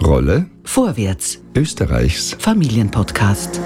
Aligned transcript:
Rolle 0.00 0.50
Vorwärts, 0.64 1.40
Österreichs 1.54 2.34
Familienpodcast. 2.38 3.60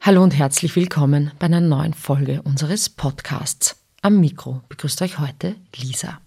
Hallo 0.00 0.22
und 0.22 0.36
herzlich 0.36 0.76
willkommen 0.76 1.32
bei 1.38 1.46
einer 1.46 1.60
neuen 1.60 1.94
Folge 1.94 2.42
unseres 2.42 2.88
Podcasts. 2.88 3.76
Am 4.00 4.20
Mikro 4.20 4.60
begrüßt 4.68 5.02
euch 5.02 5.18
heute 5.18 5.56
Lisa. 5.76 6.20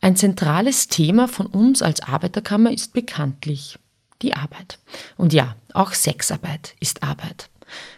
Ein 0.00 0.16
zentrales 0.16 0.88
Thema 0.88 1.28
von 1.28 1.46
uns 1.46 1.82
als 1.82 2.00
Arbeiterkammer 2.00 2.72
ist 2.72 2.94
bekanntlich 2.94 3.78
die 4.22 4.34
Arbeit. 4.34 4.78
Und 5.16 5.32
ja, 5.32 5.56
auch 5.74 5.92
Sexarbeit 5.92 6.76
ist 6.80 7.02
Arbeit. 7.02 7.50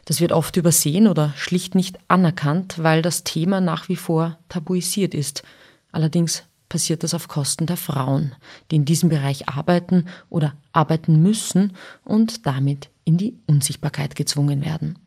Das 0.05 0.21
wird 0.21 0.33
oft 0.33 0.57
übersehen 0.57 1.09
oder 1.09 1.33
schlicht 1.37 1.75
nicht 1.75 1.99
anerkannt, 2.09 2.83
weil 2.83 3.03
das 3.03 3.25
Thema 3.25 3.61
nach 3.61 3.89
wie 3.89 3.97
vor 3.97 4.39
tabuisiert 4.49 5.15
ist. 5.15 5.43
Allerdings 5.93 6.45
passiert 6.69 7.03
das 7.03 7.15
auf 7.15 7.29
Kosten 7.29 7.67
der 7.67 7.77
Frauen, 7.77 8.35
die 8.71 8.77
in 8.77 8.85
diesem 8.85 9.09
Bereich 9.09 9.49
arbeiten 9.49 10.07
oder 10.29 10.55
arbeiten 10.73 11.23
müssen 11.23 11.73
und 12.05 12.47
damit 12.47 12.91
in 13.05 13.17
die 13.17 13.39
Unsichtbarkeit 13.47 14.17
gezwungen 14.17 14.65
werden. 14.65 14.99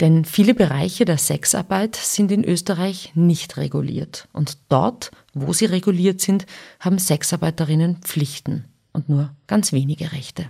Denn 0.00 0.24
viele 0.24 0.54
Bereiche 0.54 1.04
der 1.04 1.18
Sexarbeit 1.18 1.94
sind 1.94 2.32
in 2.32 2.44
Österreich 2.44 3.12
nicht 3.14 3.56
reguliert 3.56 4.28
und 4.32 4.58
dort, 4.68 5.12
wo 5.34 5.52
sie 5.52 5.66
reguliert 5.66 6.20
sind, 6.20 6.46
haben 6.80 6.98
Sexarbeiterinnen 6.98 7.98
Pflichten 8.02 8.64
und 8.92 9.08
nur 9.08 9.34
ganz 9.46 9.72
wenige 9.72 10.12
Rechte. 10.12 10.46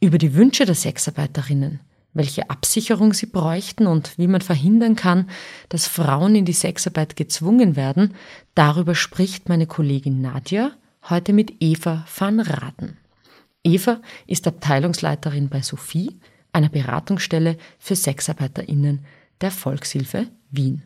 Über 0.00 0.18
die 0.18 0.34
Wünsche 0.34 0.64
der 0.64 0.74
Sexarbeiterinnen, 0.74 1.80
welche 2.18 2.50
Absicherung 2.50 3.14
sie 3.14 3.26
bräuchten 3.26 3.86
und 3.86 4.18
wie 4.18 4.26
man 4.26 4.42
verhindern 4.42 4.96
kann, 4.96 5.30
dass 5.70 5.86
Frauen 5.86 6.34
in 6.34 6.44
die 6.44 6.52
Sexarbeit 6.52 7.16
gezwungen 7.16 7.76
werden, 7.76 8.14
darüber 8.54 8.94
spricht 8.94 9.48
meine 9.48 9.66
Kollegin 9.66 10.20
Nadja 10.20 10.72
heute 11.08 11.32
mit 11.32 11.54
Eva 11.60 12.04
van 12.14 12.40
Raten. 12.40 12.98
Eva 13.64 14.00
ist 14.26 14.46
Abteilungsleiterin 14.46 15.48
bei 15.48 15.62
Sophie, 15.62 16.18
einer 16.52 16.68
Beratungsstelle 16.68 17.56
für 17.78 17.96
Sexarbeiterinnen 17.96 19.04
der 19.40 19.50
Volkshilfe 19.50 20.26
Wien. 20.50 20.82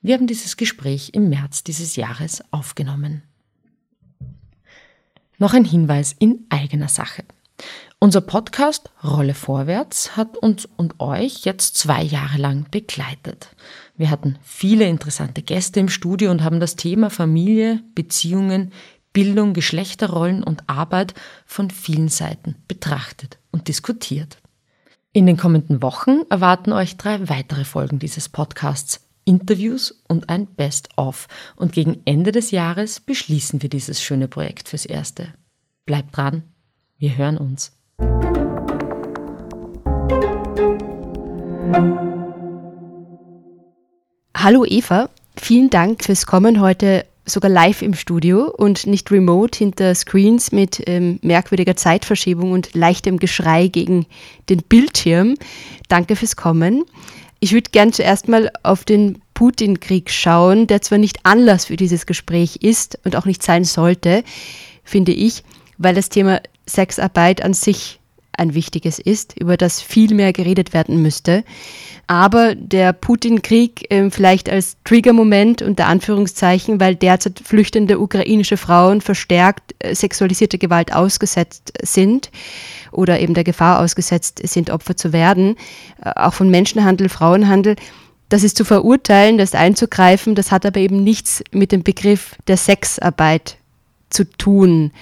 Wir 0.00 0.14
haben 0.14 0.26
dieses 0.26 0.56
Gespräch 0.56 1.10
im 1.12 1.28
März 1.28 1.64
dieses 1.64 1.96
Jahres 1.96 2.42
aufgenommen. 2.50 3.22
Noch 5.38 5.52
ein 5.52 5.64
Hinweis 5.64 6.14
in 6.18 6.46
eigener 6.48 6.88
Sache. 6.88 7.24
Unser 8.04 8.20
Podcast 8.20 8.90
Rolle 9.02 9.32
vorwärts 9.32 10.14
hat 10.14 10.36
uns 10.36 10.68
und 10.76 11.00
euch 11.00 11.46
jetzt 11.46 11.78
zwei 11.78 12.02
Jahre 12.02 12.36
lang 12.36 12.66
begleitet. 12.70 13.48
Wir 13.96 14.10
hatten 14.10 14.36
viele 14.42 14.84
interessante 14.84 15.40
Gäste 15.40 15.80
im 15.80 15.88
Studio 15.88 16.30
und 16.30 16.44
haben 16.44 16.60
das 16.60 16.76
Thema 16.76 17.08
Familie, 17.08 17.82
Beziehungen, 17.94 18.72
Bildung, 19.14 19.54
Geschlechterrollen 19.54 20.44
und 20.44 20.68
Arbeit 20.68 21.14
von 21.46 21.70
vielen 21.70 22.10
Seiten 22.10 22.56
betrachtet 22.68 23.38
und 23.52 23.68
diskutiert. 23.68 24.36
In 25.14 25.24
den 25.24 25.38
kommenden 25.38 25.80
Wochen 25.80 26.24
erwarten 26.28 26.74
euch 26.74 26.98
drei 26.98 27.26
weitere 27.30 27.64
Folgen 27.64 28.00
dieses 28.00 28.28
Podcasts, 28.28 29.00
Interviews 29.24 30.02
und 30.08 30.28
ein 30.28 30.44
Best-of. 30.44 31.26
Und 31.56 31.72
gegen 31.72 32.02
Ende 32.04 32.32
des 32.32 32.50
Jahres 32.50 33.00
beschließen 33.00 33.62
wir 33.62 33.70
dieses 33.70 34.02
schöne 34.02 34.28
Projekt 34.28 34.68
fürs 34.68 34.84
Erste. 34.84 35.32
Bleibt 35.86 36.14
dran, 36.14 36.42
wir 36.98 37.16
hören 37.16 37.38
uns. 37.38 37.72
Hallo 44.36 44.64
Eva, 44.66 45.08
vielen 45.36 45.70
Dank 45.70 46.04
fürs 46.04 46.26
Kommen 46.26 46.60
heute 46.60 47.06
sogar 47.26 47.50
live 47.50 47.82
im 47.82 47.94
Studio 47.94 48.50
und 48.50 48.86
nicht 48.86 49.10
remote 49.10 49.58
hinter 49.58 49.94
Screens 49.94 50.52
mit 50.52 50.82
ähm, 50.86 51.18
merkwürdiger 51.22 51.76
Zeitverschiebung 51.76 52.52
und 52.52 52.74
leichtem 52.74 53.18
Geschrei 53.18 53.68
gegen 53.68 54.06
den 54.50 54.58
Bildschirm. 54.58 55.36
Danke 55.88 56.16
fürs 56.16 56.36
Kommen. 56.36 56.84
Ich 57.40 57.52
würde 57.52 57.70
gern 57.70 57.92
zuerst 57.92 58.28
mal 58.28 58.50
auf 58.62 58.84
den 58.84 59.20
Putin-Krieg 59.34 60.10
schauen, 60.10 60.66
der 60.66 60.82
zwar 60.82 60.98
nicht 60.98 61.20
Anlass 61.24 61.64
für 61.66 61.76
dieses 61.76 62.06
Gespräch 62.06 62.56
ist 62.56 62.98
und 63.04 63.16
auch 63.16 63.24
nicht 63.24 63.42
sein 63.42 63.64
sollte, 63.64 64.24
finde 64.84 65.12
ich, 65.12 65.42
weil 65.78 65.94
das 65.94 66.08
Thema 66.08 66.40
Sexarbeit 66.66 67.42
an 67.42 67.54
sich 67.54 68.00
ein 68.36 68.54
wichtiges 68.54 68.98
ist, 68.98 69.38
über 69.38 69.56
das 69.56 69.80
viel 69.80 70.14
mehr 70.14 70.32
geredet 70.32 70.72
werden 70.72 71.02
müsste. 71.02 71.44
Aber 72.06 72.54
der 72.54 72.92
Putin-Krieg 72.92 73.90
äh, 73.90 74.10
vielleicht 74.10 74.50
als 74.50 74.76
Triggermoment 74.84 75.62
unter 75.62 75.86
Anführungszeichen, 75.86 76.80
weil 76.80 76.96
derzeit 76.96 77.40
flüchtende 77.40 77.98
ukrainische 77.98 78.56
Frauen 78.56 79.00
verstärkt 79.00 79.74
äh, 79.78 79.94
sexualisierte 79.94 80.58
Gewalt 80.58 80.92
ausgesetzt 80.94 81.72
sind 81.82 82.30
oder 82.92 83.20
eben 83.20 83.34
der 83.34 83.44
Gefahr 83.44 83.80
ausgesetzt 83.80 84.40
sind, 84.44 84.70
Opfer 84.70 84.96
zu 84.96 85.12
werden, 85.12 85.56
äh, 86.04 86.10
auch 86.14 86.34
von 86.34 86.50
Menschenhandel, 86.50 87.08
Frauenhandel. 87.08 87.76
Das 88.28 88.42
ist 88.42 88.56
zu 88.56 88.64
verurteilen, 88.64 89.38
das 89.38 89.54
einzugreifen, 89.54 90.34
das 90.34 90.50
hat 90.50 90.66
aber 90.66 90.80
eben 90.80 91.04
nichts 91.04 91.42
mit 91.52 91.72
dem 91.72 91.82
Begriff 91.82 92.36
der 92.48 92.56
Sexarbeit 92.56 93.56
zu 94.10 94.24
tun 94.24 94.92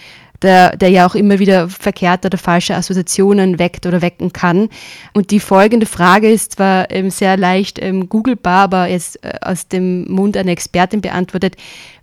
der, 0.42 0.76
der 0.76 0.90
ja 0.90 1.06
auch 1.06 1.14
immer 1.14 1.38
wieder 1.38 1.68
verkehrte 1.68 2.28
oder 2.28 2.38
falsche 2.38 2.74
Assoziationen 2.74 3.58
weckt 3.58 3.86
oder 3.86 4.02
wecken 4.02 4.32
kann. 4.32 4.68
Und 5.12 5.30
die 5.30 5.40
folgende 5.40 5.86
Frage 5.86 6.30
ist 6.30 6.52
zwar 6.52 6.90
ähm, 6.90 7.10
sehr 7.10 7.36
leicht 7.36 7.80
ähm, 7.80 8.08
googlebar, 8.08 8.64
aber 8.64 8.88
jetzt 8.88 9.22
äh, 9.24 9.32
aus 9.40 9.68
dem 9.68 10.10
Mund 10.10 10.36
einer 10.36 10.52
Expertin 10.52 11.00
beantwortet. 11.00 11.56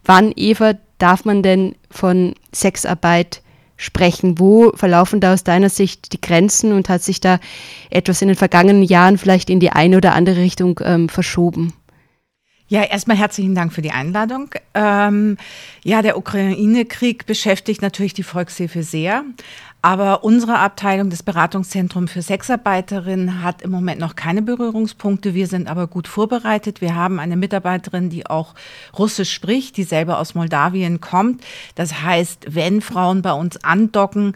Wann, 0.05 0.31
Eva, 0.35 0.73
darf 0.97 1.25
man 1.25 1.44
denn 1.44 1.75
von 1.89 2.33
Sexarbeit 2.51 3.41
sprechen? 3.77 4.39
Wo 4.39 4.71
verlaufen 4.75 5.19
da 5.19 5.33
aus 5.33 5.44
deiner 5.44 5.69
Sicht 5.69 6.13
die 6.13 6.21
Grenzen 6.21 6.73
und 6.73 6.89
hat 6.89 7.01
sich 7.01 7.19
da 7.21 7.39
etwas 7.89 8.21
in 8.21 8.27
den 8.27 8.38
vergangenen 8.38 8.83
Jahren 8.83 9.17
vielleicht 9.17 9.50
in 9.50 9.59
die 9.59 9.71
eine 9.71 9.97
oder 9.97 10.13
andere 10.13 10.38
Richtung 10.38 10.79
ähm, 10.83 11.09
verschoben? 11.09 11.73
Ja, 12.72 12.84
erstmal 12.84 13.18
herzlichen 13.18 13.56
Dank 13.56 13.74
für 13.74 13.81
die 13.81 13.90
Einladung. 13.90 14.52
Ähm, 14.75 15.38
ja, 15.84 16.03
der 16.03 16.19
Ukraine-Krieg 16.19 17.25
beschäftigt 17.25 17.81
natürlich 17.81 18.13
die 18.13 18.22
Volkshilfe 18.22 18.84
sehr. 18.84 19.24
Aber 19.81 20.24
unsere 20.24 20.59
Abteilung, 20.59 21.09
das 21.09 21.24
Beratungszentrum 21.24 22.07
für 22.07 22.22
Sexarbeiterinnen, 22.22 23.41
hat 23.41 23.63
im 23.63 23.72
Moment 23.72 24.00
noch 24.00 24.16
keine 24.16 24.44
Berührungspunkte. 24.44 25.34
Wir 25.34 25.47
sind 25.47 25.68
aber 25.68 25.88
gut 25.88 26.07
vorbereitet. 26.07 26.80
Wir 26.80 26.94
haben 26.94 27.19
eine 27.19 27.38
Mitarbeiterin, 27.38 28.12
die 28.12 28.28
auch 28.28 28.53
Russisch 28.96 29.34
spricht, 29.34 29.75
die 29.78 29.84
selber 29.84 30.19
aus 30.19 30.36
Moldawien 30.36 31.01
kommt. 31.01 31.44
Das 31.74 32.03
heißt, 32.03 32.53
wenn 32.53 32.81
Frauen 32.81 33.24
bei 33.24 33.34
uns 33.34 33.63
andocken, 33.63 34.36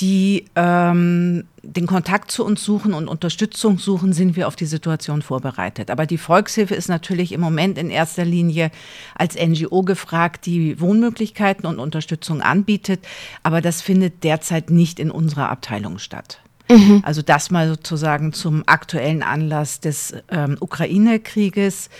die 0.00 0.44
ähm, 0.54 1.44
den 1.62 1.86
Kontakt 1.86 2.30
zu 2.30 2.44
uns 2.44 2.64
suchen 2.64 2.94
und 2.94 3.08
Unterstützung 3.08 3.78
suchen, 3.78 4.12
sind 4.12 4.36
wir 4.36 4.48
auf 4.48 4.56
die 4.56 4.66
Situation 4.66 5.22
vorbereitet. 5.22 5.90
Aber 5.90 6.06
die 6.06 6.18
Volkshilfe 6.18 6.74
ist 6.74 6.88
natürlich 6.88 7.32
im 7.32 7.40
Moment 7.40 7.78
in 7.78 7.90
erster 7.90 8.24
Linie 8.24 8.70
als 9.14 9.34
NGO 9.34 9.82
gefragt, 9.82 10.46
die 10.46 10.80
Wohnmöglichkeiten 10.80 11.66
und 11.66 11.78
Unterstützung 11.78 12.40
anbietet. 12.40 13.00
Aber 13.42 13.60
das 13.60 13.82
findet 13.82 14.24
derzeit 14.24 14.70
nicht 14.70 15.00
in 15.00 15.10
unserer 15.10 15.50
Abteilung 15.50 15.98
statt. 15.98 16.40
Mhm. 16.70 17.02
Also 17.04 17.22
das 17.22 17.50
mal 17.50 17.68
sozusagen 17.68 18.32
zum 18.32 18.62
aktuellen 18.66 19.22
Anlass 19.22 19.80
des 19.80 20.14
ähm, 20.30 20.56
Ukraine-Krieges 20.60 21.90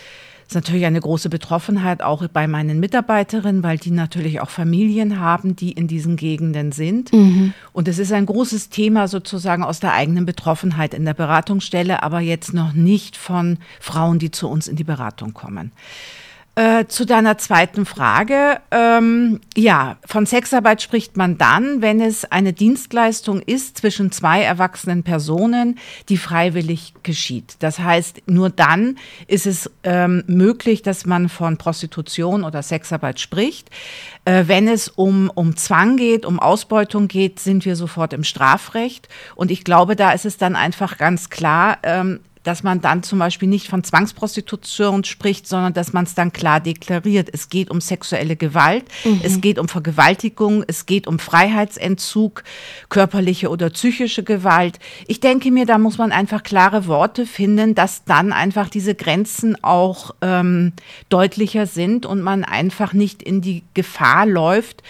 ist 0.48 0.54
natürlich 0.54 0.86
eine 0.86 1.00
große 1.00 1.28
Betroffenheit 1.28 2.02
auch 2.02 2.26
bei 2.26 2.48
meinen 2.48 2.80
Mitarbeiterinnen, 2.80 3.62
weil 3.62 3.76
die 3.76 3.90
natürlich 3.90 4.40
auch 4.40 4.48
Familien 4.48 5.20
haben, 5.20 5.54
die 5.54 5.72
in 5.72 5.88
diesen 5.88 6.16
Gegenden 6.16 6.72
sind. 6.72 7.12
Mhm. 7.12 7.52
Und 7.74 7.86
es 7.86 7.98
ist 7.98 8.12
ein 8.12 8.24
großes 8.24 8.70
Thema 8.70 9.08
sozusagen 9.08 9.62
aus 9.62 9.78
der 9.78 9.92
eigenen 9.92 10.24
Betroffenheit 10.24 10.94
in 10.94 11.04
der 11.04 11.12
Beratungsstelle, 11.12 12.02
aber 12.02 12.20
jetzt 12.20 12.54
noch 12.54 12.72
nicht 12.72 13.18
von 13.18 13.58
Frauen, 13.78 14.18
die 14.18 14.30
zu 14.30 14.48
uns 14.48 14.68
in 14.68 14.76
die 14.76 14.84
Beratung 14.84 15.34
kommen. 15.34 15.70
Äh, 16.58 16.88
zu 16.88 17.06
deiner 17.06 17.38
zweiten 17.38 17.86
Frage. 17.86 18.60
Ähm, 18.72 19.38
ja, 19.56 19.96
von 20.04 20.26
Sexarbeit 20.26 20.82
spricht 20.82 21.16
man 21.16 21.38
dann, 21.38 21.82
wenn 21.82 22.00
es 22.00 22.24
eine 22.24 22.52
Dienstleistung 22.52 23.40
ist 23.40 23.78
zwischen 23.78 24.10
zwei 24.10 24.42
erwachsenen 24.42 25.04
Personen, 25.04 25.78
die 26.08 26.16
freiwillig 26.16 26.94
geschieht. 27.04 27.54
Das 27.60 27.78
heißt, 27.78 28.22
nur 28.26 28.50
dann 28.50 28.98
ist 29.28 29.46
es 29.46 29.70
ähm, 29.84 30.24
möglich, 30.26 30.82
dass 30.82 31.06
man 31.06 31.28
von 31.28 31.58
Prostitution 31.58 32.42
oder 32.42 32.64
Sexarbeit 32.64 33.20
spricht. 33.20 33.70
Äh, 34.24 34.48
wenn 34.48 34.66
es 34.66 34.88
um, 34.88 35.30
um 35.32 35.56
Zwang 35.56 35.96
geht, 35.96 36.26
um 36.26 36.40
Ausbeutung 36.40 37.06
geht, 37.06 37.38
sind 37.38 37.64
wir 37.66 37.76
sofort 37.76 38.12
im 38.12 38.24
Strafrecht. 38.24 39.08
Und 39.36 39.52
ich 39.52 39.62
glaube, 39.62 39.94
da 39.94 40.10
ist 40.10 40.24
es 40.24 40.38
dann 40.38 40.56
einfach 40.56 40.98
ganz 40.98 41.30
klar, 41.30 41.78
ähm, 41.84 42.18
dass 42.48 42.62
man 42.62 42.80
dann 42.80 43.02
zum 43.02 43.18
Beispiel 43.18 43.46
nicht 43.46 43.68
von 43.68 43.84
Zwangsprostitution 43.84 45.04
spricht, 45.04 45.46
sondern 45.46 45.74
dass 45.74 45.92
man 45.92 46.06
es 46.06 46.14
dann 46.14 46.32
klar 46.32 46.60
deklariert. 46.60 47.28
Es 47.30 47.50
geht 47.50 47.70
um 47.70 47.82
sexuelle 47.82 48.36
Gewalt, 48.36 48.86
mhm. 49.04 49.20
es 49.22 49.42
geht 49.42 49.58
um 49.58 49.68
Vergewaltigung, 49.68 50.64
es 50.66 50.86
geht 50.86 51.06
um 51.06 51.18
Freiheitsentzug, 51.18 52.44
körperliche 52.88 53.50
oder 53.50 53.68
psychische 53.68 54.22
Gewalt. 54.22 54.78
Ich 55.06 55.20
denke 55.20 55.50
mir, 55.50 55.66
da 55.66 55.76
muss 55.76 55.98
man 55.98 56.10
einfach 56.10 56.42
klare 56.42 56.86
Worte 56.86 57.26
finden, 57.26 57.74
dass 57.74 58.04
dann 58.04 58.32
einfach 58.32 58.70
diese 58.70 58.94
Grenzen 58.94 59.62
auch 59.62 60.14
ähm, 60.22 60.72
deutlicher 61.10 61.66
sind 61.66 62.06
und 62.06 62.22
man 62.22 62.44
einfach 62.44 62.94
nicht 62.94 63.22
in 63.22 63.42
die 63.42 63.62
Gefahr 63.74 64.24
läuft, 64.24 64.82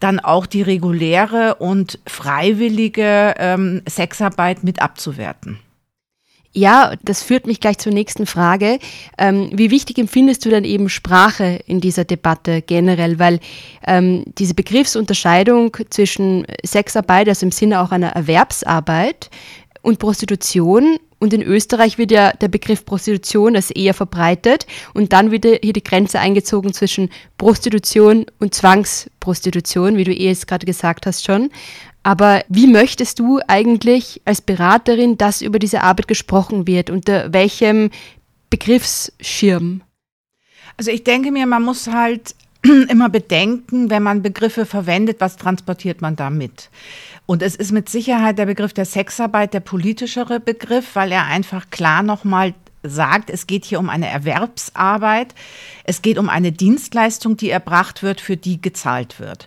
dann 0.00 0.18
auch 0.18 0.46
die 0.46 0.62
reguläre 0.62 1.56
und 1.56 1.98
freiwillige 2.06 3.34
ähm, 3.36 3.82
Sexarbeit 3.86 4.64
mit 4.64 4.80
abzuwerten. 4.80 5.58
Ja, 6.54 6.94
das 7.02 7.22
führt 7.22 7.46
mich 7.46 7.60
gleich 7.60 7.78
zur 7.78 7.92
nächsten 7.92 8.26
Frage. 8.26 8.78
Ähm, 9.16 9.50
wie 9.54 9.70
wichtig 9.70 9.98
empfindest 9.98 10.44
du 10.44 10.50
dann 10.50 10.64
eben 10.64 10.90
Sprache 10.90 11.60
in 11.66 11.80
dieser 11.80 12.04
Debatte 12.04 12.60
generell? 12.60 13.18
Weil 13.18 13.40
ähm, 13.86 14.24
diese 14.38 14.52
Begriffsunterscheidung 14.52 15.74
zwischen 15.88 16.46
Sexarbeit, 16.62 17.28
also 17.28 17.46
im 17.46 17.52
Sinne 17.52 17.80
auch 17.80 17.90
einer 17.90 18.10
Erwerbsarbeit, 18.10 19.30
und 19.82 19.98
Prostitution 19.98 20.96
und 21.18 21.32
in 21.32 21.42
Österreich 21.42 21.98
wird 21.98 22.10
ja 22.10 22.32
der 22.32 22.48
Begriff 22.48 22.84
Prostitution 22.84 23.56
als 23.56 23.70
eher 23.70 23.94
verbreitet 23.94 24.66
und 24.94 25.12
dann 25.12 25.30
wird 25.30 25.44
hier 25.44 25.72
die 25.72 25.84
Grenze 25.84 26.18
eingezogen 26.18 26.72
zwischen 26.72 27.10
Prostitution 27.36 28.26
und 28.38 28.54
Zwangsprostitution, 28.54 29.96
wie 29.96 30.04
du 30.04 30.12
eh 30.12 30.28
jetzt 30.28 30.46
gerade 30.46 30.66
gesagt 30.66 31.06
hast 31.06 31.24
schon. 31.24 31.50
Aber 32.02 32.42
wie 32.48 32.66
möchtest 32.66 33.18
du 33.18 33.40
eigentlich 33.46 34.20
als 34.24 34.40
Beraterin, 34.40 35.18
dass 35.18 35.42
über 35.42 35.58
diese 35.58 35.82
Arbeit 35.82 36.08
gesprochen 36.08 36.66
wird? 36.66 36.90
Unter 36.90 37.32
welchem 37.32 37.90
Begriffsschirm? 38.50 39.82
Also 40.76 40.90
ich 40.90 41.04
denke 41.04 41.30
mir, 41.30 41.46
man 41.46 41.62
muss 41.62 41.86
halt 41.86 42.34
immer 42.88 43.08
bedenken, 43.08 43.90
wenn 43.90 44.02
man 44.02 44.22
Begriffe 44.22 44.66
verwendet, 44.66 45.20
was 45.20 45.36
transportiert 45.36 46.00
man 46.00 46.16
damit? 46.16 46.70
Und 47.26 47.42
es 47.42 47.54
ist 47.54 47.72
mit 47.72 47.88
Sicherheit 47.88 48.38
der 48.38 48.46
Begriff 48.46 48.72
der 48.72 48.84
Sexarbeit 48.84 49.54
der 49.54 49.60
politischere 49.60 50.40
Begriff, 50.40 50.94
weil 50.94 51.12
er 51.12 51.26
einfach 51.26 51.70
klar 51.70 52.02
nochmal 52.02 52.54
sagt, 52.82 53.30
es 53.30 53.46
geht 53.46 53.64
hier 53.64 53.78
um 53.78 53.88
eine 53.88 54.08
Erwerbsarbeit, 54.08 55.34
es 55.84 56.02
geht 56.02 56.18
um 56.18 56.28
eine 56.28 56.50
Dienstleistung, 56.50 57.36
die 57.36 57.50
erbracht 57.50 58.02
wird, 58.02 58.20
für 58.20 58.36
die 58.36 58.60
gezahlt 58.60 59.20
wird. 59.20 59.46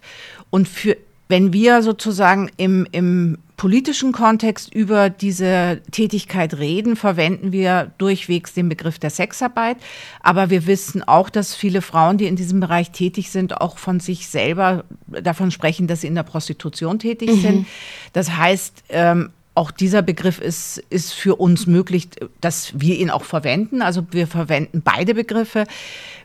Und 0.50 0.70
für 0.70 0.96
wenn 1.28 1.54
wir 1.54 1.82
sozusagen 1.82 2.52
im, 2.58 2.88
im 2.92 3.38
politischen 3.58 4.12
Kontext 4.12 4.74
über 4.74 5.10
diese 5.10 5.82
Tätigkeit 5.92 6.58
reden, 6.58 6.96
verwenden 6.96 7.52
wir 7.52 7.92
durchwegs 7.98 8.54
den 8.54 8.70
Begriff 8.70 9.00
der 9.00 9.10
Sexarbeit. 9.10 9.78
Aber 10.22 10.50
wir 10.50 10.68
wissen 10.68 11.04
auch, 11.04 11.30
dass 11.30 11.56
viele 11.56 11.82
Frauen, 11.82 12.18
die 12.18 12.28
in 12.28 12.36
diesem 12.36 12.60
Bereich 12.60 12.92
tätig 12.92 13.32
sind, 13.32 13.62
auch 13.62 13.78
von 13.78 14.00
sich 14.00 14.28
selber 14.28 14.84
davon 15.08 15.52
sprechen, 15.52 15.88
dass 15.88 16.02
sie 16.02 16.08
in 16.08 16.16
der 16.16 16.24
Prostitution 16.24 17.00
tätig 17.00 17.30
mhm. 17.30 17.42
sind. 17.42 17.68
Das 18.14 18.36
heißt, 18.36 18.84
ähm, 18.90 19.30
auch 19.56 19.72
dieser 19.72 20.02
Begriff 20.02 20.40
ist, 20.40 20.84
ist 20.90 21.14
für 21.14 21.38
uns 21.38 21.66
möglich, 21.66 22.10
dass 22.42 22.74
wir 22.76 22.98
ihn 22.98 23.10
auch 23.10 23.24
verwenden. 23.24 23.82
Also 23.82 24.06
wir 24.12 24.28
verwenden 24.28 24.82
beide 24.84 25.16
Begriffe. 25.16 25.66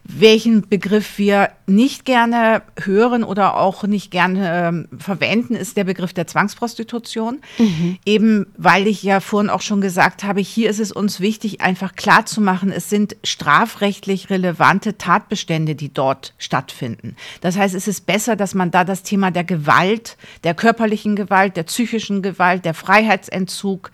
Welchen 0.05 0.69
Begriff 0.69 1.19
wir 1.19 1.51
nicht 1.67 2.05
gerne 2.05 2.63
hören 2.83 3.23
oder 3.23 3.57
auch 3.57 3.85
nicht 3.85 4.11
gerne 4.11 4.87
äh, 4.91 4.97
verwenden, 5.03 5.55
ist 5.55 5.77
der 5.77 5.85
Begriff 5.85 6.13
der 6.13 6.27
Zwangsprostitution. 6.27 7.41
Mhm. 7.59 7.99
Eben 8.05 8.47
weil 8.57 8.87
ich 8.87 9.03
ja 9.03 9.21
vorhin 9.21 9.51
auch 9.51 9.61
schon 9.61 9.81
gesagt 9.81 10.25
habe, 10.25 10.41
hier 10.41 10.71
ist 10.71 10.81
es 10.81 10.91
uns 10.91 11.21
wichtig, 11.21 11.61
einfach 11.61 11.95
klarzumachen, 11.95 12.73
es 12.73 12.91
sind 12.91 13.17
strafrechtlich 13.25 14.31
relevante 14.31 14.99
Tatbestände, 14.99 15.75
die 15.75 15.93
dort 15.93 16.35
stattfinden. 16.39 17.17
Das 17.41 17.57
heißt, 17.57 17.75
es 17.75 17.87
ist 17.87 18.07
besser, 18.07 18.37
dass 18.37 18.55
man 18.55 18.71
da 18.71 18.85
das 18.85 19.03
Thema 19.03 19.31
der 19.31 19.45
Gewalt, 19.45 20.17
der 20.45 20.55
körperlichen 20.55 21.15
Gewalt, 21.15 21.57
der 21.57 21.65
psychischen 21.65 22.23
Gewalt, 22.23 22.65
der 22.65 22.75
Freiheitsentzug, 22.75 23.91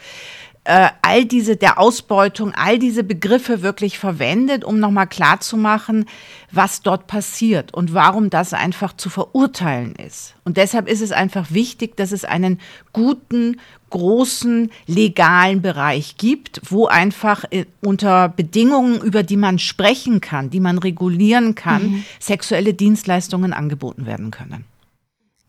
äh, 0.67 0.89
all 1.03 1.25
diese, 1.25 1.57
der 1.57 1.79
Ausbeutung, 1.79 2.53
all 2.53 2.79
diese 2.79 3.05
Begriffe 3.05 3.63
wirklich 3.63 3.99
verwendet, 3.99 4.65
um 4.65 4.81
nochmal 4.81 5.07
klarzumachen, 5.07 6.07
was 6.51 6.83
dort 6.83 7.07
passiert 7.07 7.73
und 7.73 7.95
warum 7.95 8.31
das 8.31 8.53
einfach 8.53 8.97
zu 8.97 9.09
verurteilen 9.09 9.95
ist. 9.95 10.35
Und 10.45 10.57
deshalb 10.57 10.89
ist 10.89 11.03
es 11.03 11.13
einfach 11.13 11.53
wichtig, 11.53 11.97
dass 11.97 12.11
es 12.11 12.25
einen 12.25 12.61
guten, 12.93 13.61
großen, 13.91 14.73
legalen 14.87 15.63
Bereich 15.63 16.17
gibt, 16.17 16.61
wo 16.69 16.87
einfach 16.87 17.45
äh, 17.51 17.67
unter 17.81 18.29
Bedingungen, 18.29 19.01
über 19.01 19.23
die 19.23 19.37
man 19.37 19.61
sprechen 19.61 20.21
kann, 20.21 20.51
die 20.51 20.61
man 20.61 20.79
regulieren 20.79 21.55
kann, 21.55 21.83
mhm. 21.83 22.05
sexuelle 22.19 22.75
Dienstleistungen 22.75 23.53
angeboten 23.53 24.05
werden 24.05 24.33
können. 24.33 24.65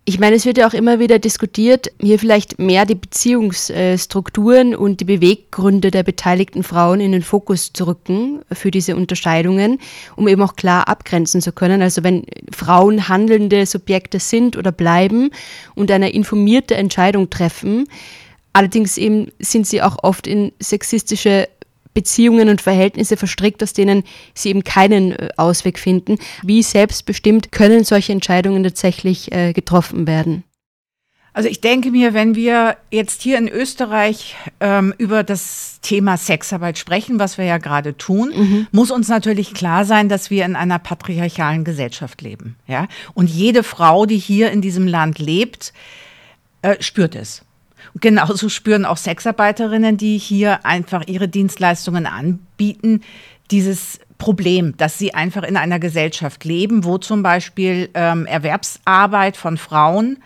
Ich 0.09 0.19
meine, 0.19 0.37
es 0.37 0.45
wird 0.45 0.57
ja 0.57 0.65
auch 0.65 0.73
immer 0.73 0.99
wieder 0.99 1.19
diskutiert, 1.19 1.91
hier 1.99 2.17
vielleicht 2.17 2.59
mehr 2.59 2.85
die 2.85 2.95
Beziehungsstrukturen 2.95 4.73
und 4.73 5.01
die 5.01 5.03
Beweggründe 5.03 5.91
der 5.91 6.03
beteiligten 6.03 6.63
Frauen 6.63 7.01
in 7.01 7.11
den 7.11 7.23
Fokus 7.23 7.73
zu 7.73 7.87
rücken 7.87 8.39
für 8.53 8.71
diese 8.71 8.95
Unterscheidungen, 8.95 9.79
um 10.15 10.29
eben 10.29 10.41
auch 10.41 10.55
klar 10.55 10.87
abgrenzen 10.87 11.41
zu 11.41 11.51
können. 11.51 11.81
Also 11.81 12.05
wenn 12.05 12.25
Frauen 12.55 13.09
handelnde 13.09 13.65
Subjekte 13.65 14.21
sind 14.21 14.55
oder 14.55 14.71
bleiben 14.71 15.29
und 15.75 15.91
eine 15.91 16.09
informierte 16.11 16.75
Entscheidung 16.75 17.29
treffen, 17.29 17.89
allerdings 18.53 18.97
eben 18.97 19.33
sind 19.39 19.67
sie 19.67 19.81
auch 19.81 19.97
oft 20.03 20.25
in 20.25 20.53
sexistische 20.61 21.49
Beziehungen 21.97 22.47
und 22.47 22.61
Verhältnisse 22.61 23.17
verstrickt, 23.17 23.63
aus 23.63 23.73
denen 23.73 24.03
sie 24.35 24.49
eben 24.49 24.63
keinen 24.63 25.13
äh, 25.13 25.29
Ausweg 25.35 25.79
finden. 25.79 26.19
Wie 26.43 26.61
selbstbestimmt 26.61 27.51
können 27.51 27.83
solche 27.83 28.11
Entscheidungen 28.11 28.61
tatsächlich 28.63 29.31
äh, 29.31 29.51
getroffen 29.51 30.05
werden? 30.05 30.43
Also 31.33 31.49
ich 31.49 31.59
denke 31.59 31.89
mir, 31.89 32.13
wenn 32.13 32.35
wir 32.35 32.77
jetzt 32.91 33.23
hier 33.23 33.39
in 33.39 33.47
Österreich 33.47 34.35
ähm, 34.59 34.93
über 34.99 35.23
das 35.23 35.79
Thema 35.81 36.17
Sexarbeit 36.17 36.77
sprechen, 36.77 37.17
was 37.17 37.39
wir 37.39 37.45
ja 37.45 37.57
gerade 37.57 37.97
tun, 37.97 38.31
mhm. 38.35 38.67
muss 38.71 38.91
uns 38.91 39.07
natürlich 39.07 39.55
klar 39.55 39.83
sein, 39.83 40.07
dass 40.07 40.29
wir 40.29 40.45
in 40.45 40.55
einer 40.55 40.77
patriarchalen 40.77 41.63
Gesellschaft 41.63 42.21
leben. 42.21 42.57
Ja? 42.67 42.87
Und 43.15 43.27
jede 43.27 43.63
Frau, 43.63 44.05
die 44.05 44.19
hier 44.19 44.51
in 44.51 44.61
diesem 44.61 44.85
Land 44.85 45.17
lebt, 45.17 45.73
äh, 46.61 46.75
spürt 46.79 47.15
es. 47.15 47.41
Genauso 47.95 48.49
spüren 48.49 48.85
auch 48.85 48.97
Sexarbeiterinnen, 48.97 49.97
die 49.97 50.17
hier 50.17 50.65
einfach 50.65 51.03
ihre 51.07 51.27
Dienstleistungen 51.27 52.05
anbieten, 52.05 53.01
dieses 53.51 53.99
Problem, 54.17 54.75
dass 54.77 54.97
sie 54.97 55.13
einfach 55.13 55.43
in 55.43 55.57
einer 55.57 55.79
Gesellschaft 55.79 56.43
leben, 56.43 56.83
wo 56.83 56.97
zum 56.97 57.23
Beispiel 57.23 57.89
ähm, 57.93 58.25
Erwerbsarbeit 58.25 59.37
von 59.37 59.57
Frauen 59.57 60.17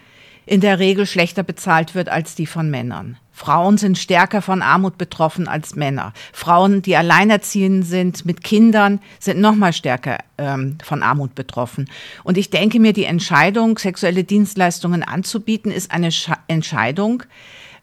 in 0.46 0.62
der 0.62 0.80
Regel 0.80 1.06
schlechter 1.06 1.44
bezahlt 1.44 1.94
wird 1.94 2.10
als 2.10 2.36
die 2.36 2.46
von 2.48 2.70
Männern. 2.70 3.18
Frauen 3.42 3.80
sind 3.80 3.98
stärker 3.98 4.44
von 4.44 4.62
Armut 4.62 5.00
betroffen 5.00 5.48
als 5.48 5.76
Männer. 5.76 6.14
Frauen, 6.32 6.84
die 6.84 6.96
alleinerziehend 6.96 7.88
sind 7.88 8.24
mit 8.24 8.44
Kindern, 8.44 9.00
sind 9.18 9.42
noch 9.42 9.56
mal 9.56 9.74
stärker 9.74 10.20
ähm, 10.38 10.78
von 10.84 11.02
Armut 11.02 11.34
betroffen. 11.34 11.90
Und 12.24 12.38
ich 12.38 12.52
denke 12.52 12.80
mir, 12.80 12.94
die 12.94 13.06
Entscheidung, 13.06 13.80
sexuelle 13.80 14.24
Dienstleistungen 14.24 15.02
anzubieten, 15.02 15.72
ist 15.72 15.90
eine 15.90 16.12
Sch 16.12 16.30
Entscheidung, 16.48 17.24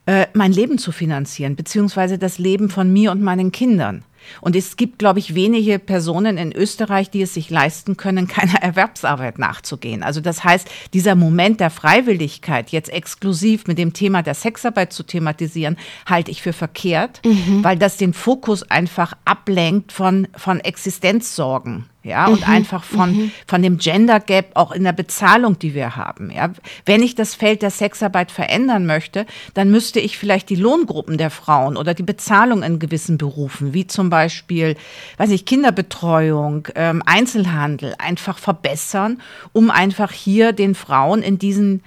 äh, 0.06 0.28
mein 0.32 0.52
Leben 0.52 0.78
zu 0.78 0.92
finanzieren, 0.92 1.56
beziehungsweise 1.56 2.18
das 2.18 2.38
Leben 2.38 2.70
von 2.70 2.92
mir 2.92 3.10
und 3.10 3.20
meinen 3.20 3.50
Kindern. 3.50 4.04
Und 4.40 4.56
es 4.56 4.76
gibt, 4.76 4.98
glaube 4.98 5.18
ich, 5.18 5.34
wenige 5.34 5.78
Personen 5.78 6.38
in 6.38 6.52
Österreich, 6.52 7.10
die 7.10 7.22
es 7.22 7.34
sich 7.34 7.50
leisten 7.50 7.96
können, 7.96 8.28
keiner 8.28 8.62
Erwerbsarbeit 8.62 9.38
nachzugehen. 9.38 10.02
Also 10.02 10.20
das 10.20 10.44
heißt, 10.44 10.68
dieser 10.94 11.14
Moment 11.14 11.60
der 11.60 11.70
Freiwilligkeit, 11.70 12.70
jetzt 12.70 12.90
exklusiv 12.90 13.66
mit 13.66 13.78
dem 13.78 13.92
Thema 13.92 14.22
der 14.22 14.34
Sexarbeit 14.34 14.92
zu 14.92 15.02
thematisieren, 15.02 15.76
halte 16.06 16.30
ich 16.30 16.42
für 16.42 16.52
verkehrt, 16.52 17.20
mhm. 17.24 17.62
weil 17.62 17.78
das 17.78 17.96
den 17.96 18.12
Fokus 18.12 18.62
einfach 18.62 19.14
ablenkt 19.24 19.92
von, 19.92 20.28
von 20.36 20.60
Existenzsorgen 20.60 21.86
ja, 22.04 22.26
und 22.28 22.46
mhm. 22.46 22.52
einfach 22.52 22.84
von, 22.84 23.10
mhm. 23.10 23.30
von 23.46 23.60
dem 23.60 23.78
Gender 23.78 24.20
Gap 24.20 24.52
auch 24.54 24.70
in 24.70 24.84
der 24.84 24.92
Bezahlung, 24.92 25.58
die 25.58 25.74
wir 25.74 25.96
haben. 25.96 26.30
Ja. 26.30 26.50
Wenn 26.86 27.02
ich 27.02 27.16
das 27.16 27.34
Feld 27.34 27.60
der 27.60 27.70
Sexarbeit 27.70 28.30
verändern 28.30 28.86
möchte, 28.86 29.26
dann 29.54 29.70
müsste 29.70 29.98
ich 29.98 30.16
vielleicht 30.16 30.48
die 30.48 30.54
Lohngruppen 30.54 31.18
der 31.18 31.30
Frauen 31.30 31.76
oder 31.76 31.94
die 31.94 32.04
Bezahlung 32.04 32.62
in 32.62 32.78
gewissen 32.78 33.18
Berufen, 33.18 33.74
wie 33.74 33.86
zum 33.86 34.10
Beispiel, 34.10 34.76
weiß 35.16 35.30
ich, 35.30 35.44
Kinderbetreuung, 35.44 36.68
ähm, 36.76 37.02
Einzelhandel, 37.04 37.94
einfach 37.98 38.38
verbessern, 38.38 39.20
um 39.52 39.70
einfach 39.70 40.12
hier 40.12 40.52
den 40.52 40.76
Frauen 40.76 41.22
in 41.22 41.38
diesen 41.38 41.82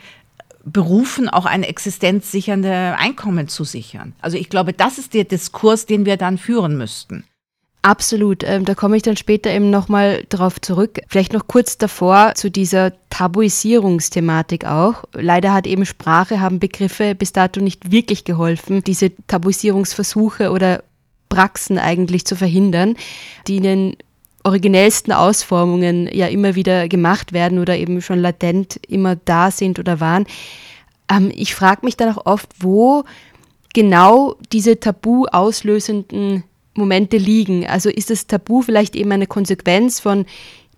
Berufen 0.64 1.30
auch 1.30 1.46
ein 1.46 1.64
existenzsichernde 1.64 2.96
Einkommen 2.98 3.48
zu 3.48 3.64
sichern. 3.64 4.14
Also 4.22 4.38
ich 4.38 4.50
glaube, 4.50 4.74
das 4.74 4.98
ist 4.98 5.14
der 5.14 5.24
Diskurs, 5.24 5.86
den 5.86 6.06
wir 6.06 6.18
dann 6.18 6.38
führen 6.38 6.78
müssten. 6.78 7.24
Absolut, 7.84 8.44
ähm, 8.44 8.64
da 8.64 8.76
komme 8.76 8.96
ich 8.96 9.02
dann 9.02 9.18
später 9.18 9.50
eben 9.50 9.72
nochmal 9.72 10.24
drauf 10.30 10.62
zurück. 10.62 11.00
Vielleicht 11.08 11.34
noch 11.34 11.48
kurz 11.48 11.80
davor 11.80 12.34
zu 12.36 12.52
dieser 12.52 12.94
Tabuisierungsthematik 13.10 14.66
auch. 14.66 15.06
Leider 15.14 15.52
hat 15.52 15.66
eben 15.66 15.88
Sprache, 15.88 16.40
haben 16.40 16.60
Begriffe 16.60 17.16
bis 17.16 17.34
dato 17.34 17.60
nicht 17.60 17.92
wirklich 17.92 18.24
geholfen, 18.24 18.84
diese 18.84 19.12
Tabuisierungsversuche 19.26 20.52
oder 20.52 20.84
Praxen 21.30 21.80
eigentlich 21.80 22.26
zu 22.26 22.36
verhindern, 22.36 22.98
die 23.48 23.58
in 23.58 23.64
den 23.64 23.98
originellsten 24.44 25.12
Ausformungen 25.12 26.08
ja 26.14 26.28
immer 26.28 26.54
wieder 26.54 26.88
gemacht 26.88 27.34
werden 27.34 27.58
oder 27.58 27.78
eben 27.78 28.02
schon 28.04 28.20
latent 28.20 28.80
immer 28.88 29.16
da 29.16 29.50
sind 29.50 29.80
oder 29.80 30.00
waren. 30.00 30.28
Ähm, 31.10 31.32
ich 31.34 31.56
frage 31.56 31.84
mich 31.84 31.98
dann 31.98 32.16
auch 32.16 32.28
oft, 32.28 32.50
wo 32.60 33.06
genau 33.74 34.36
diese 34.52 34.80
tabu 34.80 35.26
auslösenden 35.26 36.44
Momente 36.74 37.18
liegen. 37.18 37.68
Also 37.68 37.90
ist 37.90 38.10
das 38.10 38.28
Tabu 38.28 38.62
vielleicht 38.62 38.96
eben 38.96 39.12
eine 39.12 39.28
Konsequenz 39.28 40.00
von 40.00 40.26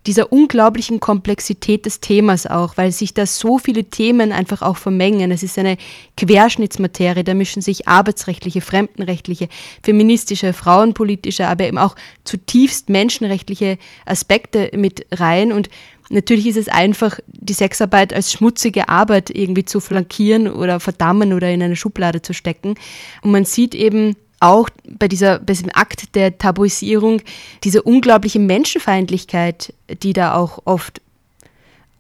dieser 0.06 0.34
unglaublichen 0.34 1.00
Komplexität 1.00 1.86
des 1.86 2.02
Themas 2.02 2.46
auch, 2.46 2.76
weil 2.76 2.92
sich 2.92 3.14
da 3.14 3.26
so 3.26 3.58
viele 3.58 3.86
Themen 3.86 4.32
einfach 4.32 4.62
auch 4.62 4.78
vermengen. 4.78 5.32
Es 5.32 5.44
ist 5.44 5.58
eine 5.58 5.78
Querschnittsmaterie, 6.18 7.24
da 7.24 7.34
mischen 7.34 7.62
sich 7.62 7.88
arbeitsrechtliche, 7.88 8.62
fremdenrechtliche, 8.62 9.48
feministische, 9.82 10.52
frauenpolitische, 10.52 11.48
aber 11.48 11.66
eben 11.66 11.78
auch 11.78 11.96
zutiefst 12.26 12.90
menschenrechtliche 12.90 13.78
Aspekte 14.06 14.72
mit 14.76 15.06
rein 15.12 15.52
und 15.52 15.70
Natürlich 16.10 16.48
ist 16.48 16.58
es 16.58 16.68
einfach, 16.68 17.20
die 17.28 17.54
Sexarbeit 17.54 18.14
als 18.14 18.32
schmutzige 18.34 18.90
Arbeit 18.90 19.30
irgendwie 19.30 19.64
zu 19.64 19.80
flankieren 19.80 20.52
oder 20.52 20.82
verdammen 20.82 21.32
oder 21.34 21.50
in 21.50 21.64
eine 21.64 21.78
Schublade 21.78 22.22
zu 22.22 22.34
stecken. 22.34 22.76
Und 23.22 23.32
man 23.32 23.46
sieht 23.46 23.74
eben, 23.74 24.16
auch 24.44 24.70
bei, 24.86 25.08
dieser, 25.08 25.40
bei 25.40 25.54
diesem 25.54 25.70
Akt 25.74 26.16
der 26.16 26.38
Tabuisierung 26.38 27.22
diese 27.64 27.82
unglaubliche 27.82 28.40
Menschenfeindlichkeit, 28.40 29.74
die 30.02 30.12
da 30.12 30.36
auch 30.36 30.60
oft 30.66 31.02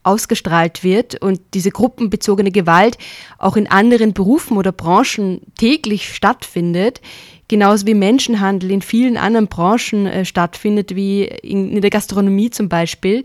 ausgestrahlt 0.04 0.84
wird 0.84 1.22
und 1.22 1.40
diese 1.54 1.72
gruppenbezogene 1.72 2.52
Gewalt 2.52 2.98
auch 3.38 3.56
in 3.56 3.68
anderen 3.68 4.12
Berufen 4.12 4.58
oder 4.58 4.74
Branchen 4.74 5.40
täglich 5.58 6.14
stattfindet, 6.14 7.00
genauso 7.48 7.88
wie 7.88 7.94
Menschenhandel 7.94 8.72
in 8.72 8.82
vielen 8.82 9.16
anderen 9.16 9.48
Branchen 9.48 10.06
äh, 10.06 10.26
stattfindet, 10.26 10.96
wie 10.96 11.24
in, 11.24 11.72
in 11.72 11.82
der 11.82 11.92
Gastronomie 11.92 12.50
zum 12.50 12.68
Beispiel. 12.68 13.24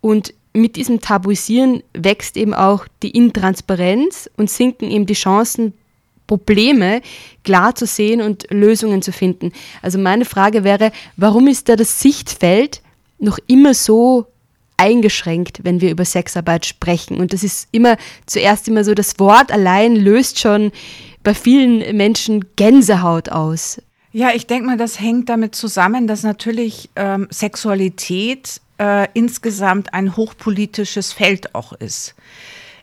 Und 0.00 0.34
mit 0.52 0.74
diesem 0.74 1.00
Tabuisieren 1.00 1.84
wächst 1.94 2.36
eben 2.36 2.54
auch 2.54 2.88
die 3.04 3.10
Intransparenz 3.10 4.28
und 4.36 4.50
sinken 4.50 4.90
eben 4.90 5.06
die 5.06 5.14
Chancen 5.14 5.74
Probleme 6.28 7.02
klar 7.42 7.74
zu 7.74 7.86
sehen 7.86 8.20
und 8.20 8.46
Lösungen 8.50 9.02
zu 9.02 9.10
finden. 9.10 9.52
Also 9.82 9.98
meine 9.98 10.24
Frage 10.24 10.62
wäre, 10.62 10.92
warum 11.16 11.48
ist 11.48 11.68
da 11.68 11.74
das 11.74 12.00
Sichtfeld 12.00 12.82
noch 13.18 13.40
immer 13.48 13.74
so 13.74 14.26
eingeschränkt, 14.76 15.64
wenn 15.64 15.80
wir 15.80 15.90
über 15.90 16.04
Sexarbeit 16.04 16.66
sprechen? 16.66 17.18
Und 17.18 17.32
das 17.32 17.42
ist 17.42 17.66
immer 17.72 17.96
zuerst 18.26 18.68
immer 18.68 18.84
so, 18.84 18.94
das 18.94 19.18
Wort 19.18 19.50
allein 19.50 19.96
löst 19.96 20.38
schon 20.38 20.70
bei 21.24 21.34
vielen 21.34 21.96
Menschen 21.96 22.44
Gänsehaut 22.54 23.30
aus. 23.30 23.82
Ja, 24.12 24.30
ich 24.34 24.46
denke 24.46 24.66
mal, 24.66 24.76
das 24.76 25.00
hängt 25.00 25.28
damit 25.28 25.54
zusammen, 25.54 26.06
dass 26.06 26.22
natürlich 26.22 26.90
ähm, 26.96 27.26
Sexualität 27.30 28.60
äh, 28.78 29.08
insgesamt 29.14 29.92
ein 29.92 30.16
hochpolitisches 30.16 31.12
Feld 31.12 31.54
auch 31.54 31.72
ist. 31.72 32.14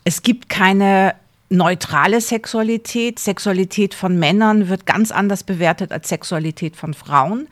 Es 0.03 0.21
gibt 0.21 0.49
keine 0.49 1.15
neutrale 1.49 2.21
Sexualität. 2.21 3.19
Sexualität 3.19 3.93
von 3.93 4.17
Männern 4.17 4.69
wird 4.69 4.85
ganz 4.85 5.11
anders 5.11 5.43
bewertet 5.43 5.91
als 5.91 6.09
Sexualität 6.09 6.75
von 6.75 6.93
Frauen. 6.93 7.47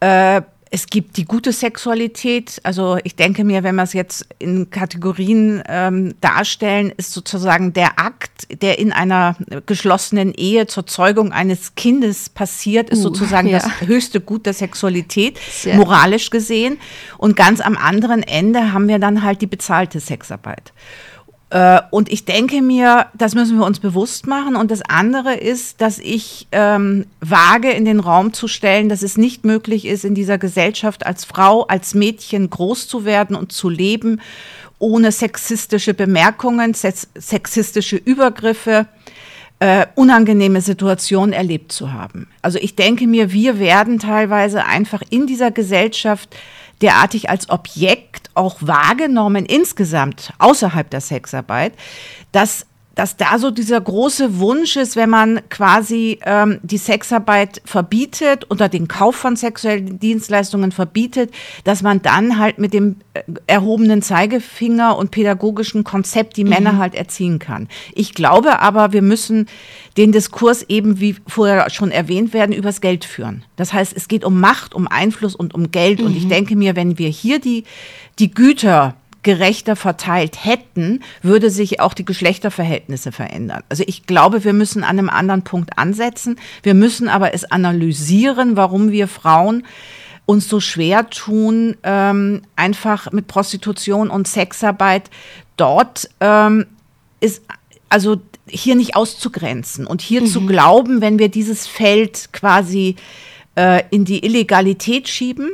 Äh, 0.00 0.42
es 0.70 0.88
gibt 0.88 1.16
die 1.16 1.24
gute 1.24 1.52
Sexualität. 1.52 2.60
Also 2.64 2.98
ich 3.04 3.14
denke 3.14 3.44
mir, 3.44 3.62
wenn 3.62 3.76
wir 3.76 3.84
es 3.84 3.92
jetzt 3.92 4.26
in 4.38 4.68
Kategorien 4.70 5.62
ähm, 5.68 6.14
darstellen, 6.20 6.92
ist 6.96 7.12
sozusagen 7.12 7.72
der 7.72 7.98
Akt, 7.98 8.62
der 8.62 8.78
in 8.78 8.92
einer 8.92 9.36
geschlossenen 9.66 10.34
Ehe 10.34 10.66
zur 10.66 10.86
Zeugung 10.86 11.32
eines 11.32 11.76
Kindes 11.76 12.28
passiert, 12.28 12.90
ist 12.90 12.98
uh, 12.98 13.02
sozusagen 13.02 13.48
ja. 13.48 13.60
das 13.60 13.80
höchste 13.82 14.20
Gut 14.20 14.44
der 14.44 14.54
Sexualität, 14.54 15.38
Sehr. 15.38 15.76
moralisch 15.76 16.30
gesehen. 16.30 16.78
Und 17.16 17.36
ganz 17.36 17.60
am 17.60 17.76
anderen 17.76 18.22
Ende 18.22 18.72
haben 18.72 18.88
wir 18.88 18.98
dann 18.98 19.22
halt 19.22 19.42
die 19.42 19.46
bezahlte 19.46 20.00
Sexarbeit. 20.00 20.72
Äh, 21.50 21.80
und 21.90 22.10
ich 22.10 22.24
denke 22.24 22.60
mir, 22.60 23.06
das 23.14 23.34
müssen 23.34 23.58
wir 23.58 23.66
uns 23.66 23.78
bewusst 23.78 24.26
machen. 24.26 24.56
Und 24.56 24.70
das 24.70 24.82
andere 24.82 25.34
ist, 25.34 25.80
dass 25.80 25.98
ich 25.98 26.48
ähm, 26.52 27.06
wage, 27.20 27.70
in 27.70 27.84
den 27.84 28.00
Raum 28.00 28.32
zu 28.32 28.48
stellen, 28.48 28.88
dass 28.88 29.02
es 29.02 29.16
nicht 29.16 29.44
möglich 29.44 29.84
ist, 29.84 30.04
in 30.04 30.14
dieser 30.14 30.38
Gesellschaft 30.38 31.06
als 31.06 31.24
Frau, 31.24 31.62
als 31.66 31.94
Mädchen 31.94 32.50
groß 32.50 32.88
zu 32.88 33.04
werden 33.04 33.36
und 33.36 33.52
zu 33.52 33.68
leben, 33.68 34.20
ohne 34.78 35.12
sexistische 35.12 35.94
Bemerkungen, 35.94 36.74
sexistische 36.74 37.96
Übergriffe, 37.96 38.86
äh, 39.58 39.86
unangenehme 39.94 40.60
Situationen 40.60 41.32
erlebt 41.32 41.72
zu 41.72 41.92
haben. 41.92 42.28
Also 42.42 42.58
ich 42.60 42.76
denke 42.76 43.06
mir, 43.06 43.32
wir 43.32 43.58
werden 43.58 43.98
teilweise 43.98 44.66
einfach 44.66 45.00
in 45.08 45.26
dieser 45.26 45.50
Gesellschaft 45.50 46.36
derartig 46.82 47.30
als 47.30 47.48
Objekt 47.48 48.30
auch 48.34 48.56
wahrgenommen 48.60 49.46
insgesamt 49.46 50.32
außerhalb 50.38 50.88
der 50.90 51.00
Sexarbeit, 51.00 51.72
dass 52.32 52.66
dass 52.96 53.16
da 53.16 53.38
so 53.38 53.50
dieser 53.50 53.80
große 53.80 54.38
Wunsch 54.38 54.76
ist, 54.76 54.96
wenn 54.96 55.10
man 55.10 55.40
quasi 55.50 56.18
ähm, 56.24 56.58
die 56.62 56.78
Sexarbeit 56.78 57.60
verbietet 57.64 58.50
oder 58.50 58.70
den 58.70 58.88
Kauf 58.88 59.14
von 59.16 59.36
sexuellen 59.36 60.00
Dienstleistungen 60.00 60.72
verbietet, 60.72 61.30
dass 61.64 61.82
man 61.82 62.00
dann 62.00 62.38
halt 62.38 62.58
mit 62.58 62.72
dem 62.72 62.96
äh, 63.12 63.22
erhobenen 63.46 64.00
Zeigefinger 64.00 64.96
und 64.96 65.10
pädagogischen 65.10 65.84
Konzept 65.84 66.38
die 66.38 66.44
mhm. 66.44 66.50
Männer 66.50 66.78
halt 66.78 66.94
erziehen 66.94 67.38
kann. 67.38 67.68
Ich 67.94 68.14
glaube 68.14 68.60
aber, 68.60 68.94
wir 68.94 69.02
müssen 69.02 69.46
den 69.98 70.10
Diskurs 70.10 70.62
eben, 70.62 70.98
wie 70.98 71.16
vorher 71.26 71.68
schon 71.68 71.90
erwähnt 71.90 72.32
werden, 72.32 72.52
übers 72.52 72.80
Geld 72.80 73.04
führen. 73.04 73.44
Das 73.56 73.74
heißt, 73.74 73.92
es 73.94 74.08
geht 74.08 74.24
um 74.24 74.40
Macht, 74.40 74.74
um 74.74 74.88
Einfluss 74.88 75.36
und 75.36 75.54
um 75.54 75.70
Geld. 75.70 76.00
Mhm. 76.00 76.06
Und 76.06 76.16
ich 76.16 76.24
mhm. 76.24 76.30
denke 76.30 76.56
mir, 76.56 76.76
wenn 76.76 76.98
wir 76.98 77.10
hier 77.10 77.40
die, 77.40 77.64
die 78.18 78.30
Güter 78.30 78.96
gerechter 79.26 79.74
verteilt 79.74 80.44
hätten, 80.44 81.02
würde 81.20 81.50
sich 81.50 81.80
auch 81.80 81.94
die 81.94 82.04
Geschlechterverhältnisse 82.04 83.10
verändern. 83.10 83.64
Also 83.68 83.82
ich 83.84 84.06
glaube, 84.06 84.44
wir 84.44 84.52
müssen 84.52 84.84
an 84.84 85.00
einem 85.00 85.10
anderen 85.10 85.42
Punkt 85.42 85.76
ansetzen. 85.76 86.38
Wir 86.62 86.74
müssen 86.74 87.08
aber 87.08 87.34
es 87.34 87.44
analysieren, 87.44 88.56
warum 88.56 88.92
wir 88.92 89.08
Frauen 89.08 89.66
uns 90.26 90.48
so 90.48 90.60
schwer 90.60 91.10
tun, 91.10 91.76
ähm, 91.82 92.42
einfach 92.54 93.10
mit 93.10 93.26
Prostitution 93.26 94.10
und 94.10 94.28
Sexarbeit 94.28 95.10
dort 95.56 96.08
ähm, 96.20 96.66
ist, 97.18 97.42
also 97.88 98.20
hier 98.48 98.76
nicht 98.76 98.94
auszugrenzen 98.94 99.88
und 99.88 100.02
hier 100.02 100.20
mhm. 100.20 100.26
zu 100.26 100.46
glauben, 100.46 101.00
wenn 101.00 101.18
wir 101.18 101.30
dieses 101.30 101.66
Feld 101.66 102.28
quasi 102.32 102.94
äh, 103.56 103.82
in 103.90 104.04
die 104.04 104.24
Illegalität 104.24 105.08
schieben, 105.08 105.50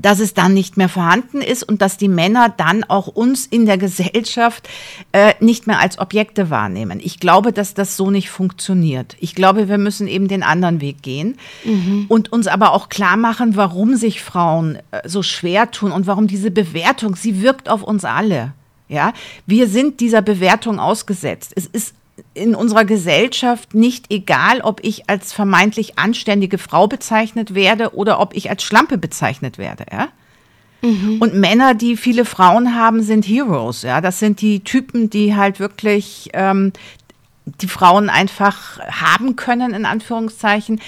dass 0.00 0.20
es 0.20 0.32
dann 0.32 0.54
nicht 0.54 0.76
mehr 0.76 0.88
vorhanden 0.88 1.42
ist 1.42 1.62
und 1.62 1.82
dass 1.82 1.98
die 1.98 2.08
Männer 2.08 2.48
dann 2.48 2.84
auch 2.84 3.08
uns 3.08 3.46
in 3.46 3.66
der 3.66 3.76
Gesellschaft 3.76 4.68
äh, 5.12 5.34
nicht 5.40 5.66
mehr 5.66 5.80
als 5.80 5.98
Objekte 5.98 6.48
wahrnehmen. 6.48 6.98
Ich 7.02 7.20
glaube, 7.20 7.52
dass 7.52 7.74
das 7.74 7.96
so 7.96 8.10
nicht 8.10 8.30
funktioniert. 8.30 9.16
Ich 9.20 9.34
glaube, 9.34 9.68
wir 9.68 9.78
müssen 9.78 10.08
eben 10.08 10.28
den 10.28 10.42
anderen 10.42 10.80
Weg 10.80 11.02
gehen 11.02 11.36
mhm. 11.64 12.06
und 12.08 12.32
uns 12.32 12.46
aber 12.46 12.72
auch 12.72 12.88
klar 12.88 13.16
machen, 13.16 13.56
warum 13.56 13.96
sich 13.96 14.22
Frauen 14.22 14.78
äh, 14.92 15.06
so 15.06 15.22
schwer 15.22 15.70
tun 15.70 15.92
und 15.92 16.06
warum 16.06 16.26
diese 16.26 16.50
Bewertung, 16.50 17.14
sie 17.14 17.42
wirkt 17.42 17.68
auf 17.68 17.82
uns 17.82 18.04
alle. 18.04 18.54
Ja, 18.88 19.14
wir 19.46 19.68
sind 19.68 20.00
dieser 20.00 20.20
Bewertung 20.20 20.78
ausgesetzt. 20.78 21.52
Es 21.56 21.66
ist 21.66 21.94
in 22.34 22.54
unserer 22.54 22.84
Gesellschaft 22.84 23.74
nicht 23.74 24.10
egal, 24.10 24.60
ob 24.60 24.80
ich 24.84 25.08
als 25.08 25.32
vermeintlich 25.32 25.98
anständige 25.98 26.58
Frau 26.58 26.86
bezeichnet 26.86 27.54
werde 27.54 27.94
oder 27.94 28.20
ob 28.20 28.34
ich 28.34 28.50
als 28.50 28.62
Schlampe 28.62 28.98
bezeichnet 28.98 29.58
werde, 29.58 29.86
ja? 29.90 30.08
Mhm. 30.82 31.18
Und 31.20 31.34
Männer, 31.34 31.74
die 31.74 31.96
viele 31.96 32.24
Frauen 32.24 32.74
haben, 32.74 33.02
sind 33.02 33.26
Heroes, 33.26 33.82
ja. 33.82 34.00
Das 34.00 34.18
sind 34.18 34.40
die 34.40 34.60
Typen, 34.60 35.10
die 35.10 35.36
halt 35.36 35.60
wirklich 35.60 36.30
ähm, 36.32 36.72
die 37.44 37.68
Frauen 37.68 38.08
einfach 38.08 38.78
haben 38.78 39.36
können, 39.36 39.74
in 39.74 39.84
Anführungszeichen, 39.84 40.80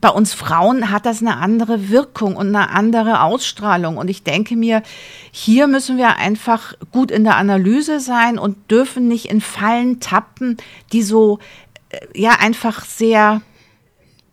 bei 0.00 0.10
uns 0.10 0.34
Frauen 0.34 0.90
hat 0.90 1.06
das 1.06 1.20
eine 1.20 1.38
andere 1.38 1.88
Wirkung 1.88 2.36
und 2.36 2.48
eine 2.48 2.70
andere 2.70 3.22
Ausstrahlung. 3.22 3.96
Und 3.96 4.08
ich 4.08 4.22
denke 4.22 4.56
mir, 4.56 4.82
hier 5.30 5.66
müssen 5.66 5.96
wir 5.96 6.16
einfach 6.16 6.74
gut 6.92 7.10
in 7.10 7.24
der 7.24 7.36
Analyse 7.36 8.00
sein 8.00 8.38
und 8.38 8.70
dürfen 8.70 9.08
nicht 9.08 9.26
in 9.26 9.40
Fallen 9.40 10.00
tappen, 10.00 10.56
die 10.92 11.02
so, 11.02 11.38
äh, 11.90 11.98
ja, 12.14 12.32
einfach 12.40 12.84
sehr 12.84 13.42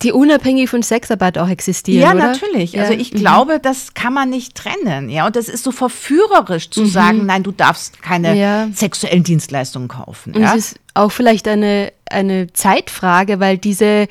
die 0.03 0.11
unabhängig 0.11 0.69
von 0.69 0.81
Sexarbeit 0.81 1.37
auch 1.37 1.47
existieren. 1.47 2.01
Ja, 2.01 2.13
oder? 2.13 2.27
natürlich. 2.27 2.73
Ja. 2.73 2.83
Also 2.83 2.93
ich 2.93 3.13
mhm. 3.13 3.17
glaube, 3.17 3.59
das 3.59 3.93
kann 3.93 4.13
man 4.13 4.29
nicht 4.29 4.53
trennen. 4.55 5.09
Ja, 5.09 5.25
und 5.25 5.35
das 5.35 5.47
ist 5.47 5.63
so 5.63 5.71
verführerisch 5.71 6.69
zu 6.69 6.81
mhm. 6.81 6.87
sagen, 6.87 7.25
nein, 7.25 7.43
du 7.43 7.51
darfst 7.51 8.01
keine 8.01 8.37
ja. 8.37 8.67
sexuellen 8.73 9.23
Dienstleistungen 9.23 9.87
kaufen. 9.87 10.35
Und 10.35 10.41
ja? 10.41 10.53
es 10.53 10.71
ist 10.71 10.79
auch 10.93 11.11
vielleicht 11.11 11.47
eine, 11.47 11.93
eine 12.09 12.51
Zeitfrage, 12.51 13.39
weil 13.39 13.57
diese 13.57 14.07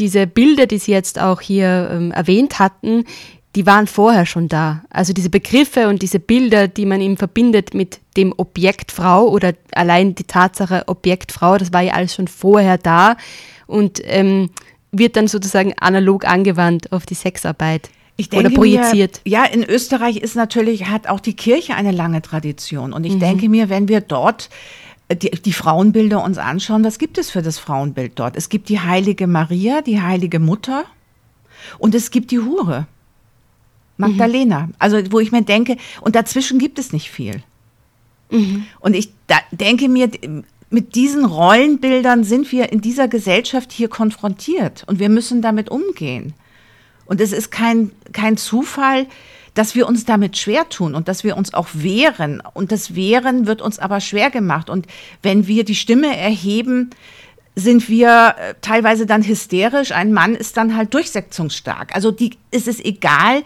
diese 0.00 0.26
Bilder, 0.26 0.66
die 0.66 0.78
Sie 0.78 0.92
jetzt 0.92 1.20
auch 1.20 1.40
hier 1.40 1.90
ähm, 1.92 2.10
erwähnt 2.10 2.58
hatten, 2.58 3.04
die 3.56 3.66
waren 3.66 3.86
vorher 3.86 4.26
schon 4.26 4.48
da. 4.48 4.82
Also 4.90 5.12
diese 5.12 5.28
Begriffe 5.30 5.88
und 5.88 6.02
diese 6.02 6.20
Bilder, 6.20 6.68
die 6.68 6.86
man 6.86 7.00
ihm 7.00 7.16
verbindet 7.16 7.74
mit 7.74 8.00
dem 8.16 8.32
Objekt 8.36 8.92
Frau 8.92 9.28
oder 9.28 9.52
allein 9.72 10.14
die 10.14 10.24
Tatsache 10.24 10.84
Objekt 10.86 11.32
Frau, 11.32 11.58
das 11.58 11.72
war 11.72 11.80
ja 11.82 11.94
alles 11.94 12.14
schon 12.14 12.28
vorher 12.28 12.78
da. 12.78 13.16
Und 13.66 14.00
ähm, 14.04 14.50
wird 14.92 15.16
dann 15.16 15.28
sozusagen 15.28 15.74
analog 15.78 16.24
angewandt 16.24 16.92
auf 16.92 17.06
die 17.06 17.14
Sexarbeit? 17.14 17.90
Ich 18.16 18.28
denke 18.28 18.46
oder 18.46 18.54
projiziert. 18.54 19.20
Mir, 19.24 19.32
ja, 19.32 19.44
in 19.44 19.64
Österreich 19.64 20.18
ist 20.18 20.36
natürlich, 20.36 20.86
hat 20.86 21.08
auch 21.08 21.20
die 21.20 21.34
Kirche 21.34 21.74
eine 21.74 21.90
lange 21.90 22.22
Tradition. 22.22 22.92
Und 22.92 23.04
ich 23.04 23.14
Mhm. 23.14 23.20
denke 23.20 23.48
mir, 23.48 23.68
wenn 23.68 23.88
wir 23.88 24.00
dort 24.00 24.50
die, 25.14 25.30
die 25.30 25.52
Frauenbilder 25.52 26.22
uns 26.22 26.38
anschauen, 26.38 26.84
was 26.84 26.98
gibt 26.98 27.18
es 27.18 27.30
für 27.30 27.42
das 27.42 27.58
Frauenbild 27.58 28.12
dort? 28.16 28.36
Es 28.36 28.48
gibt 28.48 28.68
die 28.68 28.80
heilige 28.80 29.26
Maria, 29.26 29.82
die 29.82 30.00
heilige 30.00 30.38
Mutter 30.38 30.84
und 31.78 31.94
es 31.94 32.10
gibt 32.10 32.30
die 32.30 32.40
Hure. 32.40 32.86
Magdalena. 33.96 34.70
Also, 34.78 34.98
wo 35.10 35.20
ich 35.20 35.30
mir 35.30 35.42
denke, 35.42 35.76
und 36.00 36.16
dazwischen 36.16 36.58
gibt 36.58 36.78
es 36.78 36.92
nicht 36.92 37.10
viel. 37.10 37.42
Und 38.80 38.94
ich 38.94 39.12
denke 39.50 39.88
mir, 39.88 40.10
mit 40.70 40.94
diesen 40.94 41.24
Rollenbildern 41.24 42.24
sind 42.24 42.50
wir 42.52 42.72
in 42.72 42.80
dieser 42.80 43.08
Gesellschaft 43.08 43.72
hier 43.72 43.88
konfrontiert 43.88 44.84
und 44.86 45.00
wir 45.00 45.08
müssen 45.08 45.42
damit 45.42 45.68
umgehen. 45.68 46.32
Und 47.06 47.20
es 47.20 47.32
ist 47.32 47.50
kein, 47.50 47.90
kein 48.12 48.36
Zufall, 48.36 49.06
dass 49.54 49.74
wir 49.74 49.86
uns 49.86 50.04
damit 50.04 50.36
schwer 50.36 50.68
tun 50.68 50.94
und 50.94 51.08
dass 51.08 51.24
wir 51.24 51.36
uns 51.36 51.54
auch 51.54 51.68
wehren. 51.72 52.42
Und 52.54 52.72
das 52.72 52.94
Wehren 52.94 53.46
wird 53.46 53.62
uns 53.62 53.78
aber 53.78 54.00
schwer 54.00 54.30
gemacht. 54.30 54.70
Und 54.70 54.86
wenn 55.22 55.46
wir 55.46 55.64
die 55.64 55.74
Stimme 55.74 56.16
erheben, 56.16 56.90
sind 57.56 57.88
wir 57.88 58.36
äh, 58.38 58.54
teilweise 58.60 59.06
dann 59.06 59.26
hysterisch. 59.26 59.90
Ein 59.92 60.12
Mann 60.12 60.34
ist 60.34 60.56
dann 60.56 60.76
halt 60.76 60.94
durchsetzungsstark. 60.94 61.94
Also 61.94 62.10
die, 62.10 62.32
es 62.50 62.66
ist 62.66 62.84
egal, 62.84 63.42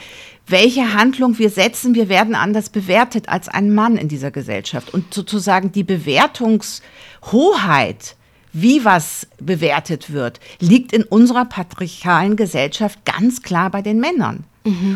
welche 0.46 0.94
Handlung 0.94 1.38
wir 1.38 1.50
setzen, 1.50 1.94
wir 1.94 2.08
werden 2.08 2.34
anders 2.34 2.70
bewertet 2.70 3.28
als 3.28 3.48
ein 3.48 3.74
Mann 3.74 3.96
in 3.96 4.08
dieser 4.08 4.30
Gesellschaft. 4.30 4.92
Und 4.92 5.14
sozusagen 5.14 5.72
die 5.72 5.84
Bewertungshoheit, 5.84 8.16
wie 8.52 8.84
was 8.84 9.26
bewertet 9.40 10.12
wird, 10.12 10.38
liegt 10.60 10.92
in 10.92 11.02
unserer 11.02 11.46
patriarchalen 11.46 12.36
Gesellschaft 12.36 13.04
ganz 13.04 13.42
klar 13.42 13.70
bei 13.70 13.82
den 13.82 14.00
Männern. 14.00 14.44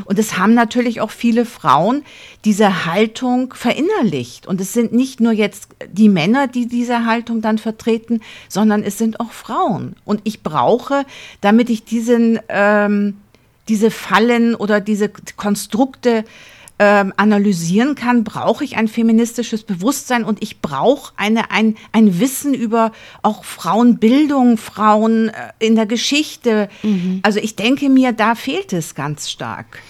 Und 0.07 0.19
es 0.19 0.39
haben 0.39 0.55
natürlich 0.55 1.03
auch 1.03 1.11
viele 1.11 1.45
Frauen 1.45 2.03
diese 2.45 2.87
Haltung 2.87 3.53
verinnerlicht. 3.53 4.47
Und 4.47 4.61
es 4.63 4.73
sind 4.73 4.93
nicht 4.93 5.21
nur 5.21 5.33
jetzt 5.33 5.69
die 5.93 6.09
Männer, 6.09 6.47
die 6.47 6.67
diese 6.67 7.05
Haltung 7.05 7.43
dann 7.43 7.59
vertreten, 7.59 8.23
sondern 8.49 8.83
es 8.83 8.97
sind 8.97 9.21
auch 9.21 9.31
Frauen. 9.31 9.95
Und 10.07 10.23
ich 10.25 10.43
brauche, 10.43 11.05
damit 11.43 11.69
ich 11.69 11.85
diesen, 11.85 12.39
ähm, 12.49 13.19
diese 13.69 13.91
Fallen 13.91 14.55
oder 14.55 14.81
diese 14.81 15.11
Konstrukte 15.37 16.25
ähm, 16.79 17.13
analysieren 17.17 17.95
kann, 17.95 18.25
brauche 18.25 18.65
ich 18.65 18.77
ein 18.77 18.89
feministisches 18.89 19.65
Bewusstsein 19.65 20.25
und 20.25 20.43
ich 20.43 20.61
brauche 20.61 21.13
eine, 21.17 21.51
ein, 21.51 21.77
ein 21.93 22.21
Wissen 22.21 22.55
über 22.55 22.93
auch 23.23 23.45
Frauenbildung, 23.45 24.57
Frauen 24.57 25.29
äh, 25.29 25.33
in 25.59 25.75
der 25.75 25.87
Geschichte. 25.87 26.69
Also 27.23 27.41
ich 27.41 27.57
denke 27.57 27.89
mir, 27.89 28.13
da 28.13 28.35
fehlt 28.35 28.73
es 28.73 28.95
ganz 28.95 29.31
stark. 29.31 29.81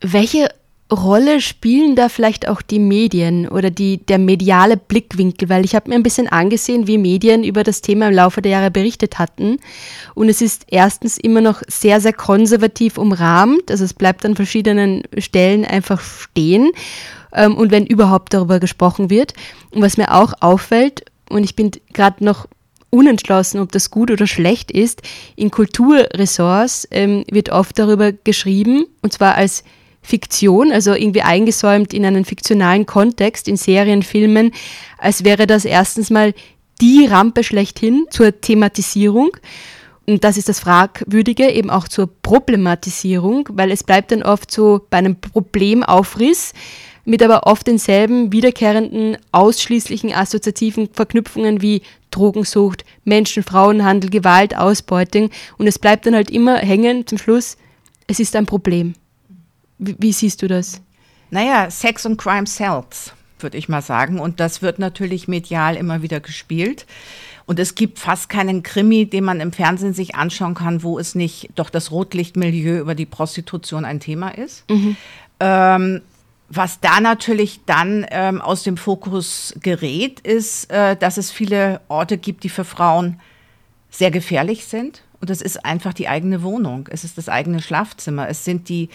Welche 0.00 0.48
Rolle 0.90 1.42
spielen 1.42 1.96
da 1.96 2.08
vielleicht 2.08 2.48
auch 2.48 2.62
die 2.62 2.78
Medien 2.78 3.46
oder 3.46 3.70
die, 3.70 3.98
der 3.98 4.18
mediale 4.18 4.78
Blickwinkel? 4.78 5.48
Weil 5.48 5.64
ich 5.64 5.74
habe 5.74 5.90
mir 5.90 5.96
ein 5.96 6.02
bisschen 6.02 6.28
angesehen, 6.28 6.86
wie 6.86 6.96
Medien 6.96 7.44
über 7.44 7.62
das 7.62 7.82
Thema 7.82 8.08
im 8.08 8.14
Laufe 8.14 8.40
der 8.40 8.52
Jahre 8.52 8.70
berichtet 8.70 9.18
hatten. 9.18 9.58
Und 10.14 10.30
es 10.30 10.40
ist 10.40 10.64
erstens 10.68 11.18
immer 11.18 11.42
noch 11.42 11.62
sehr, 11.66 12.00
sehr 12.00 12.14
konservativ 12.14 12.96
umrahmt. 12.96 13.70
Also 13.70 13.84
es 13.84 13.92
bleibt 13.92 14.24
an 14.24 14.34
verschiedenen 14.34 15.02
Stellen 15.18 15.66
einfach 15.66 16.00
stehen. 16.00 16.70
Ähm, 17.34 17.56
und 17.56 17.70
wenn 17.70 17.86
überhaupt 17.86 18.32
darüber 18.32 18.58
gesprochen 18.58 19.10
wird. 19.10 19.34
Und 19.70 19.82
was 19.82 19.98
mir 19.98 20.14
auch 20.14 20.32
auffällt, 20.40 21.04
und 21.28 21.44
ich 21.44 21.54
bin 21.54 21.70
gerade 21.92 22.24
noch 22.24 22.46
unentschlossen, 22.90 23.60
ob 23.60 23.72
das 23.72 23.90
gut 23.90 24.10
oder 24.10 24.26
schlecht 24.26 24.70
ist, 24.70 25.02
in 25.36 25.50
Kulturressorts 25.50 26.88
ähm, 26.90 27.24
wird 27.30 27.50
oft 27.50 27.78
darüber 27.78 28.12
geschrieben, 28.12 28.86
und 29.02 29.12
zwar 29.12 29.34
als 29.34 29.64
Fiktion, 30.02 30.72
also 30.72 30.94
irgendwie 30.94 31.22
eingesäumt 31.22 31.92
in 31.92 32.04
einen 32.04 32.24
fiktionalen 32.24 32.86
Kontext, 32.86 33.48
in 33.48 33.56
Serien, 33.56 34.02
Filmen, 34.02 34.52
als 34.98 35.24
wäre 35.24 35.46
das 35.46 35.64
erstens 35.64 36.10
mal 36.10 36.34
die 36.80 37.06
Rampe 37.06 37.44
schlechthin 37.44 38.06
zur 38.10 38.40
Thematisierung. 38.40 39.30
Und 40.06 40.24
das 40.24 40.38
ist 40.38 40.48
das 40.48 40.60
Fragwürdige, 40.60 41.50
eben 41.50 41.68
auch 41.68 41.88
zur 41.88 42.08
Problematisierung, 42.22 43.48
weil 43.52 43.70
es 43.70 43.84
bleibt 43.84 44.10
dann 44.10 44.22
oft 44.22 44.50
so 44.50 44.80
bei 44.88 44.98
einem 44.98 45.16
Problemaufriss 45.16 46.54
mit 47.08 47.22
aber 47.22 47.46
oft 47.46 47.66
denselben 47.66 48.32
wiederkehrenden, 48.32 49.16
ausschließlichen 49.32 50.12
assoziativen 50.12 50.90
Verknüpfungen 50.92 51.62
wie 51.62 51.80
Drogensucht, 52.10 52.84
Menschen, 53.04 53.42
Frauenhandel, 53.42 54.10
Gewalt, 54.10 54.54
Ausbeutung. 54.54 55.30
Und 55.56 55.66
es 55.66 55.78
bleibt 55.78 56.04
dann 56.04 56.14
halt 56.14 56.30
immer 56.30 56.58
hängen 56.58 57.06
zum 57.06 57.16
Schluss, 57.16 57.56
es 58.06 58.20
ist 58.20 58.36
ein 58.36 58.44
Problem. 58.44 58.94
Wie, 59.78 59.96
wie 59.98 60.12
siehst 60.12 60.42
du 60.42 60.48
das? 60.48 60.80
Naja, 61.30 61.70
Sex 61.70 62.06
und 62.06 62.16
Crime 62.16 62.46
sells, 62.46 63.12
würde 63.38 63.58
ich 63.58 63.68
mal 63.68 63.82
sagen. 63.82 64.18
Und 64.18 64.40
das 64.40 64.62
wird 64.62 64.78
natürlich 64.78 65.28
medial 65.28 65.76
immer 65.76 66.02
wieder 66.02 66.20
gespielt. 66.20 66.86
Und 67.46 67.58
es 67.58 67.74
gibt 67.74 67.98
fast 67.98 68.28
keinen 68.28 68.62
Krimi, 68.62 69.06
den 69.06 69.24
man 69.24 69.40
im 69.40 69.52
Fernsehen 69.52 69.94
sich 69.94 70.14
anschauen 70.14 70.54
kann, 70.54 70.82
wo 70.82 70.98
es 70.98 71.14
nicht 71.14 71.50
doch 71.54 71.70
das 71.70 71.90
Rotlichtmilieu 71.90 72.78
über 72.78 72.94
die 72.94 73.06
Prostitution 73.06 73.84
ein 73.84 74.00
Thema 74.00 74.28
ist. 74.28 74.64
Ähm, 75.40 76.02
was 76.50 76.80
da 76.80 77.00
natürlich 77.00 77.60
dann 77.66 78.06
ähm, 78.10 78.40
aus 78.40 78.62
dem 78.62 78.76
Fokus 78.76 79.54
gerät, 79.62 80.20
ist, 80.20 80.70
äh, 80.70 80.96
dass 80.96 81.16
es 81.16 81.30
viele 81.30 81.80
Orte 81.88 82.18
gibt, 82.18 82.44
die 82.44 82.48
für 82.48 82.64
Frauen 82.64 83.20
sehr 83.90 84.10
gefährlich 84.10 84.66
sind. 84.66 85.02
Und 85.20 85.30
es 85.30 85.42
ist 85.42 85.64
einfach 85.64 85.92
die 85.92 86.08
eigene 86.08 86.42
Wohnung, 86.42 86.88
es 86.90 87.02
ist 87.02 87.18
das 87.18 87.28
eigene 87.28 87.60
Schlafzimmer, 87.60 88.28
es 88.28 88.44
sind 88.44 88.68
die, 88.68 88.88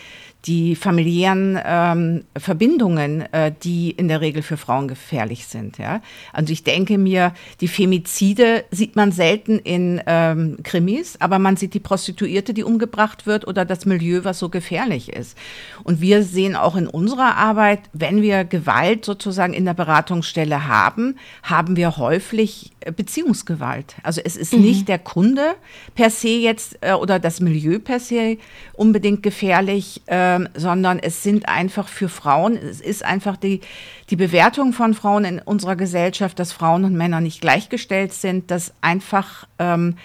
die 0.45 0.75
familiären 0.75 1.57
ähm, 1.63 2.23
Verbindungen, 2.37 3.21
äh, 3.31 3.53
die 3.63 3.91
in 3.91 4.09
der 4.09 4.19
Regel 4.19 4.41
für 4.41 4.57
Frauen 4.57 4.89
gefährlich 4.89 5.47
sind. 5.47 5.77
Ja? 5.77 6.01
Also 6.33 6.51
ich 6.51 6.63
denke 6.63 6.97
mir, 6.97 7.33
die 7.61 7.69
Femizide 7.69 8.65
sieht 8.69 8.97
man 8.97 9.13
selten 9.13 9.57
in 9.59 10.01
ähm, 10.05 10.57
Krimis, 10.63 11.15
aber 11.19 11.39
man 11.39 11.55
sieht 11.55 11.73
die 11.73 11.79
Prostituierte, 11.79 12.53
die 12.53 12.63
umgebracht 12.63 13.25
wird 13.25 13.47
oder 13.47 13.63
das 13.63 13.85
Milieu, 13.85 14.21
was 14.23 14.39
so 14.39 14.49
gefährlich 14.49 15.13
ist. 15.13 15.37
Und 15.83 16.01
wir 16.01 16.23
sehen 16.23 16.57
auch 16.57 16.75
in 16.75 16.87
unserer 16.87 17.37
Arbeit, 17.37 17.79
wenn 17.93 18.21
wir 18.21 18.43
Gewalt 18.43 19.05
sozusagen 19.05 19.53
in 19.53 19.63
der 19.63 19.73
Beratungsstelle 19.73 20.67
haben, 20.67 21.15
haben 21.43 21.77
wir 21.77 21.95
häufig 21.95 22.71
äh, 22.81 22.91
Beziehungsgewalt. 22.91 23.95
Also 24.03 24.19
es 24.23 24.35
ist 24.35 24.53
nicht 24.53 24.89
der 24.89 24.99
Kunde 24.99 25.55
per 25.95 26.09
se 26.09 26.27
jetzt 26.27 26.77
äh, 26.81 26.93
oder 26.93 27.19
das 27.19 27.39
Milieu 27.39 27.79
per 27.79 27.99
se 27.99 28.37
unbedingt 28.73 29.23
gefährlich, 29.23 30.01
ähm, 30.33 30.49
sondern 30.53 30.99
es 30.99 31.23
sind 31.23 31.47
einfach 31.47 31.87
für 31.87 32.09
Frauen, 32.09 32.57
es 32.57 32.81
ist 32.81 33.03
einfach 33.03 33.37
die, 33.37 33.61
die 34.09 34.15
Bewertung 34.15 34.73
von 34.73 34.93
Frauen 34.93 35.25
in 35.25 35.39
unserer 35.39 35.75
Gesellschaft, 35.75 36.39
dass 36.39 36.51
Frauen 36.51 36.83
und 36.85 36.95
Männer 36.95 37.21
nicht 37.21 37.41
gleichgestellt 37.41 38.13
sind, 38.13 38.51
dass 38.51 38.73
einfach 38.81 39.47
ähm, 39.59 39.95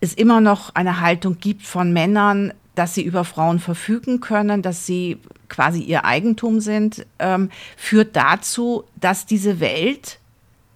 es 0.00 0.14
immer 0.14 0.40
noch 0.40 0.74
eine 0.74 1.00
Haltung 1.00 1.38
gibt 1.38 1.62
von 1.62 1.92
Männern, 1.92 2.52
dass 2.74 2.94
sie 2.94 3.02
über 3.02 3.24
Frauen 3.24 3.58
verfügen 3.58 4.20
können, 4.20 4.62
dass 4.62 4.84
sie 4.84 5.18
quasi 5.48 5.80
ihr 5.80 6.04
Eigentum 6.04 6.60
sind, 6.60 7.06
ähm, 7.18 7.50
führt 7.76 8.16
dazu, 8.16 8.84
dass 8.96 9.26
diese 9.26 9.60
Welt 9.60 10.18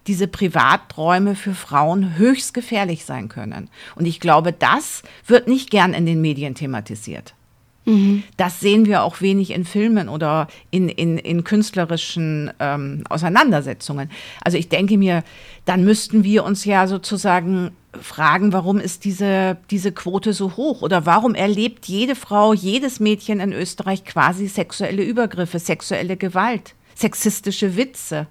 diese 0.07 0.27
Privaträume 0.27 1.35
für 1.35 1.55
Frauen 1.55 2.17
höchst 2.17 2.55
gefährlich 2.55 3.05
sein 3.05 3.29
können. 3.29 3.69
Und 3.97 4.07
ich 4.07 4.19
glaube, 4.19 4.53
das 4.53 5.03
wird 5.27 5.47
nicht 5.47 5.71
gern 5.71 5.93
in 5.93 6.07
den 6.07 6.21
Medien 6.21 6.55
thematisiert. 6.55 7.35
Das 8.37 8.61
sehen 8.61 8.85
wir 8.87 9.03
auch 9.03 9.21
wenig 9.21 9.51
in 9.51 9.65
Filmen 9.65 10.09
oder 10.09 10.49
in, 10.71 10.89
in, 10.89 11.19
in 11.19 11.45
künstlerischen 11.45 12.53
ähm, 12.61 13.05
Auseinandersetzungen. 13.09 14.11
Also 14.43 14.59
ich 14.59 14.69
denke 14.69 14.97
mir, 14.97 15.25
dann 15.65 15.85
müssten 15.85 16.23
wir 16.23 16.45
uns 16.45 16.65
ja 16.65 16.87
sozusagen 16.87 17.73
fragen, 18.01 18.53
warum 18.53 18.79
ist 18.79 19.05
diese, 19.05 19.57
diese 19.71 19.93
Quote 19.93 20.33
so 20.33 20.57
hoch 20.57 20.83
oder 20.83 21.07
warum 21.07 21.35
erlebt 21.35 21.87
jede 21.87 22.15
Frau, 22.15 22.53
jedes 22.53 23.01
Mädchen 23.01 23.41
in 23.41 23.53
Österreich 23.53 24.05
quasi 24.05 24.47
sexuelle 24.47 25.03
Übergriffe, 25.03 25.59
sexuelle 25.59 26.17
Gewalt, 26.17 26.75
sexistische 26.95 27.77
Witze. 27.77 28.29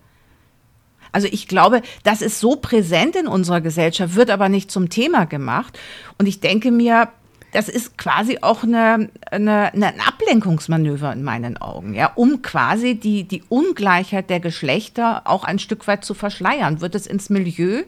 Also 1.11 1.27
ich 1.29 1.47
glaube, 1.47 1.81
das 2.03 2.21
ist 2.21 2.39
so 2.39 2.55
präsent 2.55 3.15
in 3.15 3.27
unserer 3.27 3.61
Gesellschaft, 3.61 4.15
wird 4.15 4.29
aber 4.29 4.47
nicht 4.47 4.71
zum 4.71 4.89
Thema 4.89 5.25
gemacht. 5.25 5.77
Und 6.17 6.27
ich 6.27 6.39
denke 6.39 6.71
mir, 6.71 7.09
das 7.51 7.69
ist 7.69 7.97
quasi 7.97 8.39
auch 8.41 8.63
eine, 8.63 9.09
eine, 9.31 9.73
ein 9.73 9.83
Ablenkungsmanöver 9.83 11.11
in 11.13 11.23
meinen 11.23 11.57
Augen, 11.57 11.93
ja, 11.93 12.11
um 12.15 12.41
quasi 12.41 12.95
die, 12.95 13.23
die 13.23 13.43
Ungleichheit 13.49 14.29
der 14.29 14.39
Geschlechter 14.39 15.23
auch 15.25 15.43
ein 15.43 15.59
Stück 15.59 15.87
weit 15.87 16.05
zu 16.05 16.13
verschleiern. 16.13 16.81
Wird 16.81 16.95
es 16.95 17.07
ins 17.07 17.29
Milieu 17.29 17.83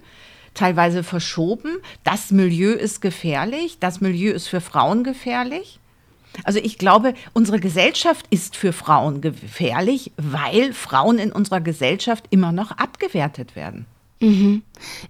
teilweise 0.54 1.04
verschoben? 1.04 1.78
Das 2.04 2.32
Milieu 2.32 2.72
ist 2.72 3.02
gefährlich, 3.02 3.78
das 3.80 4.02
Milieu 4.02 4.32
ist 4.32 4.48
für 4.48 4.62
Frauen 4.62 5.04
gefährlich. 5.04 5.80
Also 6.44 6.60
ich 6.60 6.78
glaube, 6.78 7.14
unsere 7.34 7.60
Gesellschaft 7.60 8.26
ist 8.30 8.56
für 8.56 8.74
Frauen 8.74 9.22
gefährlich, 9.22 10.12
weil 10.18 10.74
Frauen 10.74 11.20
in 11.20 11.32
unserer 11.32 11.62
Gesellschaft 11.62 12.26
immer 12.30 12.52
noch 12.52 12.72
abgewertet 12.72 13.56
werden. 13.56 13.86
Mhm. 14.22 14.62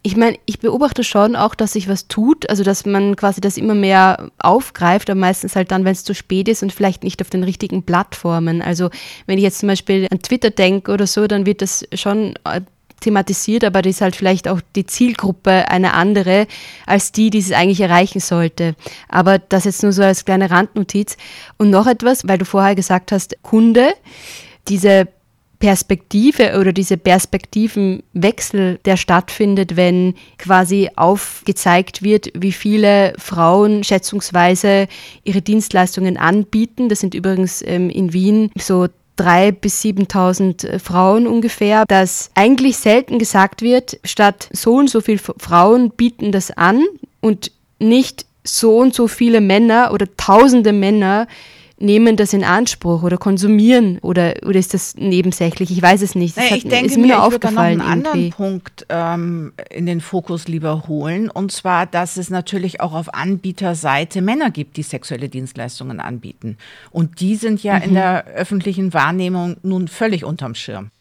Ich 0.02 0.15
meine, 0.15 0.38
ich 0.45 0.60
beobachte 0.60 1.04
schon 1.04 1.36
auch, 1.36 1.54
dass 1.54 1.74
sich 1.74 1.88
was 1.88 2.08
tut, 2.08 2.50
also 2.50 2.63
dass 2.63 2.86
man 2.86 3.15
quasi 3.15 3.41
das 3.41 3.58
immer 3.58 3.76
mehr 3.76 4.32
aufgreift, 4.39 5.10
aber 5.10 5.19
meistens 5.19 5.56
halt 5.56 5.71
dann, 5.71 5.86
wenn 5.86 5.91
es 5.91 6.04
zu 6.04 6.15
spät 6.15 6.47
ist 6.47 6.63
und 6.63 6.71
vielleicht 6.71 7.04
nicht 7.04 7.21
auf 7.21 7.30
den 7.30 7.43
richtigen 7.43 7.84
Plattformen. 7.84 8.62
Also 8.62 8.89
wenn 9.28 9.38
ich 9.38 9.43
jetzt 9.43 9.60
zum 9.60 9.67
Beispiel 9.67 10.08
an 10.10 10.21
Twitter 10.21 10.50
denke 10.50 10.91
oder 10.91 11.08
so, 11.08 11.28
dann 11.28 11.45
wird 11.45 11.62
das 11.62 11.86
schon 11.93 12.36
äh, 12.45 12.62
thematisiert, 13.02 13.65
aber 13.65 13.82
das 13.82 13.95
ist 13.95 14.02
halt 14.02 14.15
vielleicht 14.15 14.47
auch 14.47 14.62
die 14.76 14.86
Zielgruppe 14.86 15.69
eine 15.69 15.93
andere 15.93 16.47
als 16.86 17.12
die, 17.12 17.30
die 17.30 17.39
es 17.39 17.52
eigentlich 17.52 17.82
erreichen 17.82 18.21
sollte. 18.21 18.76
Aber 19.10 19.39
das 19.39 19.65
jetzt 19.65 19.84
nur 19.84 19.91
so 19.91 20.04
als 20.04 20.24
kleine 20.24 20.52
Randnotiz. 20.52 21.17
Und 21.58 21.69
noch 21.69 21.88
etwas, 21.88 22.28
weil 22.28 22.38
du 22.38 22.45
vorher 22.45 22.76
gesagt 22.76 23.12
hast, 23.12 23.36
Kunde, 23.43 23.93
diese 24.67 25.08
Perspektive 25.62 26.60
oder 26.60 26.74
diese 26.74 26.97
Perspektivenwechsel, 26.97 28.80
der 28.84 28.97
stattfindet, 28.97 29.78
wenn 29.78 30.15
quasi 30.38 30.89
aufgezeigt 30.95 32.02
wird, 32.02 32.32
wie 32.34 32.52
viele 32.52 33.13
Frauen 33.17 33.84
schätzungsweise 33.84 34.88
ihre 35.24 35.41
Dienstleistungen 35.41 36.17
anbieten. 36.17 36.89
Das 36.89 37.00
sind 37.00 37.13
übrigens 37.13 37.63
ähm, 37.65 37.89
in 37.89 38.12
Wien 38.12 38.52
so 38.58 38.88
drei 39.15 39.52
bis 39.52 39.82
7.000 39.84 40.67
äh, 40.67 40.80
Frauen 40.80 41.28
ungefähr, 41.28 41.86
dass 41.88 42.32
eigentlich 42.34 42.78
selten 42.78 43.19
gesagt 43.19 43.62
wird, 43.62 44.00
statt 44.04 44.50
so 44.52 44.76
und 44.76 44.89
so 44.89 45.00
viele 45.00 45.19
Frauen 45.19 45.91
bieten 45.91 46.32
das 46.32 46.50
an 46.52 46.84
und 47.21 47.52
nicht 47.80 48.26
so 48.43 48.78
und 48.78 48.95
so 48.95 49.08
viele 49.08 49.41
Männer 49.41 49.91
oder 49.93 50.08
tausende 50.17 50.74
Männer 50.74 51.28
nehmen 51.81 52.15
das 52.15 52.33
in 52.33 52.43
Anspruch 52.43 53.03
oder 53.03 53.17
konsumieren 53.17 53.99
oder, 53.99 54.35
oder 54.43 54.59
ist 54.59 54.73
das 54.73 54.95
nebensächlich? 54.95 55.71
Ich 55.71 55.81
weiß 55.81 56.01
es 56.01 56.15
nicht. 56.15 56.37
Das 56.37 56.45
ich 56.45 56.65
hat, 56.65 56.71
denke 56.71 56.87
ist 56.87 56.97
mir, 56.97 57.07
mir 57.07 57.25
ich 57.25 57.31
würde 57.31 57.51
noch 57.51 57.61
einen 57.61 57.81
anderen 57.81 58.19
irgendwie. 58.19 58.29
Punkt 58.31 58.85
ähm, 58.89 59.53
in 59.69 59.85
den 59.85 60.01
Fokus 60.01 60.47
lieber 60.47 60.87
holen 60.87 61.29
und 61.29 61.51
zwar, 61.51 61.85
dass 61.85 62.17
es 62.17 62.29
natürlich 62.29 62.81
auch 62.81 62.93
auf 62.93 63.13
Anbieterseite 63.13 64.21
Männer 64.21 64.51
gibt, 64.51 64.77
die 64.77 64.83
sexuelle 64.83 65.29
Dienstleistungen 65.29 65.99
anbieten 65.99 66.57
und 66.91 67.19
die 67.19 67.35
sind 67.35 67.63
ja 67.63 67.77
mhm. 67.77 67.83
in 67.83 67.93
der 67.95 68.25
öffentlichen 68.25 68.93
Wahrnehmung 68.93 69.57
nun 69.63 69.87
völlig 69.87 70.23
unterm 70.23 70.55
Schirm. 70.55 70.91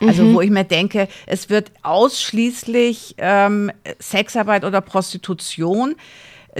Also 0.00 0.24
mhm. 0.24 0.34
wo 0.34 0.40
ich 0.40 0.50
mir 0.50 0.64
denke, 0.64 1.08
es 1.26 1.50
wird 1.50 1.72
ausschließlich 1.82 3.16
ähm, 3.18 3.70
Sexarbeit 3.98 4.64
oder 4.64 4.80
Prostitution 4.80 5.94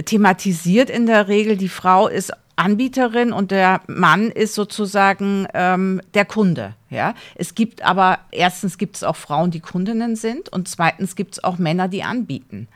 thematisiert 0.05 0.89
in 0.89 1.05
der 1.05 1.27
Regel. 1.27 1.57
Die 1.57 1.69
Frau 1.69 2.07
ist 2.07 2.31
Anbieterin 2.55 3.33
und 3.33 3.51
der 3.51 3.81
Mann 3.87 4.29
ist 4.29 4.55
sozusagen 4.55 5.47
ähm, 5.53 6.01
der 6.13 6.25
Kunde. 6.25 6.73
Ja, 6.89 7.15
es 7.35 7.55
gibt 7.55 7.83
aber 7.83 8.19
erstens 8.31 8.77
gibt 8.77 8.97
es 8.97 9.03
auch 9.03 9.15
Frauen, 9.15 9.51
die 9.51 9.61
Kundinnen 9.61 10.15
sind 10.15 10.49
und 10.49 10.67
zweitens 10.67 11.15
gibt 11.15 11.33
es 11.33 11.43
auch 11.43 11.57
Männer, 11.57 11.87
die 11.87 12.03
anbieten. 12.03 12.67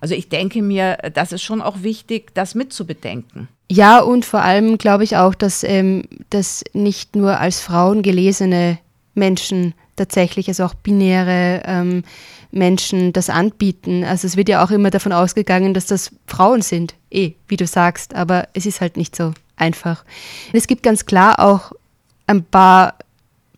Also 0.00 0.14
ich 0.14 0.28
denke 0.28 0.62
mir, 0.62 0.96
das 1.12 1.32
ist 1.32 1.42
schon 1.42 1.60
auch 1.60 1.82
wichtig, 1.82 2.32
das 2.34 2.54
mitzubedenken. 2.54 3.48
Ja, 3.70 4.00
und 4.00 4.24
vor 4.24 4.42
allem 4.42 4.78
glaube 4.78 5.04
ich 5.04 5.16
auch, 5.16 5.34
dass 5.34 5.64
ähm, 5.64 6.04
das 6.30 6.64
nicht 6.72 7.16
nur 7.16 7.38
als 7.38 7.60
Frauen 7.60 8.02
gelesene 8.02 8.78
Menschen 9.14 9.74
tatsächlich, 9.98 10.48
also 10.48 10.64
auch 10.64 10.74
binäre 10.74 11.62
ähm, 11.66 12.04
Menschen 12.50 13.12
das 13.12 13.28
anbieten. 13.28 14.04
Also 14.04 14.26
es 14.26 14.36
wird 14.36 14.48
ja 14.48 14.64
auch 14.64 14.70
immer 14.70 14.90
davon 14.90 15.12
ausgegangen, 15.12 15.74
dass 15.74 15.86
das 15.86 16.10
Frauen 16.26 16.62
sind, 16.62 16.94
eh, 17.10 17.32
wie 17.46 17.56
du 17.56 17.66
sagst, 17.66 18.14
aber 18.14 18.48
es 18.54 18.64
ist 18.64 18.80
halt 18.80 18.96
nicht 18.96 19.14
so 19.14 19.34
einfach. 19.56 20.04
Es 20.52 20.66
gibt 20.66 20.82
ganz 20.82 21.04
klar 21.04 21.38
auch 21.40 21.72
ein 22.26 22.44
paar 22.44 22.94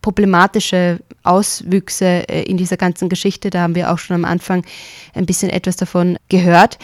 problematische 0.02 1.00
Auswüchse 1.22 2.28
äh, 2.28 2.42
in 2.42 2.56
dieser 2.56 2.76
ganzen 2.76 3.08
Geschichte. 3.08 3.50
Da 3.50 3.60
haben 3.62 3.74
wir 3.74 3.92
auch 3.92 3.98
schon 3.98 4.16
am 4.16 4.24
Anfang 4.24 4.64
ein 5.14 5.26
bisschen 5.26 5.50
etwas 5.50 5.76
davon 5.76 6.16
gehört. 6.28 6.78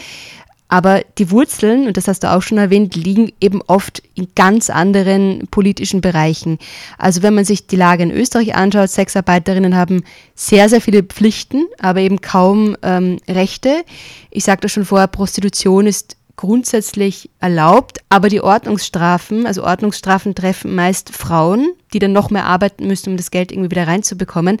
Aber 0.69 1.01
die 1.17 1.31
Wurzeln, 1.31 1.87
und 1.87 1.95
das 1.95 2.07
hast 2.07 2.23
du 2.23 2.31
auch 2.31 2.41
schon 2.41 2.57
erwähnt, 2.57 2.95
liegen 2.95 3.31
eben 3.39 3.61
oft 3.67 4.03
in 4.15 4.27
ganz 4.35 4.69
anderen 4.69 5.47
politischen 5.49 6.01
Bereichen. 6.01 6.59
Also 6.97 7.23
wenn 7.23 7.35
man 7.35 7.45
sich 7.45 7.67
die 7.67 7.77
Lage 7.77 8.03
in 8.03 8.11
Österreich 8.11 8.53
anschaut, 8.55 8.89
Sexarbeiterinnen 8.89 9.75
haben 9.75 10.03
sehr, 10.35 10.67
sehr 10.67 10.81
viele 10.81 11.03
Pflichten, 11.03 11.65
aber 11.79 12.01
eben 12.01 12.19
kaum 12.19 12.75
ähm, 12.81 13.17
Rechte. 13.29 13.85
Ich 14.29 14.43
sagte 14.43 14.67
schon 14.67 14.83
vorher, 14.83 15.07
Prostitution 15.07 15.87
ist 15.87 16.17
grundsätzlich 16.35 17.29
erlaubt, 17.39 17.99
aber 18.09 18.29
die 18.29 18.41
Ordnungsstrafen, 18.41 19.47
also 19.47 19.63
Ordnungsstrafen 19.63 20.35
treffen 20.35 20.75
meist 20.75 21.09
Frauen, 21.09 21.71
die 21.93 21.99
dann 21.99 22.11
noch 22.11 22.29
mehr 22.29 22.45
arbeiten 22.45 22.87
müssen, 22.87 23.11
um 23.11 23.17
das 23.17 23.31
Geld 23.31 23.51
irgendwie 23.51 23.71
wieder 23.71 23.87
reinzubekommen. 23.87 24.59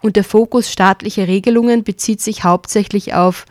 Und 0.00 0.16
der 0.16 0.24
Fokus 0.24 0.70
staatlicher 0.70 1.28
Regelungen 1.28 1.84
bezieht 1.84 2.20
sich 2.20 2.44
hauptsächlich 2.44 3.14
auf 3.14 3.44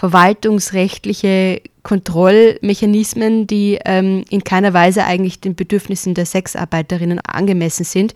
verwaltungsrechtliche 0.00 1.60
Kontrollmechanismen, 1.82 3.46
die 3.46 3.78
ähm, 3.84 4.24
in 4.30 4.42
keiner 4.44 4.72
Weise 4.72 5.04
eigentlich 5.04 5.40
den 5.40 5.54
Bedürfnissen 5.54 6.14
der 6.14 6.24
Sexarbeiterinnen 6.24 7.20
angemessen 7.20 7.84
sind. 7.84 8.14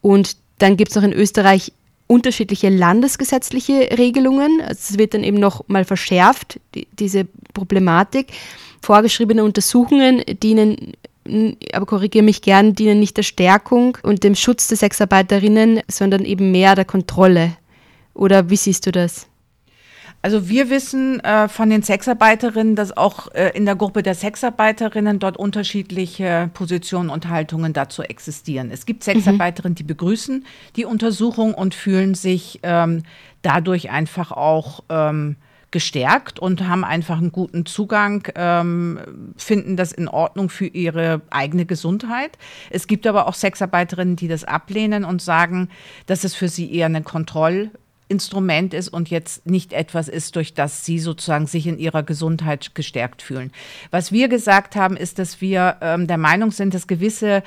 Und 0.00 0.36
dann 0.58 0.76
gibt 0.76 0.90
es 0.92 0.94
noch 0.96 1.02
in 1.02 1.12
Österreich 1.12 1.72
unterschiedliche 2.06 2.68
landesgesetzliche 2.68 3.98
Regelungen. 3.98 4.60
Also 4.60 4.90
es 4.90 4.98
wird 4.98 5.12
dann 5.12 5.24
eben 5.24 5.40
noch 5.40 5.66
mal 5.66 5.84
verschärft, 5.84 6.60
die, 6.76 6.86
diese 6.96 7.26
Problematik. 7.52 8.28
Vorgeschriebene 8.80 9.42
Untersuchungen 9.42 10.22
dienen 10.40 10.92
aber 11.72 11.84
korrigiere 11.84 12.24
mich 12.24 12.42
gern, 12.42 12.74
dienen 12.76 13.00
nicht 13.00 13.16
der 13.16 13.22
Stärkung 13.24 13.98
und 14.04 14.22
dem 14.22 14.36
Schutz 14.36 14.68
der 14.68 14.78
Sexarbeiterinnen, 14.78 15.80
sondern 15.88 16.24
eben 16.24 16.52
mehr 16.52 16.76
der 16.76 16.86
Kontrolle. 16.86 17.56
Oder 18.14 18.48
wie 18.48 18.56
siehst 18.56 18.86
du 18.86 18.92
das? 18.92 19.26
Also 20.28 20.46
wir 20.46 20.68
wissen 20.68 21.20
äh, 21.20 21.48
von 21.48 21.70
den 21.70 21.82
Sexarbeiterinnen, 21.82 22.76
dass 22.76 22.94
auch 22.94 23.32
äh, 23.32 23.48
in 23.54 23.64
der 23.64 23.76
Gruppe 23.76 24.02
der 24.02 24.14
Sexarbeiterinnen 24.14 25.20
dort 25.20 25.38
unterschiedliche 25.38 26.50
Positionen 26.52 27.08
und 27.08 27.30
Haltungen 27.30 27.72
dazu 27.72 28.02
existieren. 28.02 28.70
Es 28.70 28.84
gibt 28.84 29.04
Sexarbeiterinnen, 29.04 29.74
die 29.74 29.84
begrüßen 29.84 30.44
die 30.76 30.84
Untersuchung 30.84 31.54
und 31.54 31.74
fühlen 31.74 32.14
sich 32.14 32.60
ähm, 32.62 33.04
dadurch 33.40 33.88
einfach 33.88 34.30
auch 34.30 34.84
ähm, 34.90 35.36
gestärkt 35.70 36.38
und 36.38 36.68
haben 36.68 36.84
einfach 36.84 37.16
einen 37.16 37.32
guten 37.32 37.64
Zugang, 37.64 38.28
ähm, 38.34 39.00
finden 39.38 39.78
das 39.78 39.92
in 39.92 40.08
Ordnung 40.08 40.50
für 40.50 40.66
ihre 40.66 41.22
eigene 41.30 41.64
Gesundheit. 41.64 42.36
Es 42.68 42.86
gibt 42.86 43.06
aber 43.06 43.28
auch 43.28 43.34
Sexarbeiterinnen, 43.34 44.16
die 44.16 44.28
das 44.28 44.44
ablehnen 44.44 45.06
und 45.06 45.22
sagen, 45.22 45.70
dass 46.04 46.24
es 46.24 46.34
für 46.34 46.50
sie 46.50 46.70
eher 46.70 46.84
eine 46.84 47.00
Kontroll- 47.00 47.70
Instrument 48.08 48.74
ist 48.74 48.88
und 48.88 49.10
jetzt 49.10 49.46
nicht 49.46 49.72
etwas 49.72 50.08
ist, 50.08 50.36
durch 50.36 50.54
das 50.54 50.84
sie 50.84 50.98
sozusagen 50.98 51.46
sich 51.46 51.66
in 51.66 51.78
ihrer 51.78 52.02
Gesundheit 52.02 52.74
gestärkt 52.74 53.22
fühlen. 53.22 53.52
Was 53.90 54.12
wir 54.12 54.28
gesagt 54.28 54.76
haben, 54.76 54.96
ist, 54.96 55.18
dass 55.18 55.40
wir 55.40 55.76
ähm, 55.80 56.06
der 56.06 56.18
Meinung 56.18 56.50
sind, 56.50 56.74
dass 56.74 56.86
gewisse 56.86 57.42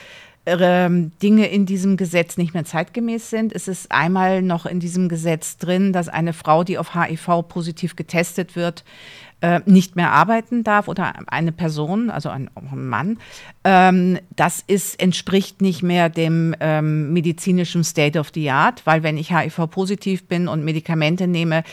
ähm, 0.45 1.11
Dinge 1.21 1.47
in 1.47 1.65
diesem 1.65 1.97
Gesetz 1.97 2.37
nicht 2.37 2.53
mehr 2.53 2.65
zeitgemäß 2.65 3.29
sind. 3.29 3.53
Es 3.53 3.67
ist 3.67 3.91
einmal 3.91 4.41
noch 4.41 4.65
in 4.65 4.79
diesem 4.79 5.07
Gesetz 5.07 5.57
drin, 5.57 5.93
dass 5.93 6.09
eine 6.09 6.33
Frau, 6.33 6.63
die 6.63 6.77
auf 6.77 6.95
HIV 6.95 7.47
positiv 7.47 7.95
getestet 7.95 8.55
wird, 8.55 8.83
äh, 9.41 9.59
nicht 9.65 9.95
mehr 9.95 10.11
arbeiten 10.11 10.63
darf 10.63 10.87
oder 10.87 11.13
eine 11.27 11.51
Person, 11.51 12.09
also 12.09 12.29
ein, 12.29 12.49
ein 12.55 12.87
Mann, 12.87 13.17
ähm, 13.63 14.19
das 14.35 14.63
ist, 14.65 15.01
entspricht 15.01 15.61
nicht 15.61 15.83
mehr 15.83 16.09
dem 16.09 16.55
ähm, 16.59 17.11
medizinischen 17.13 17.83
State 17.83 18.19
of 18.19 18.31
the 18.33 18.49
Art, 18.51 18.85
weil 18.85 19.03
wenn 19.03 19.17
ich 19.17 19.35
HIV-positiv 19.35 20.27
bin 20.27 20.47
und 20.47 20.63
Medikamente 20.63 21.27
nehme, 21.27 21.63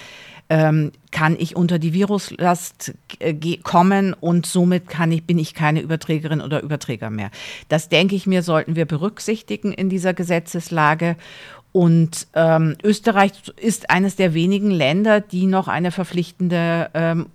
ähm, 0.51 0.93
kann 1.11 1.37
ich 1.39 1.57
unter 1.57 1.79
die 1.79 1.93
Viruslast 1.93 2.95
äh, 3.19 3.57
kommen 3.59 4.15
und 4.15 4.47
somit 4.47 4.89
kann 4.89 5.13
ich, 5.13 5.25
bin 5.25 5.39
ich 5.39 5.55
keine 5.55 5.81
Überträgerin 5.81 6.41
oder 6.41 6.63
Überträger 6.63 7.11
mehr. 7.11 7.31
Das 7.69 7.89
denke 7.89 8.15
ich 8.15 8.27
mir, 8.27 8.43
sollten 8.43 8.77
wir 8.77 8.87
berücksichtigen 8.87 9.73
in 9.73 9.91
dieser 9.91 10.15
Gesetzeslage. 10.15 11.17
Und 11.73 12.27
ähm, 12.35 12.77
Österreich 12.83 13.33
ist 13.57 13.91
eines 13.91 14.17
der 14.17 14.35
wenigen 14.35 14.71
Länder, 14.71 15.21
die 15.21 15.47
noch 15.47 15.69
eine 15.69 15.91
verpflichtende 15.91 16.91
ähm, 16.95 17.27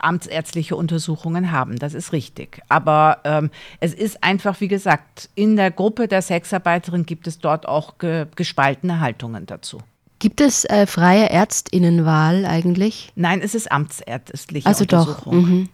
amtsärztliche 0.00 0.76
Untersuchungen 0.76 1.50
haben. 1.50 1.78
Das 1.78 1.94
ist 1.94 2.12
richtig. 2.12 2.62
Aber 2.68 3.18
ähm, 3.24 3.50
es 3.80 3.94
ist 3.94 4.22
einfach, 4.22 4.60
wie 4.60 4.68
gesagt, 4.68 5.28
in 5.34 5.56
der 5.56 5.70
Gruppe 5.70 6.08
der 6.08 6.22
Sexarbeiterin 6.22 7.06
gibt 7.06 7.26
es 7.26 7.38
dort 7.38 7.66
auch 7.66 7.98
ge 7.98 8.26
gespaltene 8.36 9.00
Haltungen 9.00 9.46
dazu. 9.46 9.78
Gibt 10.18 10.40
es 10.40 10.64
äh, 10.64 10.86
freie 10.86 11.30
Ärztinnenwahl 11.30 12.46
eigentlich? 12.46 13.12
Nein, 13.16 13.40
es 13.42 13.56
ist 13.56 13.72
amtsärztliche 13.72 14.68
also 14.68 14.84
Untersuchung. 14.84 15.32
Doch. 15.32 15.48
Mhm. 15.48 15.68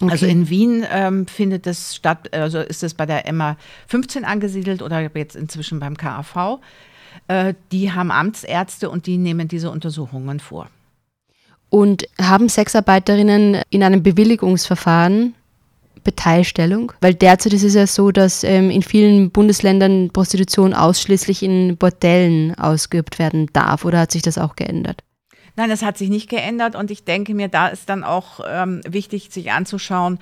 Okay. 0.00 0.10
Also 0.12 0.26
in 0.26 0.48
Wien 0.48 0.86
ähm, 0.90 1.26
findet 1.26 1.66
es 1.66 1.94
statt, 1.94 2.32
also 2.34 2.60
ist 2.60 2.82
es 2.82 2.94
bei 2.94 3.06
der 3.06 3.30
MA 3.32 3.56
15 3.88 4.24
angesiedelt 4.24 4.82
oder 4.82 5.10
jetzt 5.16 5.36
inzwischen 5.36 5.80
beim 5.80 5.96
KAV. 5.96 6.60
Äh, 7.28 7.54
die 7.70 7.92
haben 7.92 8.10
Amtsärzte 8.10 8.90
und 8.90 9.06
die 9.06 9.18
nehmen 9.18 9.48
diese 9.48 9.70
Untersuchungen 9.70 10.40
vor. 10.40 10.68
Und 11.70 12.06
haben 12.20 12.48
Sexarbeiterinnen 12.48 13.62
in 13.70 13.82
einem 13.82 14.02
Bewilligungsverfahren 14.02 15.34
Beteilstellung? 16.04 16.92
Weil 17.00 17.14
derzeit 17.14 17.52
ist 17.52 17.62
es 17.62 17.74
ja 17.74 17.86
so, 17.86 18.10
dass 18.10 18.44
ähm, 18.44 18.70
in 18.70 18.82
vielen 18.82 19.30
Bundesländern 19.30 20.10
Prostitution 20.12 20.74
ausschließlich 20.74 21.42
in 21.42 21.76
Bordellen 21.76 22.54
ausgeübt 22.56 23.18
werden 23.18 23.48
darf. 23.52 23.84
Oder 23.84 24.00
hat 24.00 24.12
sich 24.12 24.22
das 24.22 24.38
auch 24.38 24.56
geändert? 24.56 25.02
Nein, 25.54 25.70
es 25.70 25.82
hat 25.82 25.98
sich 25.98 26.08
nicht 26.08 26.30
geändert 26.30 26.74
und 26.74 26.90
ich 26.90 27.04
denke 27.04 27.34
mir, 27.34 27.48
da 27.48 27.68
ist 27.68 27.88
dann 27.90 28.04
auch 28.04 28.40
ähm, 28.48 28.80
wichtig, 28.88 29.28
sich 29.30 29.52
anzuschauen, 29.52 30.18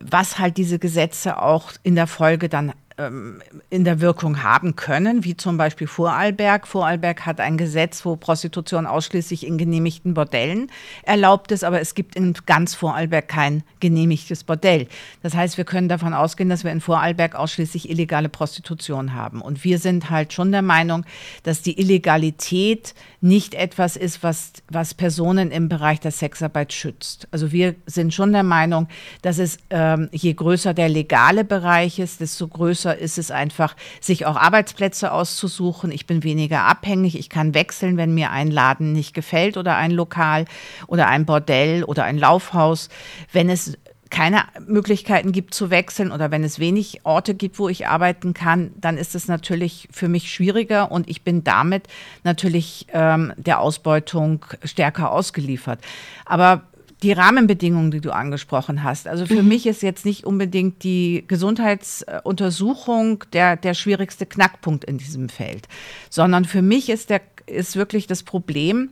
was 0.00 0.38
halt 0.38 0.56
diese 0.56 0.78
Gesetze 0.78 1.42
auch 1.42 1.72
in 1.82 1.96
der 1.96 2.06
Folge 2.06 2.48
dann 2.48 2.72
ähm, 2.98 3.40
in 3.70 3.84
der 3.84 4.00
Wirkung 4.00 4.42
haben 4.42 4.76
können, 4.76 5.24
wie 5.24 5.36
zum 5.36 5.56
Beispiel 5.56 5.86
Vorarlberg. 5.86 6.66
Vorarlberg 6.66 7.24
hat 7.26 7.40
ein 7.40 7.56
Gesetz, 7.56 8.04
wo 8.04 8.16
Prostitution 8.16 8.86
ausschließlich 8.86 9.46
in 9.46 9.58
genehmigten 9.58 10.14
Bordellen 10.14 10.70
erlaubt 11.04 11.52
ist, 11.52 11.64
aber 11.64 11.80
es 11.80 11.94
gibt 11.94 12.16
in 12.16 12.34
ganz 12.46 12.74
Vorarlberg 12.74 13.28
kein 13.28 13.62
genehmigtes 13.80 14.44
Bordell. 14.44 14.88
Das 15.22 15.34
heißt, 15.34 15.56
wir 15.56 15.64
können 15.64 15.88
davon 15.88 16.14
ausgehen, 16.14 16.48
dass 16.48 16.64
wir 16.64 16.72
in 16.72 16.80
Vorarlberg 16.80 17.34
ausschließlich 17.34 17.88
illegale 17.88 18.28
Prostitution 18.28 19.14
haben. 19.14 19.40
Und 19.40 19.64
wir 19.64 19.78
sind 19.78 20.10
halt 20.10 20.32
schon 20.32 20.52
der 20.52 20.62
Meinung, 20.62 21.04
dass 21.42 21.62
die 21.62 21.78
Illegalität 21.78 22.94
nicht 23.20 23.54
etwas 23.54 23.96
ist, 23.96 24.22
was, 24.22 24.52
was 24.68 24.94
Personen 24.94 25.50
im 25.50 25.68
Bereich 25.68 26.00
der 26.00 26.12
Sexarbeit 26.12 26.72
schützt. 26.72 27.26
Also 27.30 27.50
wir 27.50 27.74
sind 27.86 28.14
schon 28.14 28.32
der 28.32 28.44
Meinung, 28.44 28.88
dass 29.22 29.38
es 29.38 29.58
ähm, 29.70 30.08
je 30.12 30.32
größer 30.34 30.72
der 30.72 30.88
legale 30.88 31.44
Bereich 31.44 31.98
ist, 31.98 32.20
desto 32.20 32.46
größer 32.46 32.87
größer 32.88 32.98
ist 32.98 33.18
es 33.18 33.30
einfach, 33.30 33.76
sich 34.00 34.26
auch 34.26 34.36
Arbeitsplätze 34.36 35.12
auszusuchen. 35.12 35.90
Ich 35.92 36.06
bin 36.06 36.22
weniger 36.22 36.64
abhängig. 36.64 37.18
Ich 37.18 37.28
kann 37.28 37.54
wechseln, 37.54 37.96
wenn 37.96 38.14
mir 38.14 38.30
ein 38.30 38.50
Laden 38.50 38.92
nicht 38.92 39.14
gefällt 39.14 39.56
oder 39.56 39.76
ein 39.76 39.90
Lokal 39.90 40.46
oder 40.86 41.08
ein 41.08 41.26
Bordell 41.26 41.84
oder 41.84 42.04
ein 42.04 42.18
Laufhaus. 42.18 42.88
Wenn 43.32 43.50
es 43.50 43.76
keine 44.10 44.44
Möglichkeiten 44.66 45.32
gibt 45.32 45.52
zu 45.52 45.68
wechseln 45.68 46.12
oder 46.12 46.30
wenn 46.30 46.42
es 46.42 46.58
wenig 46.58 47.00
Orte 47.04 47.34
gibt, 47.34 47.58
wo 47.58 47.68
ich 47.68 47.88
arbeiten 47.88 48.32
kann, 48.32 48.70
dann 48.80 48.96
ist 48.96 49.14
es 49.14 49.28
natürlich 49.28 49.86
für 49.90 50.08
mich 50.08 50.32
schwieriger 50.32 50.90
und 50.90 51.10
ich 51.10 51.24
bin 51.24 51.44
damit 51.44 51.88
natürlich 52.24 52.86
ähm, 52.94 53.34
der 53.36 53.60
Ausbeutung 53.60 54.46
stärker 54.64 55.12
ausgeliefert. 55.12 55.80
Aber 56.24 56.62
die 57.02 57.12
Rahmenbedingungen, 57.12 57.90
die 57.90 58.00
du 58.00 58.12
angesprochen 58.12 58.82
hast. 58.82 59.06
Also 59.06 59.26
für 59.26 59.42
mhm. 59.42 59.48
mich 59.48 59.66
ist 59.66 59.82
jetzt 59.82 60.04
nicht 60.04 60.24
unbedingt 60.24 60.82
die 60.82 61.24
Gesundheitsuntersuchung 61.28 63.24
der, 63.32 63.56
der 63.56 63.74
schwierigste 63.74 64.26
Knackpunkt 64.26 64.84
in 64.84 64.98
diesem 64.98 65.28
Feld, 65.28 65.68
sondern 66.10 66.44
für 66.44 66.62
mich 66.62 66.88
ist, 66.88 67.10
der, 67.10 67.20
ist 67.46 67.76
wirklich 67.76 68.06
das 68.06 68.22
Problem, 68.22 68.90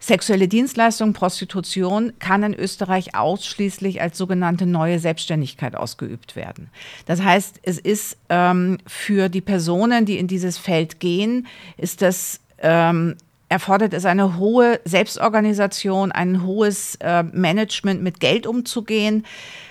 Sexuelle 0.00 0.46
Dienstleistung, 0.46 1.12
Prostitution 1.12 2.12
kann 2.20 2.44
in 2.44 2.54
Österreich 2.54 3.16
ausschließlich 3.16 4.00
als 4.00 4.16
sogenannte 4.16 4.64
neue 4.64 5.00
Selbstständigkeit 5.00 5.74
ausgeübt 5.74 6.36
werden. 6.36 6.70
Das 7.06 7.20
heißt, 7.20 7.58
es 7.64 7.78
ist 7.78 8.16
ähm, 8.28 8.78
für 8.86 9.28
die 9.28 9.40
Personen, 9.40 10.06
die 10.06 10.18
in 10.18 10.28
dieses 10.28 10.56
Feld 10.56 11.00
gehen, 11.00 11.48
ist 11.76 12.00
das 12.00 12.40
ähm, 12.60 13.16
erfordert 13.48 13.94
es 13.94 14.04
eine 14.04 14.36
hohe 14.36 14.80
Selbstorganisation, 14.84 16.12
ein 16.12 16.44
hohes 16.44 16.96
äh, 16.96 17.22
Management 17.22 18.02
mit 18.02 18.20
Geld 18.20 18.46
umzugehen, 18.46 19.24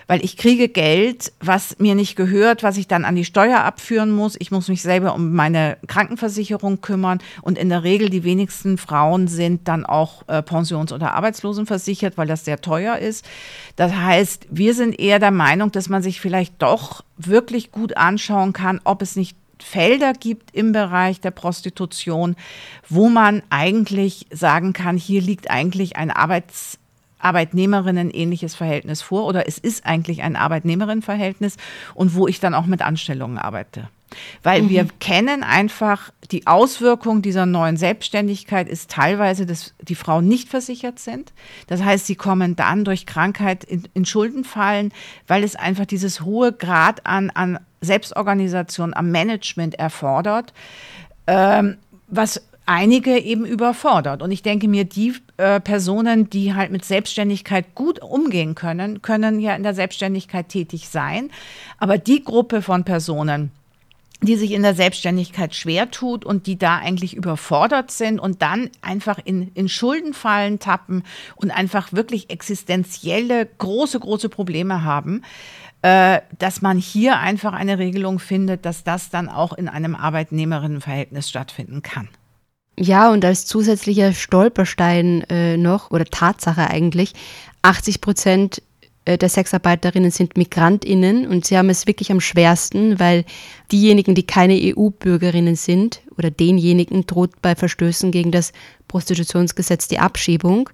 weil 0.08 0.24
ich 0.24 0.38
kriege 0.38 0.70
Geld, 0.70 1.34
was 1.42 1.78
mir 1.80 1.94
nicht 1.94 2.16
gehört, 2.16 2.64
was 2.64 2.78
ich 2.78 2.88
dann 2.88 3.06
an 3.06 3.16
die 3.16 3.26
Steuer 3.26 3.60
abführen 3.60 4.12
muss. 4.12 4.36
Ich 4.40 4.52
muss 4.52 4.70
mich 4.70 4.82
selber 4.82 5.14
um 5.14 5.34
meine 5.34 5.78
Krankenversicherung 5.86 6.82
kümmern 6.82 7.20
und 7.42 7.58
in 7.58 7.70
der 7.70 7.84
Regel 7.84 8.10
die 8.10 8.24
wenigsten 8.24 8.78
Frauen 8.78 9.28
sind 9.28 9.68
dann 9.68 9.86
auch 9.86 10.24
äh, 10.28 10.42
pensions- 10.42 10.94
oder 10.94 11.14
arbeitslosenversichert, 11.14 12.18
weil 12.18 12.28
das 12.28 12.46
sehr 12.46 12.62
teuer 12.62 12.98
ist. 12.98 13.26
Das 13.76 13.94
heißt, 13.94 14.48
wir 14.50 14.74
sind 14.74 14.98
eher 14.98 15.20
der 15.20 15.32
Meinung, 15.32 15.72
dass 15.72 15.90
man 15.90 16.02
sich 16.02 16.22
vielleicht 16.22 16.62
doch 16.62 17.04
wirklich 17.18 17.72
gut 17.72 17.98
anschauen 17.98 18.54
kann, 18.54 18.80
ob 18.86 19.02
es 19.02 19.16
nicht 19.16 19.36
Felder 19.64 20.14
gibt 20.14 20.56
im 20.56 20.72
Bereich 20.72 21.20
der 21.20 21.32
Prostitution, 21.32 22.36
wo 22.90 23.10
man 23.10 23.42
eigentlich 23.50 24.28
sagen 24.32 24.74
kann, 24.74 24.98
hier 24.98 25.22
liegt 25.22 25.50
eigentlich 25.50 25.98
ein 25.98 26.12
Arbeits 26.12 26.80
Arbeitnehmerinnen 27.20 28.12
ähnliches 28.12 28.54
Verhältnis 28.54 29.02
vor 29.02 29.26
oder 29.26 29.48
es 29.48 29.58
ist 29.58 29.88
eigentlich 29.88 30.22
ein 30.22 30.36
Arbeitnehmerinnenverhältnis 30.36 31.58
und 31.96 32.14
wo 32.14 32.28
ich 32.28 32.40
dann 32.40 32.54
auch 32.54 32.68
mit 32.68 32.84
Anstellungen 32.84 33.40
arbeite. 33.40 33.90
Weil 34.44 34.64
mhm. 34.64 34.70
wir 34.70 34.88
kennen 35.00 35.44
einfach 35.44 36.12
die 36.32 36.48
Auswirkung 36.48 37.22
dieser 37.22 37.46
neuen 37.46 37.78
Selbstständigkeit 37.78 38.70
ist 38.70 38.90
teilweise, 38.90 39.46
dass 39.46 39.74
die 39.82 39.96
Frauen 39.96 40.28
nicht 40.28 40.50
versichert 40.50 41.00
sind. 41.00 41.34
Das 41.68 41.84
heißt, 41.84 42.06
sie 42.06 42.16
kommen 42.16 42.56
dann 42.56 42.86
durch 42.86 43.06
Krankheit 43.06 43.64
in, 43.64 43.84
in 43.94 44.06
Schulden 44.06 44.44
fallen, 44.44 44.94
weil 45.28 45.44
es 45.44 45.56
einfach 45.56 45.86
dieses 45.86 46.22
hohe 46.22 46.54
Grad 46.54 47.06
an, 47.06 47.30
an 47.32 47.60
Selbstorganisation, 47.82 48.94
am 48.94 49.12
Management 49.12 49.76
erfordert, 49.76 50.54
ähm, 51.28 51.78
was 52.08 52.42
einige 52.66 53.18
eben 53.18 53.46
überfordert. 53.46 54.22
Und 54.22 54.32
ich 54.32 54.44
denke 54.44 54.68
mir, 54.68 54.84
die 54.84 55.16
äh, 55.38 55.60
Personen, 55.60 56.30
die 56.30 56.54
halt 56.54 56.72
mit 56.72 56.86
Selbstständigkeit 56.86 57.74
gut 57.76 58.02
umgehen 58.02 58.56
können, 58.56 59.02
können 59.02 59.40
ja 59.40 59.56
in 59.56 59.64
der 59.64 59.74
Selbstständigkeit 59.74 60.50
tätig 60.50 60.90
sein. 60.90 61.32
Aber 61.78 61.98
die 61.98 62.24
Gruppe 62.24 62.62
von 62.62 62.84
Personen, 62.84 63.52
die 64.22 64.36
sich 64.36 64.52
in 64.52 64.64
der 64.64 64.74
Selbstständigkeit 64.74 65.54
schwer 65.54 65.92
tut 65.92 66.26
und 66.26 66.48
die 66.48 66.58
da 66.58 66.78
eigentlich 66.78 67.16
überfordert 67.16 67.92
sind 67.92 68.20
und 68.20 68.42
dann 68.42 68.70
einfach 68.82 69.20
in, 69.24 69.52
in 69.54 69.70
Schuldenfallen 69.70 70.60
tappen 70.60 71.04
und 71.36 71.52
einfach 71.52 71.94
wirklich 71.94 72.30
existenzielle 72.32 73.46
große, 73.46 74.00
große 74.00 74.30
Probleme 74.30 74.84
haben, 74.84 75.22
dass 75.82 76.62
man 76.62 76.78
hier 76.78 77.20
einfach 77.20 77.54
eine 77.54 77.78
Regelung 77.78 78.20
findet, 78.20 78.66
dass 78.66 78.84
das 78.84 79.10
dann 79.10 79.30
auch 79.30 79.54
in 79.54 79.70
einem 79.70 79.96
Arbeitnehmerinnenverhältnis 79.96 81.30
stattfinden 81.30 81.82
kann. 81.82 82.10
Ja, 82.80 83.12
und 83.12 83.26
als 83.26 83.46
zusätzlicher 83.46 84.14
Stolperstein 84.14 85.24
äh, 85.30 85.58
noch, 85.58 85.90
oder 85.90 86.06
Tatsache 86.06 86.70
eigentlich, 86.70 87.14
80 87.64 88.02
Prozent 88.02 88.60
äh, 88.60 88.62
der 89.16 89.30
Sexarbeiterinnen 89.30 90.12
sind 90.12 90.36
Migrantinnen 90.36 91.28
und 91.28 91.46
sie 91.46 91.58
haben 91.58 91.70
es 91.70 91.88
wirklich 91.88 92.12
am 92.12 92.20
schwersten, 92.20 93.00
weil 93.00 93.24
diejenigen, 93.72 94.16
die 94.16 94.28
keine 94.28 94.60
EU-Bürgerinnen 94.62 95.56
sind 95.56 96.02
oder 96.18 96.30
denjenigen 96.30 97.08
droht 97.08 97.42
bei 97.42 97.56
Verstößen 97.56 98.12
gegen 98.12 98.32
das 98.32 98.52
Prostitutionsgesetz 98.88 99.88
die 99.88 100.00
Abschiebung. 100.00 100.70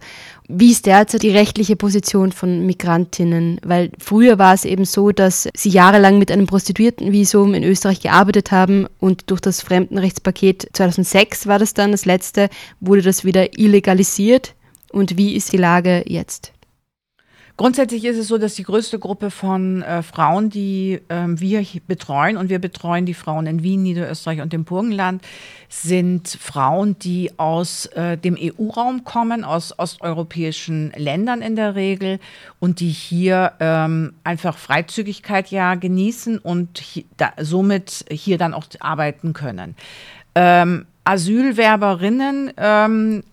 Wie 0.48 0.72
ist 0.72 0.86
derzeit 0.86 1.22
die 1.22 1.30
rechtliche 1.30 1.76
Position 1.76 2.32
von 2.32 2.65
Migrantinnen? 2.65 3.60
Weil 3.63 3.91
früher 4.00 4.39
war 4.39 4.54
es 4.54 4.65
eben 4.65 4.86
so, 4.86 5.12
dass 5.12 5.48
sie 5.56 5.69
jahrelang 5.69 6.17
mit 6.17 6.32
einem 6.32 6.48
Prostituiertenvisum 6.48 7.54
in 7.54 7.63
Österreich 7.63 8.02
gearbeitet 8.02 8.52
haben 8.52 8.88
und 9.00 9.30
durch 9.30 9.41
das 9.41 9.62
Fremdenrechtspaket 9.62 10.69
2006 10.74 11.48
war 11.48 11.60
das 11.60 11.74
dann 11.74 11.91
das 11.91 12.06
letzte, 12.06 12.50
wurde 12.80 13.02
das 13.02 13.26
wieder 13.26 13.60
illegalisiert. 13.60 14.56
Und 14.91 15.17
wie 15.17 15.36
ist 15.36 15.52
die 15.54 15.58
Lage 15.58 16.04
jetzt? 16.08 16.53
Grundsätzlich 17.56 18.04
ist 18.06 18.18
es 18.18 18.30
so, 18.30 18.39
dass 18.39 18.56
die 18.56 18.63
größte 18.63 18.98
Gruppe 18.98 19.30
von 19.30 19.84
äh, 19.84 20.02
Frauen, 20.02 20.50
die 20.50 21.00
äh, 21.08 21.26
wir 21.28 21.63
betreuen, 21.86 22.36
und 22.36 22.50
wir 22.50 22.58
betreuen 22.58 23.06
die 23.06 23.13
Frauen 23.13 23.46
in 23.46 23.62
Wien, 23.62 23.84
Niederösterreich 23.84 24.42
und 24.42 24.52
dem 24.54 24.63
Burgenland, 24.63 25.24
sind 25.70 26.28
Frauen, 26.28 26.98
die 26.98 27.38
aus 27.38 27.86
äh, 27.88 28.18
dem 28.18 28.36
EU-Raum 28.39 29.04
kommen, 29.04 29.44
aus 29.44 29.78
osteuropäischen 29.78 30.94
Ländern 30.96 31.44
in 31.44 31.56
der 31.56 31.76
Regel 31.76 32.20
und 32.60 32.80
die 32.80 32.89
hier 32.89 33.54
ähm, 33.60 34.13
einfach 34.24 34.58
Freizügigkeit 34.58 35.52
ja 35.52 35.76
genießen 35.76 36.39
und 36.39 36.80
hi 36.80 37.06
da, 37.18 37.34
somit 37.39 38.06
hier 38.10 38.39
dann 38.39 38.56
auch 38.56 38.66
arbeiten 38.80 39.34
können. 39.34 39.76
Ähm, 40.34 40.88
Asylwerberinnen 41.04 42.54
ähm, 42.58 43.24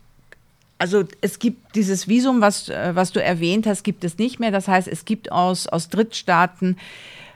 also 0.81 1.05
es 1.21 1.39
gibt 1.39 1.77
dieses 1.77 2.09
Visum, 2.09 2.41
was, 2.41 2.71
äh, 2.71 2.93
was 2.95 3.13
du 3.13 3.23
erwähnt 3.23 3.67
hast, 3.67 3.85
gibt 3.85 4.03
es 4.03 4.17
nicht 4.17 4.41
mehr. 4.41 4.51
Das 4.51 4.67
heißt, 4.67 4.89
es 4.89 5.05
gibt 5.05 5.31
aus, 5.31 5.67
aus 5.67 5.91
Drittstaaten 5.91 6.79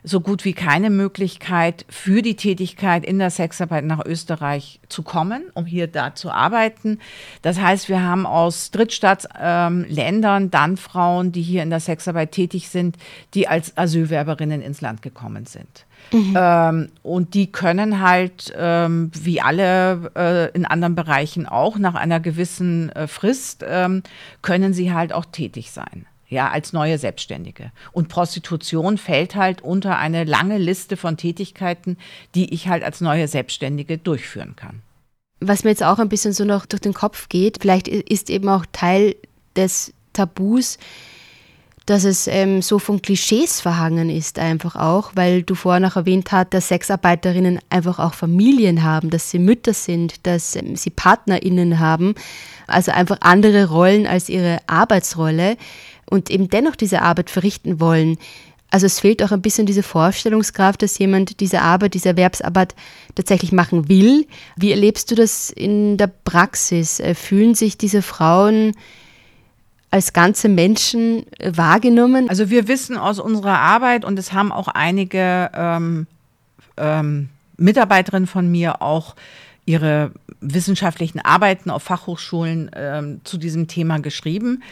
so 0.03 0.21
gut 0.21 0.45
wie 0.45 0.55
keine 0.55 0.91
Möglichkeit 0.91 1.85
für 1.89 2.23
die 2.23 2.37
Tätigkeit 2.37 3.05
in 3.05 3.19
der 3.19 3.31
Sexarbeit 3.31 3.85
nach 3.85 4.05
Österreich 4.05 4.81
zu 4.89 5.03
kommen, 5.03 5.45
um 5.55 5.67
hier 5.67 5.87
da 5.87 6.15
zu 6.15 6.31
arbeiten. 6.31 7.01
Das 7.43 7.61
heißt, 7.61 7.89
wir 7.89 8.03
haben 8.03 8.27
aus 8.27 8.71
Drittstaatsländern 8.71 10.43
ähm, 10.45 10.51
dann 10.51 10.77
Frauen, 10.79 11.33
die 11.33 11.43
hier 11.43 11.63
in 11.63 11.71
der 11.71 11.81
Sexarbeit 11.81 12.33
tätig 12.33 12.69
sind, 12.71 12.97
die 13.35 13.49
als 13.49 13.77
Asylwerberinnen 13.77 14.63
ins 14.63 14.81
Land 14.81 15.03
gekommen 15.03 15.47
sind. 15.47 15.87
Mhm. 16.13 16.35
Ähm, 16.37 16.89
und 17.03 17.35
die 17.35 17.51
können 17.51 18.01
halt, 18.01 18.53
ähm, 18.57 19.11
wie 19.15 19.41
alle 19.41 20.11
äh, 20.17 20.51
in 20.57 20.65
anderen 20.65 20.95
Bereichen 20.95 21.47
auch, 21.47 21.79
nach 21.79 21.95
einer 21.95 22.21
gewissen 22.21 22.91
äh, 22.91 23.07
Frist, 23.07 23.65
ähm, 23.67 24.03
können 24.43 24.73
sie 24.75 24.93
halt 24.93 25.13
auch 25.13 25.25
tätig 25.25 25.71
sein. 25.71 26.07
Ja, 26.29 26.51
als 26.51 26.73
neue 26.73 26.99
Selbstständige. 26.99 27.71
Und 27.93 28.09
Prostitution 28.09 28.99
fällt 28.99 29.37
halt 29.37 29.63
unter 29.63 29.99
eine 29.99 30.25
lange 30.25 30.59
Liste 30.59 30.97
von 30.97 31.17
Tätigkeiten, 31.17 31.97
die 32.35 32.53
ich 32.53 32.69
halt 32.69 32.83
als 32.83 33.01
neue 33.01 33.29
Selbstständige 33.29 33.99
durchführen 33.99 34.57
kann. 34.57 34.83
Was 35.41 35.63
mir 35.63 35.71
jetzt 35.71 35.85
auch 35.85 35.99
ein 35.99 36.09
bisschen 36.09 36.33
so 36.33 36.45
noch 36.45 36.67
durch 36.67 36.81
den 36.81 36.95
Kopf 36.95 37.29
geht, 37.29 37.59
vielleicht 37.61 37.87
ist 37.87 38.31
eben 38.31 38.49
auch 38.49 38.65
Teil 38.73 39.15
des 39.55 39.93
Tabus, 40.13 40.79
dass 41.87 42.05
es 42.05 42.27
ähm, 42.27 42.63
so 42.63 42.79
von 42.79 43.03
Klischees 43.03 43.61
verhangen 43.61 44.09
ist 44.09 44.39
einfach 44.39 44.75
auch, 44.75 45.13
weil 45.15 45.43
du 45.43 45.55
vorher 45.55 45.81
noch 45.81 45.97
erwähnt 45.97 46.33
hast, 46.33 46.55
dass 46.55 46.69
Sexarbeiterinnen 46.69 47.61
einfach 47.69 47.99
auch 47.99 48.15
Familien 48.15 48.83
haben, 48.83 49.11
dass 49.11 49.31
sie 49.31 49.39
Mütter 49.39 49.75
sind, 49.75 50.27
dass 50.27 50.57
ähm, 50.57 50.77
sie 50.77 50.91
PartnerInnen 50.91 51.79
haben, 51.81 52.15
also 52.67 52.91
einfach 52.91 53.19
andere 53.21 53.69
Rollen 53.69 54.07
als 54.07 54.31
ihre 54.31 54.59
Arbeitsrolle 54.67 55.59
und 56.09 56.31
eben 56.31 56.49
dennoch 56.49 56.77
diese 56.77 57.03
Arbeit 57.03 57.29
verrichten 57.29 57.81
wollen. 57.81 58.17
Also 58.71 58.87
es 58.87 58.99
fehlt 58.99 59.23
auch 59.23 59.31
ein 59.31 59.43
bisschen 59.43 59.67
diese 59.67 59.83
Vorstellungskraft, 59.83 60.83
dass 60.83 60.99
jemand 60.99 61.39
diese 61.41 61.61
Arbeit, 61.61 61.95
diese 61.95 62.09
Erwerbsarbeit 62.09 62.75
tatsächlich 63.15 63.53
machen 63.53 63.89
will. 63.89 64.27
Wie 64.57 64.73
erlebst 64.73 65.11
du 65.11 65.15
das 65.15 65.51
in 65.51 65.97
der 65.99 66.09
Praxis? 66.09 66.99
Äh, 66.99 67.15
fühlen 67.15 67.55
sich 67.55 67.77
diese 67.77 68.01
Frauen 68.01 68.73
als 69.95 70.13
ganze 70.13 70.49
Menschen 70.49 71.25
äh, 71.39 71.53
wahrgenommen? 71.55 72.29
Also 72.29 72.51
wir 72.51 72.67
wissen 72.67 72.99
aus 72.99 73.21
unserer 73.21 73.61
Arbeit 73.61 74.05
und 74.05 74.19
es 74.19 74.33
haben 74.33 74.51
auch 74.51 74.67
einige 74.67 75.53
ähm, 75.55 76.09
ähm, 76.77 77.29
Mitarbeiterinnen 77.59 78.27
von 78.27 78.51
mir 78.51 78.83
auch 78.83 79.15
ihre 79.67 80.13
wissenschaftlichen 80.41 81.21
Arbeiten 81.21 81.71
auf 81.71 81.83
Fachhochschulen 81.83 82.71
ähm, 82.75 83.21
zu 83.25 83.39
diesem 83.39 83.67
Thema 83.67 83.99
geschrieben. 83.99 84.63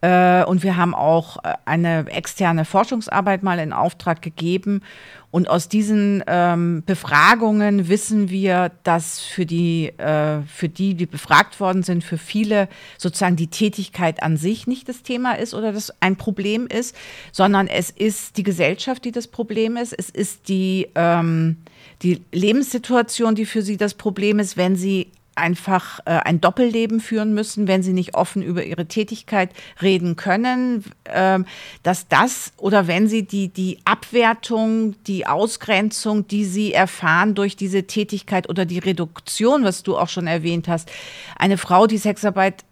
Äh, 0.00 0.44
und 0.44 0.62
wir 0.62 0.76
haben 0.76 0.94
auch 0.94 1.42
äh, 1.44 1.54
eine 1.64 2.06
externe 2.08 2.64
Forschungsarbeit 2.64 3.42
mal 3.42 3.58
in 3.58 3.72
Auftrag 3.72 4.22
gegeben. 4.22 4.82
Und 5.30 5.50
aus 5.50 5.68
diesen 5.68 6.24
ähm, 6.26 6.82
Befragungen 6.86 7.88
wissen 7.88 8.30
wir, 8.30 8.70
dass 8.84 9.20
für 9.20 9.44
die, 9.44 9.88
äh, 9.98 10.40
für 10.46 10.68
die, 10.70 10.94
die 10.94 11.04
befragt 11.04 11.60
worden 11.60 11.82
sind, 11.82 12.02
für 12.02 12.16
viele 12.16 12.68
sozusagen 12.96 13.36
die 13.36 13.48
Tätigkeit 13.48 14.22
an 14.22 14.38
sich 14.38 14.66
nicht 14.66 14.88
das 14.88 15.02
Thema 15.02 15.32
ist 15.32 15.52
oder 15.52 15.72
das 15.72 15.92
ein 16.00 16.16
Problem 16.16 16.66
ist, 16.66 16.96
sondern 17.32 17.66
es 17.66 17.90
ist 17.90 18.38
die 18.38 18.42
Gesellschaft, 18.42 19.04
die 19.04 19.12
das 19.12 19.28
Problem 19.28 19.76
ist. 19.76 19.92
Es 19.92 20.08
ist 20.08 20.48
die, 20.48 20.88
ähm, 20.94 21.58
die 22.02 22.22
Lebenssituation, 22.32 23.34
die 23.34 23.46
für 23.46 23.62
sie 23.62 23.76
das 23.76 23.94
Problem 23.94 24.38
ist, 24.38 24.56
wenn 24.56 24.76
sie 24.76 25.08
einfach 25.38 26.00
äh, 26.00 26.10
ein 26.10 26.40
Doppelleben 26.40 27.00
führen 27.00 27.32
müssen, 27.32 27.68
wenn 27.68 27.82
sie 27.82 27.92
nicht 27.92 28.14
offen 28.14 28.42
über 28.42 28.64
ihre 28.64 28.86
Tätigkeit 28.86 29.50
reden 29.80 30.16
können, 30.16 30.84
äh, 31.04 31.38
dass 31.82 32.08
das 32.08 32.52
oder 32.56 32.86
wenn 32.86 33.08
sie 33.08 33.22
die, 33.22 33.48
die 33.48 33.78
Abwertung, 33.84 34.96
die 35.04 35.26
Ausgrenzung, 35.26 36.26
die 36.26 36.44
sie 36.44 36.72
erfahren 36.72 37.34
durch 37.34 37.56
diese 37.56 37.84
Tätigkeit 37.84 38.48
oder 38.48 38.66
die 38.66 38.80
Reduktion, 38.80 39.64
was 39.64 39.82
du 39.82 39.96
auch 39.96 40.08
schon 40.08 40.26
erwähnt 40.26 40.68
hast, 40.68 40.90
eine 41.38 41.56
Frau, 41.56 41.86
die 41.86 41.98
Sexarbeit 41.98 42.64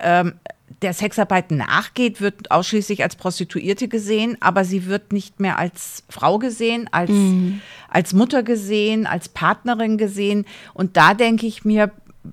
ähm, 0.00 0.34
der 0.82 0.94
Sexarbeit 0.94 1.50
nachgeht, 1.50 2.20
wird 2.20 2.50
ausschließlich 2.50 3.02
als 3.02 3.16
Prostituierte 3.16 3.88
gesehen, 3.88 4.36
aber 4.40 4.64
sie 4.64 4.86
wird 4.86 5.12
nicht 5.12 5.40
mehr 5.40 5.58
als 5.58 6.04
Frau 6.08 6.38
gesehen, 6.38 6.88
als, 6.92 7.10
mhm. 7.10 7.60
als 7.88 8.14
Mutter 8.14 8.42
gesehen, 8.42 9.06
als 9.06 9.28
Partnerin 9.28 9.98
gesehen. 9.98 10.46
Und 10.72 10.96
da 10.96 11.14
denke 11.14 11.46
ich 11.46 11.64
mir, 11.64 11.90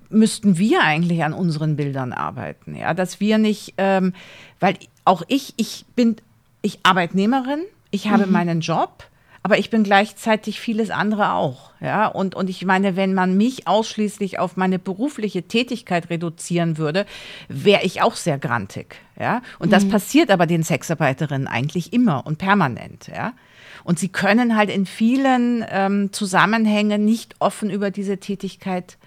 müssten 0.08 0.58
wir 0.58 0.82
eigentlich 0.82 1.24
an 1.24 1.32
unseren 1.32 1.76
Bildern 1.76 2.12
arbeiten, 2.12 2.74
ja, 2.74 2.94
dass 2.94 3.20
wir 3.20 3.38
nicht, 3.38 3.74
ähm, 3.78 4.12
weil 4.60 4.76
auch 5.04 5.22
ich, 5.28 5.54
ich 5.56 5.84
bin, 5.96 6.16
ich 6.62 6.80
Arbeitnehmerin, 6.82 7.60
ich 7.90 8.08
habe 8.08 8.26
mhm. 8.26 8.32
meinen 8.32 8.60
Job, 8.60 9.07
aber 9.42 9.58
ich 9.58 9.70
bin 9.70 9.82
gleichzeitig 9.82 10.60
vieles 10.60 10.90
andere 10.90 11.32
auch, 11.32 11.72
ja, 11.80 12.06
und, 12.06 12.34
und 12.34 12.50
ich 12.50 12.64
meine, 12.64 12.96
wenn 12.96 13.14
man 13.14 13.36
mich 13.36 13.66
ausschließlich 13.68 14.38
auf 14.38 14.56
meine 14.56 14.78
berufliche 14.78 15.44
Tätigkeit 15.44 16.10
reduzieren 16.10 16.78
würde, 16.78 17.06
wäre 17.48 17.84
ich 17.84 18.02
auch 18.02 18.16
sehr 18.16 18.38
grantig, 18.38 18.96
ja, 19.18 19.42
und 19.58 19.68
mhm. 19.68 19.72
das 19.72 19.88
passiert 19.88 20.30
aber 20.30 20.46
den 20.46 20.62
Sexarbeiterinnen 20.62 21.46
eigentlich 21.46 21.92
immer 21.92 22.26
und 22.26 22.38
permanent, 22.38 23.08
ja. 23.08 23.32
Und 23.84 23.98
sie 23.98 24.08
können 24.08 24.56
halt 24.56 24.68
in 24.68 24.84
vielen 24.84 25.64
ähm, 25.70 26.12
Zusammenhängen 26.12 27.06
nicht 27.06 27.36
offen 27.38 27.70
über 27.70 27.90
diese 27.90 28.18
Tätigkeit 28.18 28.98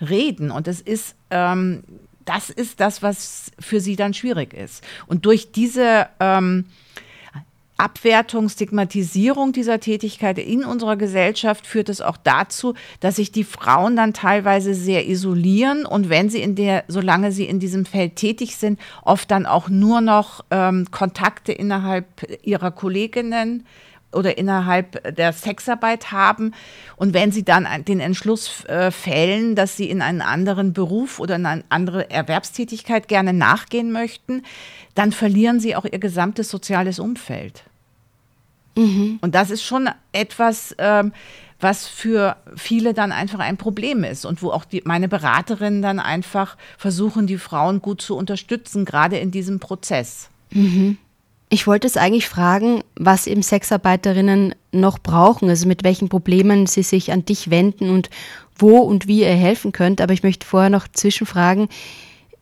reden. 0.00 0.50
Und 0.50 0.68
es 0.68 0.80
ist, 0.80 1.14
ähm, 1.30 1.82
das 2.24 2.50
ist 2.50 2.80
das, 2.80 3.02
was 3.02 3.50
für 3.58 3.80
sie 3.80 3.96
dann 3.96 4.14
schwierig 4.14 4.54
ist. 4.54 4.84
Und 5.06 5.26
durch 5.26 5.52
diese 5.52 6.08
ähm, 6.20 6.66
Abwertung, 7.80 8.48
Stigmatisierung 8.48 9.52
dieser 9.52 9.80
Tätigkeit 9.80 10.38
in 10.38 10.64
unserer 10.64 10.96
Gesellschaft 10.96 11.66
führt 11.66 11.88
es 11.88 12.00
auch 12.00 12.16
dazu, 12.16 12.74
dass 13.00 13.16
sich 13.16 13.32
die 13.32 13.44
Frauen 13.44 13.96
dann 13.96 14.12
teilweise 14.12 14.74
sehr 14.74 15.08
isolieren 15.08 15.86
und 15.86 16.08
wenn 16.08 16.30
sie 16.30 16.42
in 16.42 16.54
der, 16.54 16.84
solange 16.88 17.32
sie 17.32 17.46
in 17.46 17.58
diesem 17.58 17.86
Feld 17.86 18.16
tätig 18.16 18.56
sind, 18.56 18.78
oft 19.02 19.30
dann 19.30 19.46
auch 19.46 19.68
nur 19.68 20.00
noch 20.00 20.44
ähm, 20.50 20.90
Kontakte 20.90 21.52
innerhalb 21.52 22.06
ihrer 22.42 22.70
Kolleginnen 22.70 23.64
oder 24.12 24.38
innerhalb 24.38 25.16
der 25.16 25.32
Sexarbeit 25.32 26.12
haben. 26.12 26.52
Und 26.96 27.14
wenn 27.14 27.32
sie 27.32 27.44
dann 27.44 27.66
den 27.84 28.00
Entschluss 28.00 28.64
äh, 28.64 28.90
fällen, 28.90 29.54
dass 29.54 29.76
sie 29.76 29.88
in 29.88 30.02
einen 30.02 30.22
anderen 30.22 30.72
Beruf 30.72 31.18
oder 31.20 31.36
in 31.36 31.46
eine 31.46 31.64
andere 31.68 32.10
Erwerbstätigkeit 32.10 33.08
gerne 33.08 33.32
nachgehen 33.32 33.92
möchten, 33.92 34.42
dann 34.94 35.12
verlieren 35.12 35.60
sie 35.60 35.76
auch 35.76 35.84
ihr 35.84 35.98
gesamtes 35.98 36.50
soziales 36.50 36.98
Umfeld. 36.98 37.64
Mhm. 38.80 39.18
Und 39.20 39.34
das 39.34 39.50
ist 39.50 39.62
schon 39.62 39.88
etwas, 40.12 40.74
ähm, 40.78 41.12
was 41.60 41.86
für 41.86 42.36
viele 42.56 42.94
dann 42.94 43.12
einfach 43.12 43.38
ein 43.38 43.56
Problem 43.56 44.02
ist 44.04 44.24
und 44.24 44.42
wo 44.42 44.50
auch 44.50 44.64
die, 44.64 44.82
meine 44.84 45.08
Beraterinnen 45.08 45.82
dann 45.82 45.98
einfach 45.98 46.56
versuchen, 46.78 47.26
die 47.26 47.38
Frauen 47.38 47.82
gut 47.82 48.00
zu 48.00 48.16
unterstützen, 48.16 48.84
gerade 48.84 49.18
in 49.18 49.30
diesem 49.30 49.60
Prozess. 49.60 50.30
Mhm. 50.50 50.96
Ich 51.50 51.66
wollte 51.66 51.86
es 51.86 51.96
eigentlich 51.96 52.28
fragen, 52.28 52.82
was 52.94 53.26
eben 53.26 53.42
Sexarbeiterinnen 53.42 54.54
noch 54.72 54.98
brauchen, 55.00 55.48
also 55.48 55.66
mit 55.66 55.84
welchen 55.84 56.08
Problemen 56.08 56.66
sie 56.66 56.84
sich 56.84 57.12
an 57.12 57.24
dich 57.24 57.50
wenden 57.50 57.90
und 57.90 58.08
wo 58.56 58.78
und 58.78 59.08
wie 59.08 59.20
ihr 59.20 59.34
helfen 59.34 59.72
könnt. 59.72 60.00
Aber 60.00 60.12
ich 60.12 60.22
möchte 60.22 60.46
vorher 60.46 60.70
noch 60.70 60.86
zwischenfragen, 60.88 61.68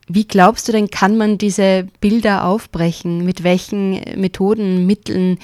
wie 0.08 0.26
glaubst 0.26 0.68
du 0.68 0.72
denn, 0.72 0.90
kann 0.90 1.16
man 1.16 1.38
diese 1.38 1.86
Bilder 2.00 2.44
aufbrechen? 2.44 3.24
Mit 3.24 3.44
welchen 3.44 3.92
Methoden, 4.20 4.86
Mitteln? 4.86 5.38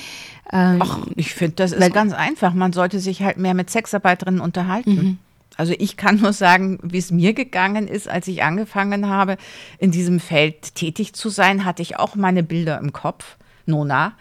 Ähm, 0.53 0.79
Ach, 0.81 0.99
ich 1.17 1.35
finde, 1.35 1.57
das 1.57 1.73
ist 1.73 1.93
ganz 1.93 2.13
einfach. 2.13 2.55
Man 2.55 2.73
sollte 2.73 3.01
sich 3.01 3.23
halt 3.23 3.37
mehr 3.37 3.55
mit 3.55 3.71
Sexarbeiterinnen 3.71 4.41
unterhalten. 4.41 4.95
Mhm. 4.95 5.19
Also 5.57 5.73
ich 5.79 5.97
kann 5.97 6.21
nur 6.21 6.33
sagen, 6.33 6.79
wie 6.83 6.99
es 6.99 7.11
mir 7.11 7.33
gegangen 7.33 7.87
ist, 7.87 8.09
als 8.09 8.27
ich 8.27 8.43
angefangen 8.43 9.09
habe, 9.09 9.37
in 9.79 9.91
diesem 9.91 10.19
Feld 10.19 10.75
tätig 10.75 11.13
zu 11.13 11.29
sein, 11.29 11.65
hatte 11.65 11.83
ich 11.83 11.97
auch 11.97 12.17
meine 12.17 12.43
Bilder 12.43 12.79
im 12.81 12.93
Kopf. 12.93 13.37
Nona. 13.67 14.13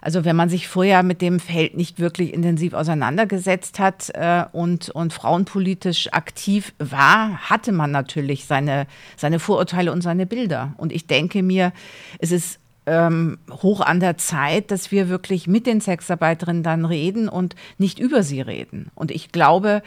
Also 0.00 0.24
wenn 0.24 0.36
man 0.36 0.48
sich 0.48 0.68
vorher 0.68 1.02
mit 1.02 1.22
dem 1.22 1.40
Feld 1.40 1.76
nicht 1.76 1.98
wirklich 1.98 2.32
intensiv 2.32 2.72
auseinandergesetzt 2.72 3.78
hat 3.78 4.10
äh, 4.14 4.44
und, 4.52 4.90
und 4.90 5.12
frauenpolitisch 5.12 6.12
aktiv 6.12 6.74
war, 6.78 7.50
hatte 7.50 7.72
man 7.72 7.90
natürlich 7.90 8.46
seine, 8.46 8.86
seine 9.16 9.38
Vorurteile 9.38 9.92
und 9.92 10.02
seine 10.02 10.26
Bilder. 10.26 10.74
Und 10.76 10.92
ich 10.92 11.06
denke 11.06 11.42
mir, 11.42 11.72
es 12.18 12.30
ist 12.30 12.60
ähm, 12.86 13.38
hoch 13.62 13.80
an 13.80 14.00
der 14.00 14.16
Zeit, 14.16 14.70
dass 14.70 14.90
wir 14.90 15.08
wirklich 15.08 15.46
mit 15.46 15.66
den 15.66 15.80
Sexarbeiterinnen 15.80 16.62
dann 16.62 16.84
reden 16.84 17.28
und 17.28 17.54
nicht 17.76 17.98
über 17.98 18.22
sie 18.22 18.40
reden. 18.40 18.90
Und 18.94 19.10
ich 19.10 19.30
glaube, 19.30 19.82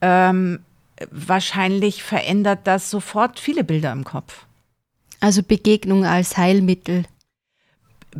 ähm, 0.00 0.60
wahrscheinlich 1.10 2.02
verändert 2.02 2.60
das 2.64 2.90
sofort 2.90 3.40
viele 3.40 3.64
Bilder 3.64 3.92
im 3.92 4.04
Kopf. 4.04 4.46
Also 5.20 5.42
Begegnung 5.42 6.04
als 6.04 6.36
Heilmittel. 6.36 7.04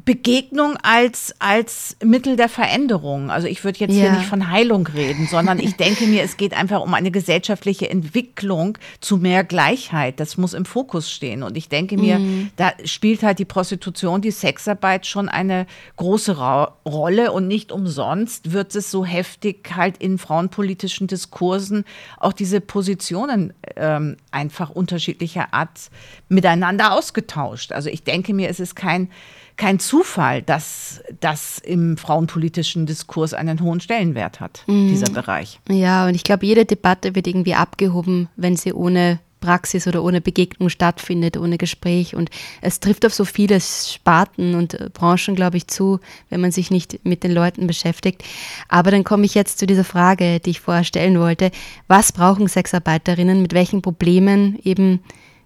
Begegnung 0.04 0.78
als, 0.82 1.34
als 1.38 1.96
Mittel 2.02 2.36
der 2.36 2.48
Veränderung. 2.48 3.30
Also 3.30 3.46
ich 3.46 3.62
würde 3.62 3.78
jetzt 3.80 3.94
ja. 3.94 4.02
hier 4.02 4.12
nicht 4.12 4.26
von 4.26 4.50
Heilung 4.50 4.86
reden, 4.86 5.26
sondern 5.26 5.58
ich 5.58 5.76
denke 5.76 6.06
mir, 6.06 6.22
es 6.22 6.38
geht 6.38 6.54
einfach 6.54 6.80
um 6.80 6.94
eine 6.94 7.10
gesellschaftliche 7.10 7.90
Entwicklung 7.90 8.78
zu 9.00 9.18
mehr 9.18 9.44
Gleichheit. 9.44 10.18
Das 10.18 10.38
muss 10.38 10.54
im 10.54 10.64
Fokus 10.64 11.10
stehen. 11.10 11.42
Und 11.42 11.58
ich 11.58 11.68
denke 11.68 11.98
mir, 11.98 12.18
mhm. 12.18 12.50
da 12.56 12.72
spielt 12.84 13.22
halt 13.22 13.38
die 13.38 13.44
Prostitution, 13.44 14.22
die 14.22 14.30
Sexarbeit 14.30 15.06
schon 15.06 15.28
eine 15.28 15.66
große 15.96 16.38
Ra 16.38 16.76
Rolle 16.86 17.32
und 17.32 17.46
nicht 17.46 17.70
umsonst 17.70 18.52
wird 18.52 18.74
es 18.74 18.90
so 18.90 19.04
heftig 19.04 19.72
halt 19.76 19.98
in 19.98 20.18
frauenpolitischen 20.18 21.06
Diskursen 21.06 21.84
auch 22.18 22.32
diese 22.32 22.60
Positionen 22.60 23.52
ähm, 23.76 24.16
einfach 24.30 24.70
unterschiedlicher 24.70 25.52
Art 25.52 25.90
miteinander 26.28 26.92
ausgetauscht. 26.92 27.72
Also 27.72 27.90
ich 27.90 28.04
denke 28.04 28.32
mir, 28.34 28.48
es 28.48 28.58
ist 28.58 28.74
kein 28.74 29.10
kein 29.56 29.78
Zufall, 29.78 30.42
dass 30.42 31.02
das 31.20 31.58
im 31.58 31.96
frauenpolitischen 31.96 32.86
Diskurs 32.86 33.34
einen 33.34 33.60
hohen 33.60 33.80
Stellenwert 33.80 34.40
hat, 34.40 34.64
mhm. 34.66 34.88
dieser 34.88 35.12
Bereich. 35.12 35.60
Ja, 35.68 36.06
und 36.06 36.14
ich 36.14 36.24
glaube, 36.24 36.46
jede 36.46 36.64
Debatte 36.64 37.14
wird 37.14 37.26
irgendwie 37.26 37.54
abgehoben, 37.54 38.28
wenn 38.36 38.56
sie 38.56 38.72
ohne 38.72 39.20
Praxis 39.42 39.86
oder 39.86 40.02
ohne 40.02 40.22
Begegnung 40.22 40.70
stattfindet, 40.70 41.36
ohne 41.36 41.58
Gespräch. 41.58 42.16
Und 42.16 42.30
es 42.62 42.80
trifft 42.80 43.04
auf 43.04 43.12
so 43.12 43.26
viele 43.26 43.60
Sparten 43.60 44.54
und 44.54 44.72
äh, 44.72 44.88
Branchen, 44.90 45.34
glaube 45.34 45.58
ich, 45.58 45.66
zu, 45.66 46.00
wenn 46.30 46.40
man 46.40 46.52
sich 46.52 46.70
nicht 46.70 47.04
mit 47.04 47.22
den 47.22 47.32
Leuten 47.32 47.66
beschäftigt. 47.66 48.24
Aber 48.68 48.90
dann 48.90 49.04
komme 49.04 49.26
ich 49.26 49.34
jetzt 49.34 49.58
zu 49.58 49.66
dieser 49.66 49.84
Frage, 49.84 50.40
die 50.40 50.50
ich 50.50 50.60
vorher 50.60 50.84
stellen 50.84 51.18
wollte. 51.18 51.50
Was 51.88 52.12
brauchen 52.12 52.48
Sexarbeiterinnen? 52.48 53.42
Mit 53.42 53.52
welchen 53.52 53.82
Problemen 53.82 54.58
eben 54.62 55.00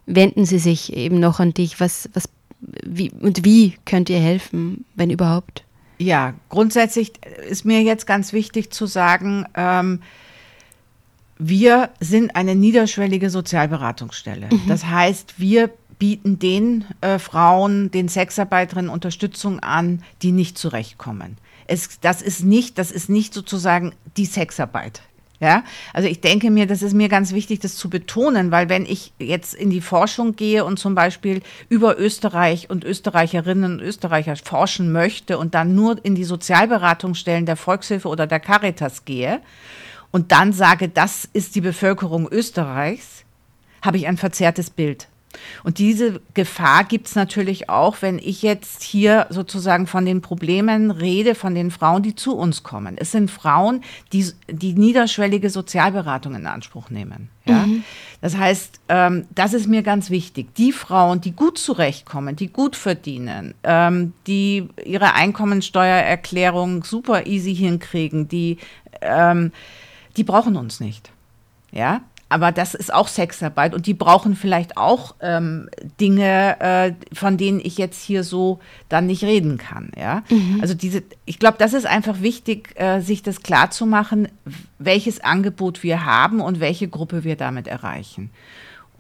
wenden 0.04 0.44
sie 0.44 0.60
sich 0.60 0.92
eben 0.92 1.18
noch 1.18 1.40
an 1.40 1.52
dich? 1.52 1.80
Was, 1.80 2.08
was 2.12 2.28
wie, 2.84 3.10
und 3.10 3.44
wie 3.44 3.76
könnt 3.84 4.10
ihr 4.10 4.18
helfen, 4.18 4.84
wenn 4.94 5.10
überhaupt? 5.10 5.64
Ja, 5.98 6.34
grundsätzlich 6.48 7.12
ist 7.48 7.64
mir 7.64 7.82
jetzt 7.82 8.06
ganz 8.06 8.32
wichtig 8.32 8.70
zu 8.70 8.86
sagen, 8.86 9.46
ähm, 9.54 10.00
wir 11.38 11.90
sind 12.00 12.34
eine 12.34 12.54
niederschwellige 12.54 13.30
Sozialberatungsstelle. 13.30 14.48
Mhm. 14.50 14.62
Das 14.68 14.86
heißt, 14.86 15.38
wir 15.38 15.70
bieten 15.98 16.38
den 16.38 16.84
äh, 17.00 17.18
Frauen, 17.18 17.90
den 17.90 18.08
Sexarbeiterinnen 18.08 18.90
Unterstützung 18.90 19.60
an, 19.60 20.02
die 20.22 20.32
nicht 20.32 20.58
zurechtkommen. 20.58 21.38
Es, 21.66 22.00
das 22.00 22.22
ist 22.22 22.44
nicht, 22.44 22.78
das 22.78 22.90
ist 22.90 23.08
nicht 23.08 23.34
sozusagen 23.34 23.92
die 24.16 24.26
Sexarbeit. 24.26 25.02
Ja, 25.38 25.64
also 25.92 26.08
ich 26.08 26.22
denke 26.22 26.50
mir, 26.50 26.66
das 26.66 26.80
ist 26.80 26.94
mir 26.94 27.10
ganz 27.10 27.32
wichtig, 27.32 27.60
das 27.60 27.76
zu 27.76 27.90
betonen, 27.90 28.50
weil 28.50 28.70
wenn 28.70 28.86
ich 28.86 29.12
jetzt 29.18 29.52
in 29.52 29.68
die 29.68 29.82
Forschung 29.82 30.34
gehe 30.34 30.64
und 30.64 30.78
zum 30.78 30.94
Beispiel 30.94 31.42
über 31.68 31.98
Österreich 31.98 32.70
und 32.70 32.84
Österreicherinnen 32.84 33.74
und 33.74 33.80
Österreicher 33.82 34.36
forschen 34.36 34.92
möchte 34.92 35.36
und 35.36 35.54
dann 35.54 35.74
nur 35.74 36.02
in 36.02 36.14
die 36.14 36.24
Sozialberatungsstellen 36.24 37.44
der 37.44 37.56
Volkshilfe 37.56 38.08
oder 38.08 38.26
der 38.26 38.40
Caritas 38.40 39.04
gehe 39.04 39.42
und 40.10 40.32
dann 40.32 40.54
sage, 40.54 40.88
das 40.88 41.28
ist 41.30 41.54
die 41.54 41.60
Bevölkerung 41.60 42.28
Österreichs, 42.30 43.24
habe 43.82 43.98
ich 43.98 44.06
ein 44.06 44.16
verzerrtes 44.16 44.70
Bild. 44.70 45.08
Und 45.64 45.78
diese 45.78 46.20
Gefahr 46.34 46.84
gibt 46.84 47.08
es 47.08 47.14
natürlich 47.14 47.68
auch, 47.68 48.02
wenn 48.02 48.18
ich 48.18 48.42
jetzt 48.42 48.82
hier 48.82 49.26
sozusagen 49.30 49.86
von 49.86 50.04
den 50.04 50.20
Problemen 50.20 50.90
rede, 50.90 51.34
von 51.34 51.54
den 51.54 51.70
Frauen, 51.70 52.02
die 52.02 52.14
zu 52.14 52.36
uns 52.36 52.62
kommen. 52.62 52.96
Es 52.98 53.12
sind 53.12 53.30
Frauen, 53.30 53.82
die 54.12 54.26
die 54.48 54.74
niederschwellige 54.74 55.50
Sozialberatung 55.50 56.34
in 56.34 56.46
Anspruch 56.46 56.90
nehmen. 56.90 57.28
Ja? 57.46 57.66
Mhm. 57.66 57.84
Das 58.20 58.36
heißt, 58.36 58.80
ähm, 58.88 59.26
das 59.34 59.54
ist 59.54 59.66
mir 59.66 59.82
ganz 59.82 60.10
wichtig. 60.10 60.54
Die 60.54 60.72
Frauen, 60.72 61.20
die 61.20 61.32
gut 61.32 61.58
zurechtkommen, 61.58 62.36
die 62.36 62.48
gut 62.48 62.76
verdienen, 62.76 63.54
ähm, 63.62 64.12
die 64.26 64.68
ihre 64.84 65.14
Einkommensteuererklärung 65.14 66.84
super 66.84 67.26
easy 67.26 67.54
hinkriegen, 67.54 68.28
die, 68.28 68.58
ähm, 69.00 69.52
die 70.16 70.24
brauchen 70.24 70.56
uns 70.56 70.80
nicht. 70.80 71.10
Ja, 71.72 72.00
aber 72.28 72.50
das 72.50 72.74
ist 72.74 72.92
auch 72.92 73.06
Sexarbeit 73.06 73.72
und 73.72 73.86
die 73.86 73.94
brauchen 73.94 74.34
vielleicht 74.34 74.76
auch 74.76 75.14
ähm, 75.20 75.68
Dinge, 76.00 76.60
äh, 76.60 76.92
von 77.14 77.36
denen 77.36 77.60
ich 77.60 77.78
jetzt 77.78 78.02
hier 78.02 78.24
so 78.24 78.58
dann 78.88 79.06
nicht 79.06 79.22
reden 79.22 79.58
kann. 79.58 79.92
Ja? 79.96 80.24
Mhm. 80.28 80.58
Also 80.60 80.74
diese, 80.74 81.04
ich 81.24 81.38
glaube, 81.38 81.56
das 81.58 81.72
ist 81.72 81.86
einfach 81.86 82.22
wichtig, 82.22 82.74
äh, 82.74 83.00
sich 83.00 83.22
das 83.22 83.42
klar 83.42 83.70
zu 83.70 83.86
machen, 83.86 84.28
welches 84.78 85.20
Angebot 85.20 85.84
wir 85.84 86.04
haben 86.04 86.40
und 86.40 86.58
welche 86.58 86.88
Gruppe 86.88 87.22
wir 87.22 87.36
damit 87.36 87.68
erreichen. 87.68 88.30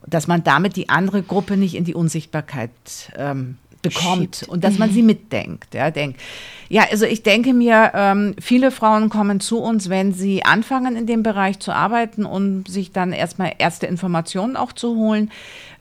Dass 0.06 0.28
man 0.28 0.44
damit 0.44 0.76
die 0.76 0.88
andere 0.88 1.22
Gruppe 1.22 1.56
nicht 1.56 1.74
in 1.74 1.84
die 1.84 1.94
Unsichtbarkeit 1.94 2.70
ähm, 3.16 3.58
bekommt 3.88 4.36
Shit. 4.36 4.48
und 4.48 4.64
dass 4.64 4.78
man 4.78 4.90
sie 4.90 5.00
mhm. 5.00 5.06
mitdenkt. 5.06 5.74
Ja, 5.74 5.90
denkt. 5.90 6.20
ja, 6.68 6.84
also 6.90 7.06
ich 7.06 7.22
denke 7.22 7.52
mir, 7.52 7.92
ähm, 7.94 8.34
viele 8.40 8.70
Frauen 8.70 9.08
kommen 9.08 9.40
zu 9.40 9.58
uns, 9.60 9.88
wenn 9.88 10.12
sie 10.12 10.44
anfangen 10.44 10.96
in 10.96 11.06
dem 11.06 11.22
Bereich 11.22 11.58
zu 11.58 11.72
arbeiten 11.72 12.24
und 12.24 12.68
sich 12.68 12.92
dann 12.92 13.12
erstmal 13.12 13.52
erste 13.58 13.86
Informationen 13.86 14.56
auch 14.56 14.72
zu 14.72 14.96
holen. 14.96 15.30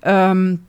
Ähm, 0.04 0.64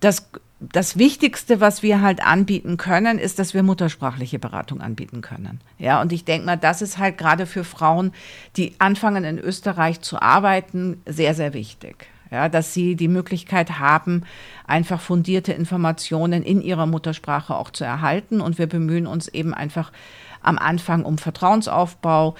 das 0.00 0.28
das 0.72 0.96
Wichtigste, 0.96 1.60
was 1.60 1.82
wir 1.82 2.00
halt 2.00 2.24
anbieten 2.24 2.78
können, 2.78 3.18
ist, 3.18 3.38
dass 3.38 3.52
wir 3.52 3.62
muttersprachliche 3.62 4.38
Beratung 4.38 4.80
anbieten 4.80 5.20
können. 5.20 5.60
Ja, 5.78 6.00
und 6.00 6.10
ich 6.10 6.24
denke 6.24 6.46
mal, 6.46 6.56
das 6.56 6.80
ist 6.80 6.96
halt 6.96 7.18
gerade 7.18 7.44
für 7.44 7.64
Frauen, 7.64 8.12
die 8.56 8.72
anfangen 8.78 9.24
in 9.24 9.38
Österreich 9.38 10.00
zu 10.00 10.22
arbeiten, 10.22 11.02
sehr, 11.04 11.34
sehr 11.34 11.52
wichtig 11.52 12.08
ja, 12.34 12.48
dass 12.48 12.74
sie 12.74 12.96
die 12.96 13.08
Möglichkeit 13.08 13.78
haben, 13.78 14.24
einfach 14.66 15.00
fundierte 15.00 15.52
Informationen 15.52 16.42
in 16.42 16.60
ihrer 16.60 16.86
Muttersprache 16.86 17.54
auch 17.54 17.70
zu 17.70 17.84
erhalten. 17.84 18.40
Und 18.40 18.58
wir 18.58 18.66
bemühen 18.66 19.06
uns 19.06 19.28
eben 19.28 19.54
einfach 19.54 19.92
am 20.42 20.58
Anfang 20.58 21.04
um 21.04 21.16
Vertrauensaufbau, 21.16 22.34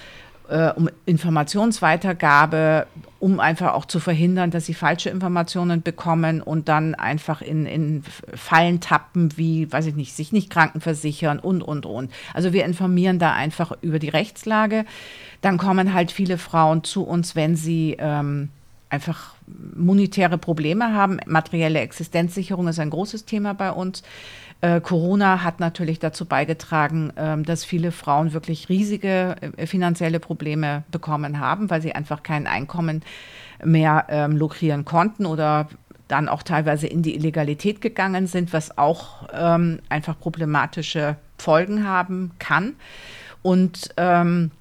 äh, 0.49 0.71
um 0.71 0.89
Informationsweitergabe, 1.05 2.87
um 3.19 3.39
einfach 3.39 3.73
auch 3.73 3.85
zu 3.85 4.01
verhindern, 4.01 4.51
dass 4.51 4.65
sie 4.65 4.73
falsche 4.73 5.09
Informationen 5.09 5.81
bekommen 5.81 6.41
und 6.41 6.67
dann 6.67 6.93
einfach 6.93 7.41
in, 7.41 7.65
in 7.65 8.03
Fallen 8.33 8.81
tappen, 8.81 9.37
wie, 9.37 9.71
weiß 9.71 9.85
ich 9.85 9.95
nicht, 9.95 10.13
sich 10.13 10.33
nicht 10.33 10.49
krankenversichern 10.49 11.39
und, 11.39 11.63
und, 11.63 11.85
und. 11.85 12.11
Also 12.33 12.51
wir 12.51 12.65
informieren 12.65 13.17
da 13.17 13.33
einfach 13.33 13.71
über 13.81 13.97
die 13.97 14.09
Rechtslage. 14.09 14.85
Dann 15.41 15.57
kommen 15.57 15.93
halt 15.93 16.11
viele 16.11 16.37
Frauen 16.37 16.83
zu 16.83 17.03
uns, 17.03 17.35
wenn 17.35 17.55
sie 17.55 17.95
ähm, 17.97 18.49
einfach 18.95 19.35
monetäre 19.75 20.37
Probleme 20.37 20.93
haben. 20.93 21.19
Materielle 21.27 21.79
Existenzsicherung 21.79 22.67
ist 22.67 22.79
ein 22.79 22.89
großes 22.89 23.25
Thema 23.25 23.53
bei 23.53 23.71
uns. 23.71 24.01
Äh, 24.61 24.81
Corona 24.81 25.43
hat 25.43 25.59
natürlich 25.59 25.99
dazu 25.99 26.25
beigetragen, 26.25 27.11
äh, 27.15 27.41
dass 27.41 27.65
viele 27.65 27.91
Frauen 27.91 28.33
wirklich 28.33 28.69
riesige 28.69 29.35
äh, 29.57 29.67
finanzielle 29.67 30.19
Probleme 30.19 30.83
bekommen 30.91 31.39
haben, 31.39 31.69
weil 31.69 31.81
sie 31.81 31.93
einfach 31.93 32.23
kein 32.23 32.47
Einkommen 32.47 33.03
mehr 33.63 34.05
ähm, 34.09 34.35
lukrieren 34.37 34.85
konnten 34.85 35.25
oder 35.25 35.67
dann 36.07 36.29
auch 36.29 36.43
teilweise 36.43 36.87
in 36.87 37.01
die 37.01 37.15
Illegalität 37.15 37.81
gegangen 37.81 38.27
sind, 38.27 38.53
was 38.53 38.77
auch 38.77 39.27
ähm, 39.33 39.79
einfach 39.89 40.19
problematische 40.19 41.17
Folgen 41.37 41.87
haben 41.87 42.31
kann. 42.39 42.75
Und 43.41 43.89
ähm, 43.97 44.51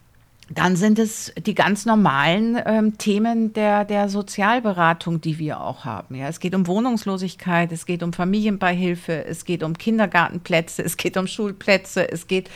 dann 0.50 0.76
sind 0.76 0.98
es 0.98 1.32
die 1.38 1.54
ganz 1.54 1.86
normalen 1.86 2.58
ähm, 2.66 2.98
Themen 2.98 3.52
der, 3.54 3.84
der 3.84 4.08
Sozialberatung, 4.08 5.20
die 5.20 5.38
wir 5.38 5.60
auch 5.60 5.84
haben. 5.84 6.14
Ja, 6.14 6.28
es 6.28 6.38
geht 6.38 6.54
um 6.54 6.66
Wohnungslosigkeit, 6.66 7.72
es 7.72 7.86
geht 7.86 8.02
um 8.02 8.12
Familienbeihilfe, 8.12 9.24
es 9.24 9.44
geht 9.44 9.62
um 9.62 9.78
Kindergartenplätze, 9.78 10.82
es 10.82 10.96
geht 10.96 11.16
um 11.16 11.26
Schulplätze, 11.26 12.10
es 12.10 12.26
geht 12.26 12.50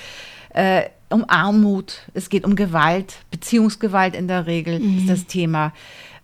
äh, 0.50 0.82
um 1.08 1.24
Armut, 1.28 2.02
es 2.12 2.28
geht 2.28 2.44
um 2.44 2.56
Gewalt, 2.56 3.20
Beziehungsgewalt 3.30 4.14
in 4.14 4.28
der 4.28 4.46
Regel 4.46 4.80
mhm. 4.80 4.98
ist 4.98 5.08
das 5.08 5.26
Thema. 5.26 5.72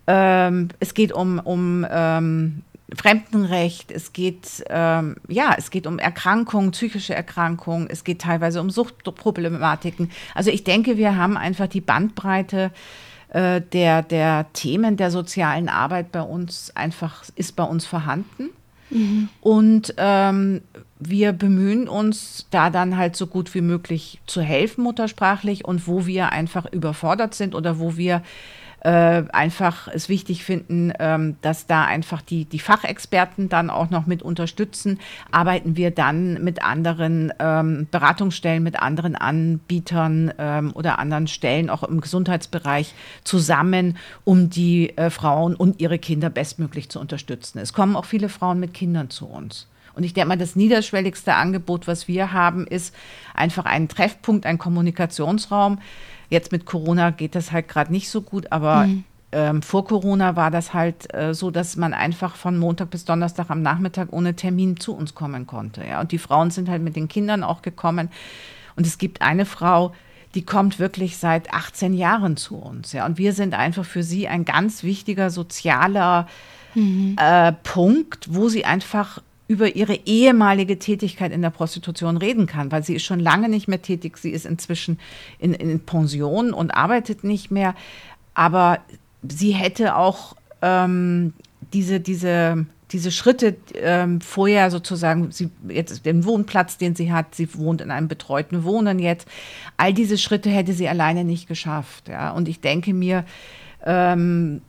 Ähm, 0.06 0.68
es 0.80 0.92
geht 0.92 1.12
um, 1.12 1.38
um 1.38 1.86
ähm, 1.90 2.62
Fremdenrecht, 2.92 3.90
es 3.90 4.12
geht, 4.12 4.64
ähm, 4.68 5.16
ja, 5.28 5.54
es 5.56 5.70
geht 5.70 5.86
um 5.86 5.98
Erkrankungen, 5.98 6.72
psychische 6.72 7.14
Erkrankungen, 7.14 7.88
es 7.90 8.04
geht 8.04 8.20
teilweise 8.20 8.60
um 8.60 8.70
Suchtproblematiken. 8.70 10.10
Also 10.34 10.50
ich 10.50 10.64
denke, 10.64 10.96
wir 10.96 11.16
haben 11.16 11.36
einfach 11.36 11.66
die 11.66 11.80
Bandbreite 11.80 12.70
äh, 13.30 13.60
der, 13.60 14.02
der 14.02 14.46
Themen 14.52 14.96
der 14.96 15.10
sozialen 15.10 15.68
Arbeit 15.68 16.12
bei 16.12 16.22
uns 16.22 16.72
einfach, 16.76 17.24
ist 17.36 17.56
bei 17.56 17.64
uns 17.64 17.86
vorhanden. 17.86 18.50
Mhm. 18.90 19.28
Und 19.40 19.94
ähm, 19.96 20.60
wir 21.00 21.32
bemühen 21.32 21.88
uns, 21.88 22.46
da 22.50 22.70
dann 22.70 22.96
halt 22.96 23.16
so 23.16 23.26
gut 23.26 23.54
wie 23.54 23.60
möglich 23.60 24.20
zu 24.26 24.40
helfen, 24.40 24.84
muttersprachlich, 24.84 25.64
und 25.64 25.88
wo 25.88 26.06
wir 26.06 26.32
einfach 26.32 26.70
überfordert 26.70 27.34
sind 27.34 27.54
oder 27.54 27.78
wo 27.78 27.96
wir 27.96 28.22
äh, 28.84 29.24
einfach 29.32 29.88
es 29.88 30.08
wichtig 30.08 30.44
finden, 30.44 30.92
ähm, 30.98 31.36
dass 31.40 31.66
da 31.66 31.84
einfach 31.84 32.22
die, 32.22 32.44
die 32.44 32.58
Fachexperten 32.58 33.48
dann 33.48 33.70
auch 33.70 33.90
noch 33.90 34.06
mit 34.06 34.22
unterstützen, 34.22 35.00
arbeiten 35.30 35.76
wir 35.76 35.90
dann 35.90 36.44
mit 36.44 36.62
anderen 36.62 37.32
ähm, 37.38 37.88
Beratungsstellen, 37.90 38.62
mit 38.62 38.80
anderen 38.80 39.16
Anbietern 39.16 40.32
ähm, 40.38 40.72
oder 40.74 40.98
anderen 40.98 41.26
Stellen 41.26 41.70
auch 41.70 41.82
im 41.82 42.00
Gesundheitsbereich 42.00 42.94
zusammen, 43.24 43.96
um 44.24 44.50
die 44.50 44.96
äh, 44.96 45.10
Frauen 45.10 45.56
und 45.56 45.80
ihre 45.80 45.98
Kinder 45.98 46.30
bestmöglich 46.30 46.90
zu 46.90 47.00
unterstützen. 47.00 47.58
Es 47.58 47.72
kommen 47.72 47.96
auch 47.96 48.04
viele 48.04 48.28
Frauen 48.28 48.60
mit 48.60 48.74
Kindern 48.74 49.10
zu 49.10 49.26
uns. 49.26 49.66
Und 49.94 50.04
ich 50.04 50.14
denke 50.14 50.28
mal, 50.28 50.36
das 50.36 50.56
niederschwelligste 50.56 51.34
Angebot, 51.34 51.86
was 51.86 52.08
wir 52.08 52.32
haben, 52.32 52.66
ist 52.66 52.94
einfach 53.34 53.64
ein 53.64 53.88
Treffpunkt, 53.88 54.46
ein 54.46 54.58
Kommunikationsraum, 54.58 55.78
Jetzt 56.30 56.52
mit 56.52 56.66
Corona 56.66 57.10
geht 57.10 57.34
das 57.34 57.52
halt 57.52 57.68
gerade 57.68 57.92
nicht 57.92 58.08
so 58.08 58.22
gut, 58.22 58.50
aber 58.50 58.86
mhm. 58.86 59.04
ähm, 59.32 59.62
vor 59.62 59.84
Corona 59.84 60.36
war 60.36 60.50
das 60.50 60.74
halt 60.74 61.12
äh, 61.14 61.34
so, 61.34 61.50
dass 61.50 61.76
man 61.76 61.92
einfach 61.92 62.36
von 62.36 62.58
Montag 62.58 62.90
bis 62.90 63.04
Donnerstag 63.04 63.50
am 63.50 63.62
Nachmittag 63.62 64.08
ohne 64.12 64.34
Termin 64.34 64.78
zu 64.78 64.94
uns 64.94 65.14
kommen 65.14 65.46
konnte. 65.46 65.84
Ja? 65.86 66.00
Und 66.00 66.12
die 66.12 66.18
Frauen 66.18 66.50
sind 66.50 66.68
halt 66.68 66.82
mit 66.82 66.96
den 66.96 67.08
Kindern 67.08 67.44
auch 67.44 67.62
gekommen. 67.62 68.10
Und 68.76 68.86
es 68.86 68.98
gibt 68.98 69.22
eine 69.22 69.44
Frau, 69.44 69.94
die 70.34 70.44
kommt 70.44 70.78
wirklich 70.78 71.18
seit 71.18 71.52
18 71.52 71.94
Jahren 71.94 72.36
zu 72.36 72.56
uns. 72.56 72.92
Ja? 72.92 73.06
Und 73.06 73.18
wir 73.18 73.32
sind 73.32 73.54
einfach 73.54 73.84
für 73.84 74.02
sie 74.02 74.26
ein 74.26 74.44
ganz 74.44 74.82
wichtiger 74.82 75.30
sozialer 75.30 76.26
mhm. 76.74 77.16
äh, 77.20 77.52
Punkt, 77.52 78.34
wo 78.34 78.48
sie 78.48 78.64
einfach 78.64 79.20
über 79.46 79.76
ihre 79.76 79.94
ehemalige 80.06 80.78
Tätigkeit 80.78 81.32
in 81.32 81.42
der 81.42 81.50
Prostitution 81.50 82.16
reden 82.16 82.46
kann, 82.46 82.72
weil 82.72 82.82
sie 82.82 82.94
ist 82.94 83.04
schon 83.04 83.20
lange 83.20 83.48
nicht 83.48 83.68
mehr 83.68 83.82
tätig. 83.82 84.16
Sie 84.16 84.30
ist 84.30 84.46
inzwischen 84.46 84.98
in, 85.38 85.52
in 85.52 85.80
Pension 85.80 86.54
und 86.54 86.70
arbeitet 86.70 87.24
nicht 87.24 87.50
mehr. 87.50 87.74
Aber 88.32 88.78
sie 89.22 89.52
hätte 89.52 89.96
auch 89.96 90.34
ähm, 90.62 91.34
diese, 91.74 92.00
diese, 92.00 92.66
diese 92.90 93.10
Schritte 93.10 93.56
ähm, 93.74 94.22
vorher 94.22 94.70
sozusagen, 94.70 95.30
sie 95.30 95.50
jetzt 95.68 96.06
den 96.06 96.24
Wohnplatz, 96.24 96.78
den 96.78 96.94
sie 96.94 97.12
hat, 97.12 97.34
sie 97.34 97.54
wohnt 97.54 97.82
in 97.82 97.90
einem 97.90 98.08
betreuten 98.08 98.64
Wohnen 98.64 98.98
jetzt, 98.98 99.28
all 99.76 99.92
diese 99.92 100.16
Schritte 100.16 100.48
hätte 100.48 100.72
sie 100.72 100.88
alleine 100.88 101.24
nicht 101.24 101.48
geschafft. 101.48 102.08
Ja? 102.08 102.30
Und 102.30 102.48
ich 102.48 102.60
denke 102.60 102.94
mir, 102.94 103.24
ähm, 103.84 104.62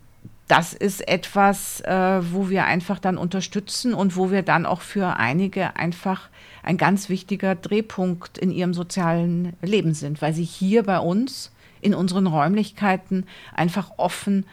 das 0.47 0.73
ist 0.73 1.07
etwas, 1.07 1.81
äh, 1.81 2.21
wo 2.31 2.49
wir 2.49 2.65
einfach 2.65 2.99
dann 2.99 3.17
unterstützen 3.17 3.93
und 3.93 4.15
wo 4.15 4.31
wir 4.31 4.43
dann 4.43 4.65
auch 4.65 4.81
für 4.81 5.17
einige 5.17 5.75
einfach 5.75 6.29
ein 6.61 6.77
ganz 6.77 7.09
wichtiger 7.09 7.55
Drehpunkt 7.55 8.37
in 8.37 8.51
ihrem 8.51 8.73
sozialen 8.73 9.53
Leben 9.61 9.93
sind, 9.93 10.21
weil 10.21 10.33
sie 10.33 10.43
hier 10.43 10.83
bei 10.83 10.99
uns 10.99 11.51
in 11.81 11.93
unseren 11.93 12.27
Räumlichkeiten 12.27 13.25
einfach 13.53 13.91
offen 13.97 14.45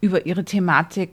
über 0.00 0.26
ihre 0.26 0.44
Thematik, 0.44 1.10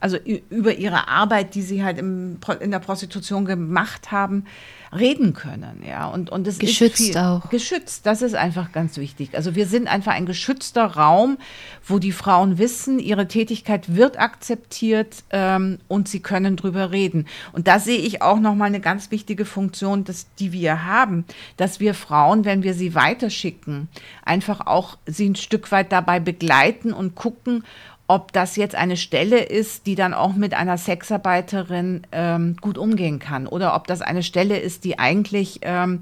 also 0.00 0.16
über 0.16 0.74
ihre 0.74 1.08
Arbeit, 1.08 1.54
die 1.54 1.62
sie 1.62 1.84
halt 1.84 1.98
im, 1.98 2.38
in 2.60 2.70
der 2.70 2.78
Prostitution 2.78 3.44
gemacht 3.44 4.10
haben, 4.12 4.46
reden 4.92 5.34
können, 5.34 5.84
ja. 5.86 6.08
Und, 6.08 6.30
und 6.30 6.46
es 6.46 6.58
geschützt 6.58 7.00
ist 7.00 7.06
viel, 7.12 7.18
auch. 7.18 7.48
Geschützt, 7.48 8.06
das 8.06 8.22
ist 8.22 8.34
einfach 8.34 8.72
ganz 8.72 8.96
wichtig. 8.96 9.34
Also 9.34 9.54
wir 9.54 9.66
sind 9.66 9.86
einfach 9.86 10.12
ein 10.12 10.26
geschützter 10.26 10.84
Raum, 10.84 11.38
wo 11.86 11.98
die 11.98 12.12
Frauen 12.12 12.58
wissen, 12.58 12.98
ihre 12.98 13.28
Tätigkeit 13.28 13.94
wird 13.94 14.18
akzeptiert 14.18 15.22
ähm, 15.30 15.78
und 15.86 16.08
sie 16.08 16.20
können 16.20 16.56
drüber 16.56 16.90
reden. 16.90 17.26
Und 17.52 17.68
da 17.68 17.78
sehe 17.78 17.98
ich 17.98 18.22
auch 18.22 18.40
nochmal 18.40 18.68
eine 18.68 18.80
ganz 18.80 19.10
wichtige 19.10 19.44
Funktion, 19.44 20.04
dass, 20.04 20.26
die 20.38 20.52
wir 20.52 20.84
haben, 20.84 21.24
dass 21.56 21.78
wir 21.78 21.94
Frauen, 21.94 22.44
wenn 22.44 22.62
wir 22.62 22.74
sie 22.74 22.94
weiterschicken, 22.94 23.88
einfach 24.24 24.66
auch 24.66 24.98
sie 25.06 25.28
ein 25.28 25.36
Stück 25.36 25.70
weit 25.70 25.92
dabei 25.92 26.18
begleiten 26.18 26.92
und 26.92 27.14
gucken, 27.14 27.64
ob 28.10 28.32
das 28.32 28.56
jetzt 28.56 28.74
eine 28.74 28.96
Stelle 28.96 29.38
ist, 29.38 29.86
die 29.86 29.94
dann 29.94 30.14
auch 30.14 30.34
mit 30.34 30.52
einer 30.52 30.76
Sexarbeiterin 30.76 32.02
ähm, 32.10 32.56
gut 32.60 32.76
umgehen 32.76 33.20
kann 33.20 33.46
oder 33.46 33.76
ob 33.76 33.86
das 33.86 34.02
eine 34.02 34.24
Stelle 34.24 34.58
ist, 34.58 34.82
die 34.82 34.98
eigentlich 34.98 35.60
ähm, 35.62 36.00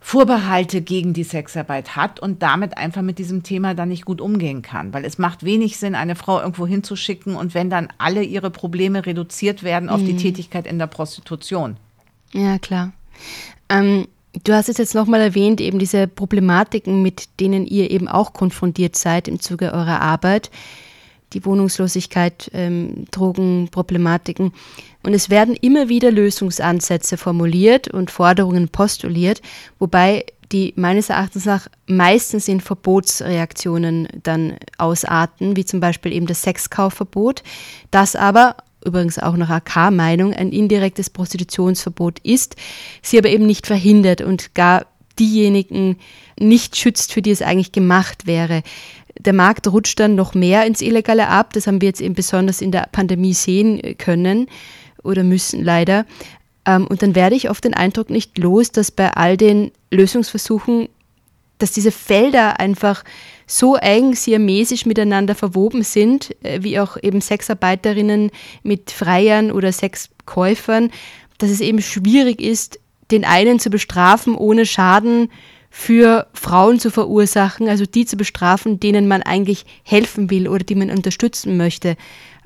Vorbehalte 0.00 0.82
gegen 0.82 1.12
die 1.12 1.22
Sexarbeit 1.22 1.94
hat 1.94 2.18
und 2.18 2.42
damit 2.42 2.76
einfach 2.76 3.02
mit 3.02 3.20
diesem 3.20 3.44
Thema 3.44 3.72
dann 3.74 3.90
nicht 3.90 4.04
gut 4.04 4.20
umgehen 4.20 4.62
kann. 4.62 4.92
Weil 4.92 5.04
es 5.04 5.16
macht 5.18 5.44
wenig 5.44 5.76
Sinn, 5.76 5.94
eine 5.94 6.16
Frau 6.16 6.40
irgendwo 6.40 6.66
hinzuschicken 6.66 7.36
und 7.36 7.54
wenn 7.54 7.70
dann 7.70 7.86
alle 7.98 8.24
ihre 8.24 8.50
Probleme 8.50 9.06
reduziert 9.06 9.62
werden 9.62 9.90
auf 9.90 10.00
mhm. 10.00 10.06
die 10.06 10.16
Tätigkeit 10.16 10.66
in 10.66 10.80
der 10.80 10.88
Prostitution. 10.88 11.76
Ja, 12.32 12.58
klar. 12.58 12.90
Ähm, 13.68 14.08
du 14.42 14.54
hast 14.54 14.68
es 14.68 14.78
jetzt 14.78 14.96
nochmal 14.96 15.20
erwähnt, 15.20 15.60
eben 15.60 15.78
diese 15.78 16.08
Problematiken, 16.08 17.00
mit 17.00 17.38
denen 17.38 17.64
ihr 17.64 17.92
eben 17.92 18.08
auch 18.08 18.32
konfrontiert 18.32 18.96
seid 18.96 19.28
im 19.28 19.38
Zuge 19.38 19.72
eurer 19.72 20.00
Arbeit 20.00 20.50
die 21.32 21.44
Wohnungslosigkeit, 21.44 22.50
ähm, 22.52 23.06
Drogenproblematiken. 23.10 24.52
Und 25.02 25.14
es 25.14 25.30
werden 25.30 25.56
immer 25.56 25.88
wieder 25.88 26.10
Lösungsansätze 26.10 27.16
formuliert 27.16 27.88
und 27.88 28.10
Forderungen 28.10 28.68
postuliert, 28.68 29.42
wobei 29.78 30.24
die 30.52 30.74
meines 30.76 31.08
Erachtens 31.08 31.46
nach 31.46 31.68
meistens 31.86 32.46
in 32.46 32.60
Verbotsreaktionen 32.60 34.08
dann 34.22 34.56
ausarten, 34.78 35.56
wie 35.56 35.64
zum 35.64 35.80
Beispiel 35.80 36.12
eben 36.12 36.26
das 36.26 36.42
Sexkaufverbot, 36.42 37.42
das 37.90 38.14
aber 38.14 38.56
übrigens 38.84 39.18
auch 39.18 39.36
nach 39.36 39.50
AK-Meinung 39.50 40.34
ein 40.34 40.50
indirektes 40.50 41.08
Prostitutionsverbot 41.08 42.18
ist, 42.20 42.56
sie 43.00 43.18
aber 43.18 43.28
eben 43.28 43.46
nicht 43.46 43.66
verhindert 43.66 44.20
und 44.20 44.54
gar 44.54 44.86
diejenigen 45.18 45.98
nicht 46.38 46.76
schützt, 46.76 47.12
für 47.12 47.22
die 47.22 47.30
es 47.30 47.42
eigentlich 47.42 47.72
gemacht 47.72 48.26
wäre 48.26 48.62
der 49.24 49.32
Markt 49.32 49.66
rutscht 49.68 50.00
dann 50.00 50.14
noch 50.14 50.34
mehr 50.34 50.66
ins 50.66 50.80
Illegale 50.80 51.28
ab. 51.28 51.52
Das 51.52 51.66
haben 51.66 51.80
wir 51.80 51.88
jetzt 51.88 52.00
eben 52.00 52.14
besonders 52.14 52.60
in 52.60 52.72
der 52.72 52.88
Pandemie 52.92 53.34
sehen 53.34 53.96
können 53.98 54.46
oder 55.02 55.24
müssen 55.24 55.62
leider. 55.62 56.06
Ähm, 56.66 56.86
und 56.86 57.02
dann 57.02 57.14
werde 57.14 57.36
ich 57.36 57.50
oft 57.50 57.64
den 57.64 57.74
Eindruck 57.74 58.10
nicht 58.10 58.38
los, 58.38 58.72
dass 58.72 58.90
bei 58.90 59.10
all 59.12 59.36
den 59.36 59.72
Lösungsversuchen, 59.90 60.88
dass 61.58 61.72
diese 61.72 61.92
Felder 61.92 62.60
einfach 62.60 63.04
so 63.46 63.76
eng 63.76 64.14
siamesisch 64.14 64.86
miteinander 64.86 65.34
verwoben 65.34 65.82
sind, 65.82 66.34
äh, 66.44 66.62
wie 66.62 66.78
auch 66.78 66.96
eben 67.00 67.20
Sexarbeiterinnen 67.20 68.30
mit 68.62 68.90
Freiern 68.90 69.50
oder 69.50 69.72
Sexkäufern, 69.72 70.90
dass 71.38 71.50
es 71.50 71.60
eben 71.60 71.82
schwierig 71.82 72.40
ist, 72.40 72.78
den 73.10 73.24
einen 73.24 73.58
zu 73.58 73.68
bestrafen, 73.68 74.34
ohne 74.34 74.64
Schaden 74.64 75.30
für 75.74 76.26
Frauen 76.34 76.78
zu 76.78 76.90
verursachen, 76.90 77.66
also 77.66 77.86
die 77.86 78.04
zu 78.04 78.18
bestrafen, 78.18 78.78
denen 78.78 79.08
man 79.08 79.22
eigentlich 79.22 79.64
helfen 79.82 80.28
will 80.28 80.46
oder 80.46 80.62
die 80.62 80.74
man 80.74 80.90
unterstützen 80.90 81.56
möchte 81.56 81.96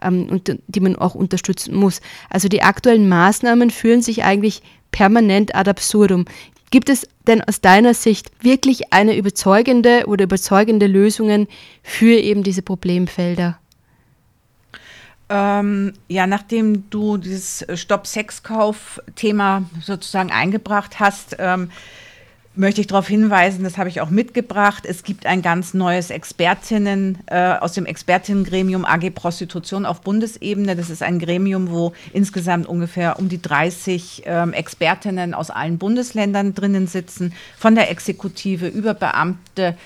ähm, 0.00 0.28
und 0.30 0.56
die 0.68 0.80
man 0.80 0.94
auch 0.94 1.16
unterstützen 1.16 1.74
muss. 1.74 2.00
Also 2.30 2.46
die 2.46 2.62
aktuellen 2.62 3.08
Maßnahmen 3.08 3.70
führen 3.70 4.00
sich 4.00 4.22
eigentlich 4.22 4.62
permanent 4.92 5.56
ad 5.56 5.68
absurdum. 5.68 6.24
Gibt 6.70 6.88
es 6.88 7.08
denn 7.26 7.42
aus 7.42 7.60
deiner 7.60 7.94
Sicht 7.94 8.30
wirklich 8.42 8.92
eine 8.92 9.16
überzeugende 9.16 10.04
oder 10.06 10.22
überzeugende 10.22 10.86
Lösungen 10.86 11.48
für 11.82 12.14
eben 12.14 12.44
diese 12.44 12.62
Problemfelder? 12.62 13.58
Ähm, 15.28 15.94
ja, 16.06 16.28
nachdem 16.28 16.88
du 16.90 17.16
dieses 17.16 17.66
Stopp-Sexkauf-Thema 17.74 19.64
sozusagen 19.82 20.30
eingebracht 20.30 21.00
hast, 21.00 21.34
ähm, 21.40 21.70
möchte 22.56 22.80
ich 22.80 22.86
darauf 22.86 23.06
hinweisen, 23.06 23.64
das 23.64 23.78
habe 23.78 23.88
ich 23.88 24.00
auch 24.00 24.10
mitgebracht. 24.10 24.84
Es 24.86 25.02
gibt 25.02 25.26
ein 25.26 25.42
ganz 25.42 25.74
neues 25.74 26.10
Expertinnen 26.10 27.18
äh, 27.26 27.54
aus 27.54 27.72
dem 27.72 27.86
Expertinnengremium 27.86 28.84
AG 28.84 29.10
Prostitution 29.10 29.86
auf 29.86 30.00
Bundesebene. 30.00 30.74
Das 30.74 30.90
ist 30.90 31.02
ein 31.02 31.18
Gremium, 31.18 31.70
wo 31.70 31.92
insgesamt 32.12 32.66
ungefähr 32.66 33.18
um 33.18 33.28
die 33.28 33.40
30 33.40 34.22
ähm, 34.24 34.52
Expertinnen 34.52 35.34
aus 35.34 35.50
allen 35.50 35.78
Bundesländern 35.78 36.54
drinnen 36.54 36.86
sitzen, 36.86 37.34
von 37.58 37.74
der 37.74 37.90
Exekutive 37.90 38.66
über 38.66 38.94
Beamte 38.94 39.76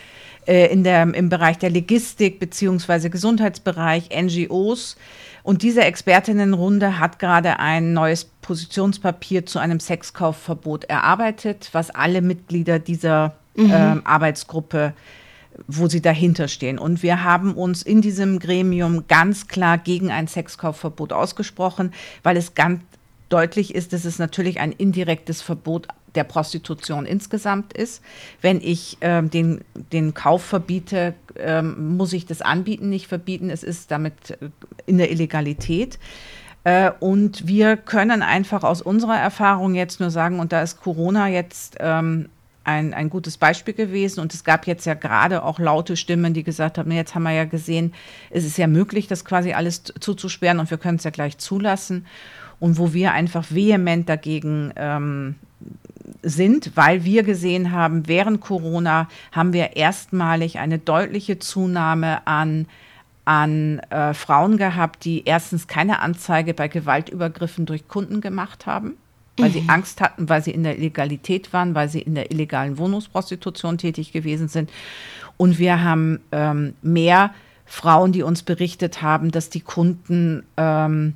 äh, 0.47 0.73
in 0.73 0.85
der, 0.85 1.03
im 1.15 1.29
Bereich 1.29 1.59
der 1.59 1.71
Logistik 1.71 2.41
beziehungsweise 2.41 3.11
Gesundheitsbereich, 3.11 4.11
NGOs. 4.11 4.97
Und 5.43 5.63
diese 5.63 5.83
Expertinnenrunde 5.83 6.99
hat 6.99 7.19
gerade 7.19 7.59
ein 7.59 7.93
neues 7.93 8.25
Positionspapier 8.51 9.47
zu 9.47 9.61
einem 9.61 9.79
Sexkaufverbot 9.79 10.83
erarbeitet, 10.87 11.69
was 11.71 11.91
alle 11.91 12.21
Mitglieder 12.21 12.81
dieser 12.81 13.37
mhm. 13.55 13.71
ähm, 13.73 14.03
Arbeitsgruppe 14.03 14.93
wo 15.67 15.89
sie 15.89 16.01
dahinter 16.01 16.49
stehen. 16.49 16.79
Und 16.79 17.03
wir 17.03 17.23
haben 17.23 17.55
uns 17.55 17.83
in 17.83 18.01
diesem 18.01 18.39
Gremium 18.39 19.05
ganz 19.09 19.47
klar 19.47 19.77
gegen 19.79 20.11
ein 20.11 20.27
Sexkaufverbot 20.27 21.13
ausgesprochen, 21.13 21.93
weil 22.23 22.37
es 22.37 22.55
ganz 22.55 22.81
deutlich 23.29 23.75
ist, 23.75 23.93
dass 23.93 24.05
es 24.05 24.19
natürlich 24.19 24.59
ein 24.59 24.73
indirektes 24.73 25.43
Verbot 25.43 25.89
der 26.15 26.25
Prostitution 26.25 27.05
insgesamt 27.05 27.73
ist. 27.73 28.03
Wenn 28.41 28.61
ich 28.61 28.97
ähm, 29.01 29.29
den, 29.29 29.63
den 29.93 30.15
Kauf 30.15 30.43
verbiete, 30.43 31.15
ähm, 31.37 31.97
muss 31.97 32.13
ich 32.13 32.27
das 32.27 32.43
Anbieten 32.43 32.89
nicht 32.89 33.07
verbieten. 33.07 33.51
Es 33.51 33.63
ist 33.63 33.91
damit 33.91 34.31
äh, 34.31 34.49
in 34.87 34.99
der 34.99 35.11
Illegalität. 35.11 35.99
Äh, 36.65 36.91
und 37.01 37.47
wir 37.47 37.77
können 37.77 38.23
einfach 38.23 38.65
aus 38.65 38.83
unserer 38.83 39.19
Erfahrung 39.19 39.75
jetzt 39.75 40.01
nur 40.01 40.11
sagen, 40.11 40.41
und 40.41 40.53
da 40.53 40.63
ist 40.63 40.81
Corona 40.81 41.29
jetzt 41.29 41.77
ähm, 41.81 42.29
ein, 42.65 42.95
ein 42.95 43.11
gutes 43.11 43.39
Beispiel 43.39 43.75
gewesen. 43.75 44.21
Und 44.21 44.35
es 44.35 44.45
gab 44.45 44.67
jetzt 44.67 44.85
ja 44.87 44.95
gerade 44.95 45.43
auch 45.43 45.59
laute 45.59 45.97
Stimmen, 45.97 46.35
die 46.35 46.43
gesagt 46.43 46.79
haben, 46.79 46.91
jetzt 46.93 47.15
haben 47.15 47.23
wir 47.23 47.33
ja 47.33 47.45
gesehen, 47.45 47.93
es 48.31 48.45
ist 48.45 48.59
ja 48.59 48.67
möglich, 48.67 49.07
das 49.07 49.25
quasi 49.25 49.53
alles 49.53 49.85
zuzusperren 50.01 50.61
und 50.61 50.71
wir 50.71 50.79
können 50.79 50.97
es 50.97 51.05
ja 51.05 51.11
gleich 51.11 51.39
zulassen. 51.39 52.07
Und 52.59 52.77
wo 52.79 52.93
wir 52.93 53.13
einfach 53.13 53.47
vehement 53.51 54.09
dagegen 54.09 54.73
ähm, 54.77 55.37
sind, 56.23 56.73
weil 56.75 57.05
wir 57.05 57.23
gesehen 57.23 57.73
haben, 57.73 58.07
während 58.07 58.43
Corona 58.43 59.09
haben 59.33 59.55
wir 59.55 59.77
erstmalig 59.77 60.59
eine 60.59 60.79
deutliche 60.79 61.39
Zunahme 61.39 62.27
an 62.27 62.67
an 63.25 63.79
äh, 63.91 64.15
Frauen 64.15 64.57
gehabt, 64.57 65.05
die 65.05 65.25
erstens 65.25 65.67
keine 65.67 66.01
Anzeige 66.01 66.55
bei 66.55 66.69
Gewaltübergriffen 66.69 67.67
durch 67.67 67.87
Kunden 67.89 68.21
gemacht 68.21 68.67
haben, 68.67 68.95
weil 69.37 69.51
mhm. 69.51 69.53
sie 69.53 69.65
Angst 69.69 70.01
hatten, 70.01 70.29
weil 70.29 70.43
sie 70.43 70.51
in 70.51 70.63
der 70.63 70.79
Illegalität 70.79 71.53
waren, 71.53 71.75
weil 71.75 71.89
sie 71.89 72.01
in 72.01 72.15
der 72.15 72.31
illegalen 72.31 72.79
Wohnungsprostitution 72.79 73.79
tätig 73.79 74.13
gewesen 74.13 74.49
sind. 74.49 74.71
Und 75.37 75.59
wir 75.59 75.83
haben 75.83 76.21
ähm, 76.33 76.75
mehr 76.83 77.33
Frauen, 77.67 78.13
die 78.13 78.23
uns 78.23 78.43
berichtet 78.43 79.01
haben, 79.01 79.31
dass 79.31 79.49
die 79.49 79.61
Kunden 79.61 80.45
ähm, 80.57 81.15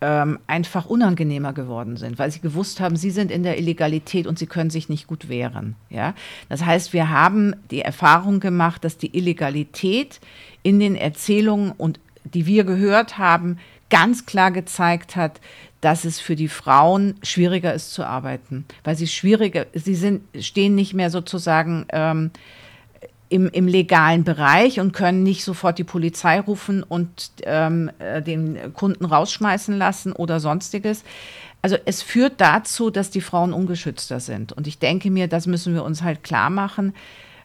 ähm, 0.00 0.38
einfach 0.46 0.86
unangenehmer 0.86 1.52
geworden 1.52 1.96
sind, 1.96 2.18
weil 2.18 2.30
sie 2.30 2.40
gewusst 2.40 2.80
haben, 2.80 2.96
sie 2.96 3.10
sind 3.10 3.30
in 3.30 3.42
der 3.42 3.58
Illegalität 3.58 4.26
und 4.26 4.38
sie 4.38 4.46
können 4.46 4.70
sich 4.70 4.88
nicht 4.88 5.06
gut 5.06 5.28
wehren. 5.28 5.76
Ja? 5.88 6.14
Das 6.48 6.64
heißt, 6.64 6.92
wir 6.92 7.10
haben 7.10 7.54
die 7.70 7.82
Erfahrung 7.82 8.40
gemacht, 8.40 8.84
dass 8.84 8.96
die 8.96 9.16
Illegalität 9.16 10.20
in 10.62 10.80
den 10.80 10.96
Erzählungen 10.96 11.72
und 11.72 12.00
die 12.24 12.46
wir 12.46 12.64
gehört 12.64 13.18
haben, 13.18 13.58
ganz 13.90 14.24
klar 14.24 14.50
gezeigt 14.50 15.16
hat, 15.16 15.40
dass 15.80 16.04
es 16.04 16.20
für 16.20 16.36
die 16.36 16.48
Frauen 16.48 17.14
schwieriger 17.22 17.74
ist 17.74 17.92
zu 17.92 18.04
arbeiten, 18.04 18.66
weil 18.84 18.96
sie 18.96 19.06
schwieriger, 19.06 19.66
sie 19.74 19.94
sind, 19.94 20.22
stehen 20.38 20.74
nicht 20.74 20.94
mehr 20.94 21.10
sozusagen 21.10 21.86
ähm, 21.90 22.30
im, 23.30 23.48
im 23.48 23.66
legalen 23.66 24.24
Bereich 24.24 24.80
und 24.80 24.92
können 24.92 25.22
nicht 25.22 25.44
sofort 25.44 25.78
die 25.78 25.84
Polizei 25.84 26.40
rufen 26.40 26.82
und 26.82 27.30
ähm, 27.44 27.90
äh, 27.98 28.20
den 28.20 28.74
Kunden 28.74 29.06
rausschmeißen 29.06 29.78
lassen 29.78 30.12
oder 30.12 30.40
sonstiges. 30.40 31.04
Also 31.62 31.76
es 31.84 32.02
führt 32.02 32.40
dazu, 32.40 32.90
dass 32.90 33.10
die 33.10 33.20
Frauen 33.20 33.52
ungeschützter 33.52 34.20
sind. 34.20 34.52
Und 34.52 34.66
ich 34.66 34.78
denke 34.78 35.10
mir, 35.10 35.28
das 35.28 35.46
müssen 35.46 35.74
wir 35.74 35.84
uns 35.84 36.02
halt 36.02 36.24
klar 36.24 36.50
machen. 36.50 36.92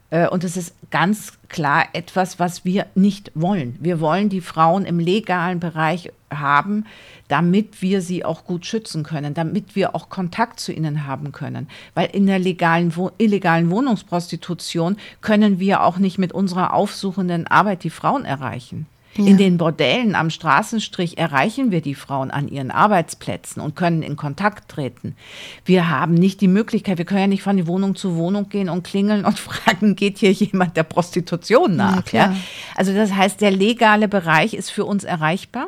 Äh, 0.09 0.27
und 0.27 0.43
es 0.43 0.57
ist 0.57 0.75
ganz 0.91 1.33
klar 1.49 1.85
etwas, 1.93 2.39
was 2.39 2.65
wir 2.65 2.87
nicht 2.95 3.31
wollen. 3.35 3.77
Wir 3.79 3.99
wollen 3.99 4.29
die 4.29 4.41
Frauen 4.41 4.85
im 4.85 4.99
legalen 4.99 5.59
Bereich 5.59 6.11
haben, 6.29 6.85
damit 7.27 7.81
wir 7.81 8.01
sie 8.01 8.23
auch 8.23 8.45
gut 8.45 8.65
schützen 8.65 9.03
können, 9.03 9.33
damit 9.33 9.75
wir 9.75 9.95
auch 9.95 10.09
Kontakt 10.09 10.59
zu 10.59 10.71
ihnen 10.71 11.07
haben 11.07 11.31
können. 11.31 11.67
Weil 11.93 12.09
in 12.11 12.27
der 12.27 12.39
legalen, 12.39 12.93
illegalen 13.17 13.71
Wohnungsprostitution 13.71 14.97
können 15.21 15.59
wir 15.59 15.83
auch 15.83 15.97
nicht 15.97 16.17
mit 16.17 16.33
unserer 16.33 16.73
aufsuchenden 16.73 17.47
Arbeit 17.47 17.83
die 17.83 17.89
Frauen 17.89 18.25
erreichen. 18.25 18.87
Ja. 19.17 19.25
In 19.25 19.37
den 19.37 19.57
Bordellen 19.57 20.13
am 20.13 20.29
Straßenstrich 20.29 21.17
erreichen 21.17 21.71
wir 21.71 21.81
die 21.81 21.95
Frauen 21.95 22.31
an 22.31 22.49
ihren 22.49 22.69
Arbeitsplätzen 22.69 23.61
und 23.61 23.75
können 23.75 24.03
in 24.03 24.17
Kontakt 24.17 24.69
treten. 24.69 25.15
Wir 25.63 25.89
haben 25.89 26.15
nicht 26.15 26.41
die 26.41 26.49
Möglichkeit, 26.49 26.97
wir 26.97 27.05
können 27.05 27.21
ja 27.21 27.27
nicht 27.27 27.43
von 27.43 27.65
Wohnung 27.65 27.95
zu 27.95 28.17
Wohnung 28.17 28.49
gehen 28.49 28.67
und 28.67 28.83
klingeln 28.83 29.23
und 29.23 29.39
fragen, 29.39 29.95
geht 29.95 30.17
hier 30.17 30.31
jemand 30.31 30.75
der 30.75 30.83
Prostitution 30.83 31.75
nach? 31.77 32.07
Ja, 32.11 32.31
ja? 32.31 32.35
Also 32.75 32.93
das 32.93 33.13
heißt, 33.13 33.39
der 33.39 33.51
legale 33.51 34.07
Bereich 34.09 34.53
ist 34.53 34.69
für 34.69 34.83
uns 34.83 35.05
erreichbar. 35.05 35.67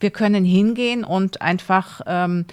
Wir 0.00 0.10
können 0.10 0.44
hingehen 0.44 1.02
und 1.02 1.42
einfach 1.42 2.00
ähm, 2.06 2.44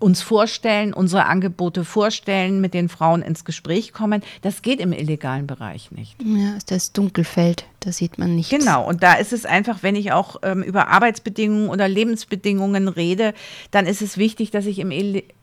uns 0.00 0.22
vorstellen, 0.22 0.92
unsere 0.92 1.26
Angebote 1.26 1.84
vorstellen, 1.84 2.60
mit 2.60 2.74
den 2.74 2.88
Frauen 2.88 3.22
ins 3.22 3.44
Gespräch 3.44 3.92
kommen. 3.92 4.22
Das 4.42 4.62
geht 4.62 4.80
im 4.80 4.92
illegalen 4.92 5.46
Bereich 5.46 5.92
nicht. 5.92 6.16
Ja, 6.24 6.54
das 6.66 6.92
Dunkelfeld, 6.92 7.66
da 7.80 7.92
sieht 7.92 8.18
man 8.18 8.34
nichts. 8.34 8.50
Genau, 8.50 8.88
und 8.88 9.02
da 9.02 9.14
ist 9.14 9.32
es 9.32 9.44
einfach, 9.46 9.82
wenn 9.82 9.94
ich 9.94 10.12
auch 10.12 10.36
ähm, 10.42 10.62
über 10.62 10.88
Arbeitsbedingungen 10.88 11.68
oder 11.68 11.86
Lebensbedingungen 11.86 12.88
rede, 12.88 13.34
dann 13.70 13.86
ist 13.86 14.02
es 14.02 14.16
wichtig, 14.16 14.50
dass 14.50 14.66
ich 14.66 14.78
im, 14.78 14.90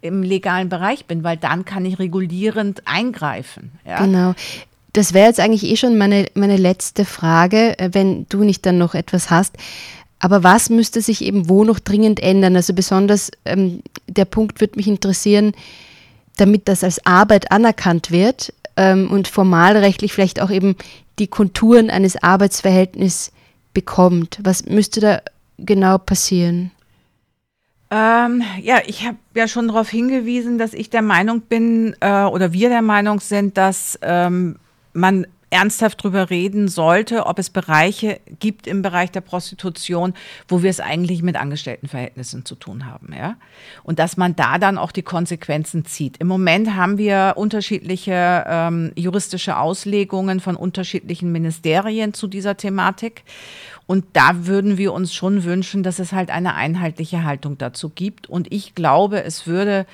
im 0.02 0.24
legalen 0.24 0.70
Bereich 0.70 1.06
bin, 1.06 1.24
weil 1.24 1.38
dann 1.38 1.64
kann 1.64 1.86
ich 1.86 2.00
regulierend 2.00 2.82
eingreifen. 2.86 3.72
Ja? 3.86 4.04
Genau. 4.04 4.34
Das 4.94 5.14
wäre 5.14 5.28
jetzt 5.28 5.40
eigentlich 5.40 5.64
eh 5.64 5.76
schon 5.76 6.00
meine, 6.00 6.26
meine 6.34 6.58
letzte 6.58 7.06
Frage, 7.06 7.78
äh, 7.78 7.90
wenn 7.94 8.26
du 8.30 8.44
nicht 8.44 8.66
dann 8.66 8.80
noch 8.80 8.96
etwas 8.96 9.30
hast. 9.30 9.56
Aber 10.20 10.44
was 10.44 10.70
müsste 10.70 11.02
sich 11.02 11.24
eben 11.24 11.48
wo 11.48 11.64
noch 11.64 11.80
dringend 11.80 12.20
ändern? 12.20 12.56
Also 12.56 12.74
besonders 12.74 13.32
ähm, 13.46 13.82
der 14.08 14.26
Punkt 14.26 14.62
würde 14.62 14.78
mich 14.78 14.88
interessieren, 14.88 15.54
damit 16.38 16.68
das 16.68 16.84
als 16.84 17.06
Arbeit 17.06 17.52
anerkannt 17.52 18.12
wird 18.12 18.54
ähm, 18.76 19.10
und 19.12 19.28
formalrechtlich 19.28 20.14
vielleicht 20.14 20.42
auch 20.42 20.50
eben 20.50 20.76
die 21.20 21.28
Konturen 21.28 21.90
eines 21.90 22.22
Arbeitsverhältnisses 22.22 23.32
bekommt. 23.74 24.40
Was 24.44 24.66
müsste 24.66 25.00
da 25.00 25.22
genau 25.58 25.98
passieren? 25.98 26.72
Ähm, 27.90 28.44
ja, 28.62 28.82
ich 28.86 29.06
habe 29.06 29.18
ja 29.34 29.48
schon 29.48 29.70
darauf 29.70 29.90
hingewiesen, 29.90 30.58
dass 30.58 30.74
ich 30.74 30.90
der 30.90 31.02
Meinung 31.02 31.42
bin 31.42 31.96
äh, 32.02 32.24
oder 32.24 32.52
wir 32.54 32.70
der 32.70 32.82
Meinung 32.82 33.20
sind, 33.20 33.58
dass 33.58 33.98
ähm, 34.02 34.58
man 34.94 35.26
ernsthaft 35.50 36.04
drüber 36.04 36.30
reden 36.30 36.68
sollte, 36.68 37.26
ob 37.26 37.40
es 37.40 37.50
Bereiche 37.50 38.20
gibt 38.40 38.68
im 38.68 38.82
Bereich 38.82 39.12
der 39.12 39.22
Prostitution, 39.22 40.14
wo 40.48 40.62
wir 40.62 40.70
es 40.70 40.80
eigentlich 40.80 41.24
mit 41.24 41.38
Angestelltenverhältnissen 41.38 42.44
zu 42.44 42.56
tun 42.56 42.86
haben, 42.86 43.14
ja. 43.18 43.38
Und 43.84 44.00
dass 44.00 44.18
man 44.18 44.36
da 44.36 44.58
dann 44.58 44.78
auch 44.78 44.92
die 44.92 45.04
Konsequenzen 45.04 45.86
zieht. 45.86 46.18
Im 46.18 46.28
Moment 46.28 46.76
haben 46.76 46.98
wir 46.98 47.34
unterschiedliche 47.38 48.44
ähm, 48.48 48.92
juristische 48.96 49.58
Auslegungen 49.58 50.42
von 50.42 50.58
unterschiedlichen 50.58 51.32
Ministerien 51.32 52.14
zu 52.14 52.28
dieser 52.28 52.58
Thematik. 52.58 53.24
Und 53.86 54.04
da 54.14 54.46
würden 54.46 54.78
wir 54.78 54.92
uns 54.92 55.14
schon 55.14 55.46
wünschen, 55.46 55.82
dass 55.82 56.00
es 56.00 56.12
halt 56.12 56.30
eine 56.30 56.56
einheitliche 56.56 57.24
Haltung 57.24 57.58
dazu 57.58 57.90
gibt. 57.90 58.28
Und 58.28 58.52
ich 58.52 58.76
glaube, 58.76 59.24
es 59.24 59.48
würde 59.48 59.86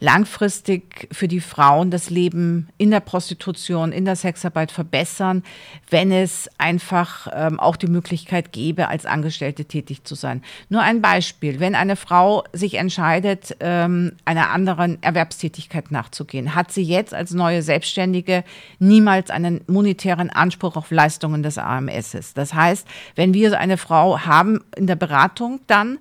langfristig 0.00 1.08
für 1.12 1.28
die 1.28 1.40
Frauen 1.40 1.90
das 1.90 2.10
Leben 2.10 2.68
in 2.78 2.90
der 2.90 3.00
Prostitution, 3.00 3.92
in 3.92 4.04
der 4.04 4.16
Sexarbeit 4.16 4.70
verbessern, 4.72 5.42
wenn 5.90 6.12
es 6.12 6.48
einfach 6.58 7.28
ähm, 7.32 7.58
auch 7.58 7.76
die 7.76 7.86
Möglichkeit 7.86 8.52
gäbe, 8.52 8.88
als 8.88 9.06
Angestellte 9.06 9.64
tätig 9.64 10.04
zu 10.04 10.14
sein. 10.14 10.42
Nur 10.68 10.82
ein 10.82 11.00
Beispiel. 11.00 11.60
Wenn 11.60 11.74
eine 11.74 11.96
Frau 11.96 12.44
sich 12.52 12.74
entscheidet, 12.74 13.56
ähm, 13.60 14.12
einer 14.24 14.50
anderen 14.50 15.02
Erwerbstätigkeit 15.02 15.90
nachzugehen, 15.90 16.54
hat 16.54 16.72
sie 16.72 16.82
jetzt 16.82 17.14
als 17.14 17.32
neue 17.32 17.62
Selbstständige 17.62 18.44
niemals 18.78 19.30
einen 19.30 19.62
monetären 19.66 20.30
Anspruch 20.30 20.76
auf 20.76 20.90
Leistungen 20.90 21.42
des 21.42 21.58
AMS. 21.58 22.34
Das 22.34 22.54
heißt, 22.54 22.86
wenn 23.14 23.34
wir 23.34 23.58
eine 23.58 23.76
Frau 23.76 24.20
haben 24.20 24.60
in 24.76 24.86
der 24.86 24.96
Beratung, 24.96 25.60
dann 25.66 25.98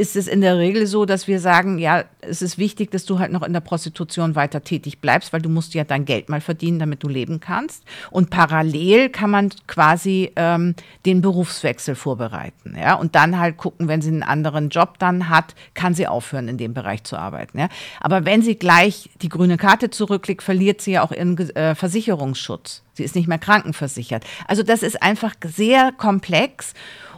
ist 0.00 0.16
es 0.16 0.28
in 0.28 0.40
der 0.40 0.56
Regel 0.56 0.86
so, 0.86 1.04
dass 1.04 1.28
wir 1.28 1.40
sagen, 1.40 1.76
ja, 1.76 2.04
es 2.22 2.40
ist 2.40 2.56
wichtig, 2.56 2.90
dass 2.90 3.04
du 3.04 3.18
halt 3.18 3.32
noch 3.32 3.42
in 3.42 3.52
der 3.52 3.60
Prostitution 3.60 4.34
weiter 4.34 4.64
tätig 4.64 5.02
bleibst, 5.02 5.34
weil 5.34 5.42
du 5.42 5.50
musst 5.50 5.74
ja 5.74 5.84
dein 5.84 6.06
Geld 6.06 6.30
mal 6.30 6.40
verdienen, 6.40 6.78
damit 6.78 7.02
du 7.02 7.08
leben 7.08 7.38
kannst. 7.38 7.84
Und 8.10 8.30
parallel 8.30 9.10
kann 9.10 9.28
man 9.28 9.50
quasi 9.66 10.32
ähm, 10.36 10.74
den 11.04 11.20
Berufswechsel 11.20 11.94
vorbereiten, 11.94 12.76
ja, 12.78 12.94
und 12.94 13.14
dann 13.14 13.38
halt 13.38 13.58
gucken, 13.58 13.88
wenn 13.88 14.00
sie 14.00 14.08
einen 14.08 14.22
anderen 14.22 14.70
Job 14.70 14.98
dann 14.98 15.28
hat, 15.28 15.54
kann 15.74 15.92
sie 15.92 16.06
aufhören, 16.06 16.48
in 16.48 16.56
dem 16.56 16.72
Bereich 16.72 17.04
zu 17.04 17.18
arbeiten, 17.18 17.58
ja. 17.58 17.68
Aber 18.00 18.24
wenn 18.24 18.40
sie 18.40 18.56
gleich 18.56 19.10
die 19.20 19.28
grüne 19.28 19.58
Karte 19.58 19.90
zurücklegt, 19.90 20.42
verliert 20.42 20.80
sie 20.80 20.92
ja 20.92 21.02
auch 21.02 21.12
ihren 21.12 21.36
äh, 21.54 21.74
Versicherungsschutz. 21.74 22.82
Sie 22.94 23.04
ist 23.04 23.14
nicht 23.14 23.28
mehr 23.28 23.38
krankenversichert. 23.38 24.24
Also 24.46 24.62
das 24.62 24.82
ist 24.82 25.02
einfach 25.02 25.34
sehr 25.44 25.92
komplex. 25.92 26.74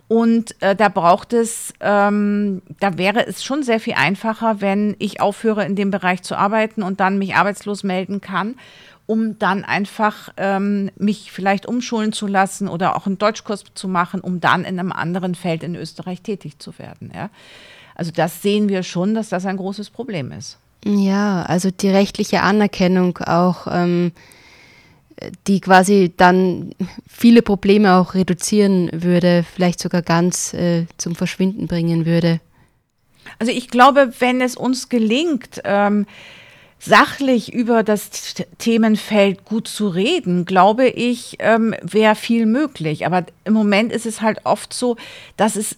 Und 0.09 0.61
äh, 0.61 0.77
da 0.77 0.89
braucht 0.89 1.33
es, 1.33 1.73
ähm, 1.81 2.61
da 2.81 2.99
wäre 2.99 3.27
es 3.27 3.43
schon 3.43 3.63
sehr 3.63 3.81
viel 3.81 3.95
einfacher, 3.95 4.61
wenn 4.61 4.95
ich 4.99 5.21
aufhöre, 5.21 5.65
in 5.65 5.75
dem 5.75 5.91
Bereich 5.91 6.23
zu 6.23 6.37
arbeiten 6.37 6.83
und 6.83 7.01
dann 7.01 7.19
mich 7.19 7.35
arbeitslos 7.35 7.83
melden 7.83 8.21
kann, 8.21 8.57
um 9.07 9.39
dann 9.39 9.65
einfach 9.65 10.31
ähm, 10.37 10.91
mich 10.97 11.33
vielleicht 11.33 11.67
umschulen 11.67 12.13
zu 12.13 12.27
lassen 12.27 12.69
oder 12.69 12.95
auch 12.97 13.07
einen 13.07 13.19
Deutschkurs 13.19 13.65
zu 13.75 13.89
machen, 13.89 14.21
um 14.21 14.41
dann 14.41 14.65
in 14.65 14.79
einem 14.79 14.93
anderen 14.93 15.35
Feld 15.35 15.63
in 15.63 15.75
Österreich 15.75 16.21
tätig 16.21 16.59
zu 16.59 16.79
werden. 16.79 17.11
Ja? 17.15 17.31
Also 17.95 18.11
das 18.11 18.43
sehen 18.43 18.69
wir 18.69 18.83
schon, 18.83 19.15
dass 19.15 19.31
das 19.31 19.47
ein 19.47 19.57
großes 19.57 19.91
Problem 19.91 20.31
ist. 20.33 20.59
Ja, 20.85 21.45
also 21.45 21.71
die 21.71 21.89
rechtliche 21.89 22.43
Anerkennung 22.43 23.19
auch. 23.19 23.67
Ähm 23.71 24.13
die 25.47 25.61
quasi 25.61 26.13
dann 26.17 26.75
viele 27.09 27.43
Probleme 27.43 27.95
auch 27.95 28.15
reduzieren 28.15 28.91
würde, 28.93 29.45
vielleicht 29.55 29.81
sogar 29.81 30.03
ganz 30.03 30.55
äh, 30.55 30.87
zum 30.97 31.15
Verschwinden 31.15 31.67
bringen 31.67 32.07
würde. 32.07 32.41
Also 33.39 33.53
ich 33.53 33.69
glaube, 33.69 34.13
wenn 34.19 34.41
es 34.41 34.57
uns 34.57 34.89
gelingt, 34.89 35.61
ähm, 35.65 36.07
sachlich 36.79 37.53
über 37.53 37.85
das 37.85 38.35
Themenfeld 38.59 39.45
gut 39.45 39.69
zu 39.69 39.89
reden, 39.89 40.45
glaube 40.45 40.89
ich, 40.89 41.37
ähm, 41.39 41.75
wäre 41.83 42.17
viel 42.17 42.47
möglich. 42.47 43.07
Aber 43.07 43.25
im 43.45 43.53
Moment 43.53 43.93
ist 43.93 44.07
es 44.07 44.21
halt 44.21 44.41
oft 44.45 44.73
so, 44.73 44.97
dass 45.37 45.55
es 45.55 45.77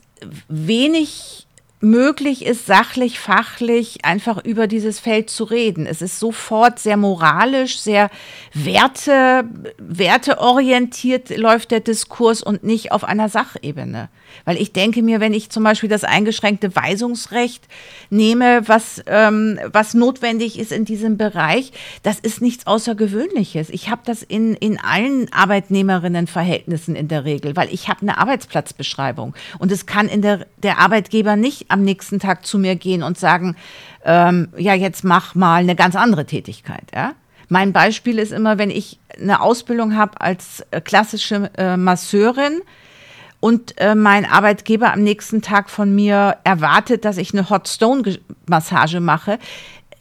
wenig 0.49 1.44
möglich 1.85 2.45
ist, 2.45 2.67
sachlich, 2.67 3.21
fachlich 3.21 4.05
einfach 4.05 4.45
über 4.45 4.67
dieses 4.67 4.99
Feld 4.99 5.31
zu 5.31 5.45
reden. 5.45 5.87
Es 5.87 6.03
ist 6.03 6.19
sofort 6.19 6.79
sehr 6.79 6.97
moralisch, 6.97 7.79
sehr 7.79 8.11
Werte, 8.53 9.45
werteorientiert 9.79 11.37
läuft 11.37 11.71
der 11.71 11.81
Diskurs 11.81 12.43
und 12.43 12.65
nicht 12.65 12.93
auf 12.93 13.05
einer 13.05 13.29
Sachebene. 13.29 14.09
Weil 14.45 14.57
ich 14.57 14.73
denke 14.73 15.03
mir, 15.03 15.21
wenn 15.21 15.33
ich 15.33 15.51
zum 15.51 15.65
Beispiel 15.65 15.89
das 15.89 16.05
eingeschränkte 16.05 16.75
Weisungsrecht 16.75 17.65
nehme, 18.11 18.63
was, 18.67 19.03
ähm, 19.07 19.59
was 19.73 19.95
notwendig 19.95 20.59
ist 20.59 20.73
in 20.73 20.85
diesem 20.85 21.17
Bereich, 21.17 21.73
das 22.03 22.19
ist 22.19 22.41
nichts 22.41 22.67
Außergewöhnliches. 22.67 23.71
Ich 23.71 23.91
habe 23.91 24.03
das 24.05 24.23
in, 24.23 24.55
in 24.55 24.79
allen 24.79 25.33
Arbeitnehmerinnenverhältnissen 25.33 26.97
in 26.97 27.09
der 27.09 27.25
Regel, 27.25 27.57
weil 27.57 27.73
ich 27.73 27.89
habe 27.89 28.03
eine 28.03 28.19
Arbeitsplatzbeschreibung. 28.19 29.35
Und 29.59 29.73
es 29.73 29.87
kann 29.87 30.09
in 30.09 30.23
der, 30.23 30.47
der 30.63 30.79
Arbeitgeber 30.79 31.37
nicht 31.37 31.71
am 31.71 31.83
nächsten 31.83 32.19
Tag 32.19 32.47
zu 32.47 32.59
mir 32.59 32.77
gehen 32.77 33.03
und 33.03 33.19
sagen, 33.19 33.57
ähm, 34.05 34.49
ja, 34.57 34.75
jetzt 34.75 35.05
mach 35.05 35.35
mal 35.35 35.57
eine 35.57 35.75
ganz 35.75 35.97
andere 35.97 36.27
Tätigkeit. 36.27 36.85
Ja? 36.95 37.15
Mein 37.49 37.73
Beispiel 37.73 38.19
ist 38.19 38.33
immer, 38.33 38.59
wenn 38.59 38.71
ich 38.71 38.99
eine 39.21 39.41
Ausbildung 39.41 39.97
habe 39.97 40.21
als 40.21 40.65
äh, 40.71 40.81
klassische 40.81 41.51
äh, 41.57 41.77
Masseurin, 41.77 42.63
und 43.45 43.79
äh, 43.79 43.95
mein 43.95 44.25
Arbeitgeber 44.25 44.95
am 44.95 45.03
nächsten 45.03 45.43
Tag 45.43 45.69
von 45.69 45.95
mir 45.95 46.39
erwartet, 46.45 47.05
dass 47.05 47.19
ich 47.19 47.35
eine 47.35 47.51
Hot 47.51 47.69
Stone 47.69 48.19
Massage 48.47 49.01
mache, 49.01 49.39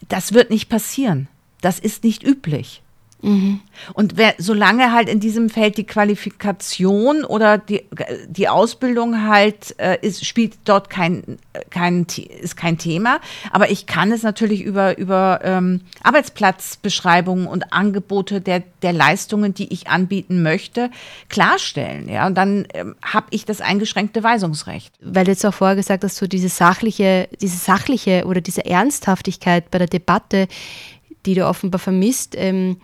das 0.08 0.32
wird 0.32 0.48
nicht 0.48 0.70
passieren. 0.70 1.28
Das 1.60 1.78
ist 1.78 2.04
nicht 2.04 2.22
üblich. 2.22 2.82
Mhm. 3.24 3.60
Und 3.94 4.18
wer, 4.18 4.34
solange 4.36 4.92
halt 4.92 5.08
in 5.08 5.18
diesem 5.18 5.48
Feld 5.48 5.78
die 5.78 5.84
Qualifikation 5.84 7.24
oder 7.24 7.56
die, 7.56 7.82
die 8.28 8.48
Ausbildung 8.48 9.26
halt 9.26 9.74
äh, 9.78 9.98
ist, 10.02 10.26
spielt 10.26 10.54
dort 10.66 10.90
kein, 10.90 11.38
kein, 11.70 12.06
ist 12.40 12.56
kein 12.56 12.76
Thema. 12.76 13.20
Aber 13.50 13.70
ich 13.70 13.86
kann 13.86 14.12
es 14.12 14.22
natürlich 14.22 14.62
über, 14.62 14.98
über 14.98 15.40
ähm, 15.42 15.80
Arbeitsplatzbeschreibungen 16.02 17.46
und 17.46 17.72
Angebote 17.72 18.42
der, 18.42 18.62
der 18.82 18.92
Leistungen, 18.92 19.54
die 19.54 19.72
ich 19.72 19.88
anbieten 19.88 20.42
möchte, 20.42 20.90
klarstellen. 21.30 22.08
Ja? 22.10 22.26
Und 22.26 22.34
dann 22.34 22.66
ähm, 22.74 22.94
habe 23.02 23.26
ich 23.30 23.46
das 23.46 23.62
eingeschränkte 23.62 24.22
Weisungsrecht. 24.22 24.92
Weil 25.00 25.24
du 25.24 25.30
jetzt 25.30 25.46
auch 25.46 25.54
vorher 25.54 25.76
gesagt 25.76 26.04
hast, 26.04 26.16
so 26.16 26.26
diese 26.26 26.50
sachliche, 26.50 27.28
diese 27.40 27.56
sachliche 27.56 28.24
oder 28.26 28.42
diese 28.42 28.66
Ernsthaftigkeit 28.66 29.70
bei 29.70 29.78
der 29.78 29.88
Debatte, 29.88 30.46
die 31.24 31.34
du 31.34 31.46
offenbar 31.46 31.78
vermisst, 31.78 32.34
ähm, 32.36 32.76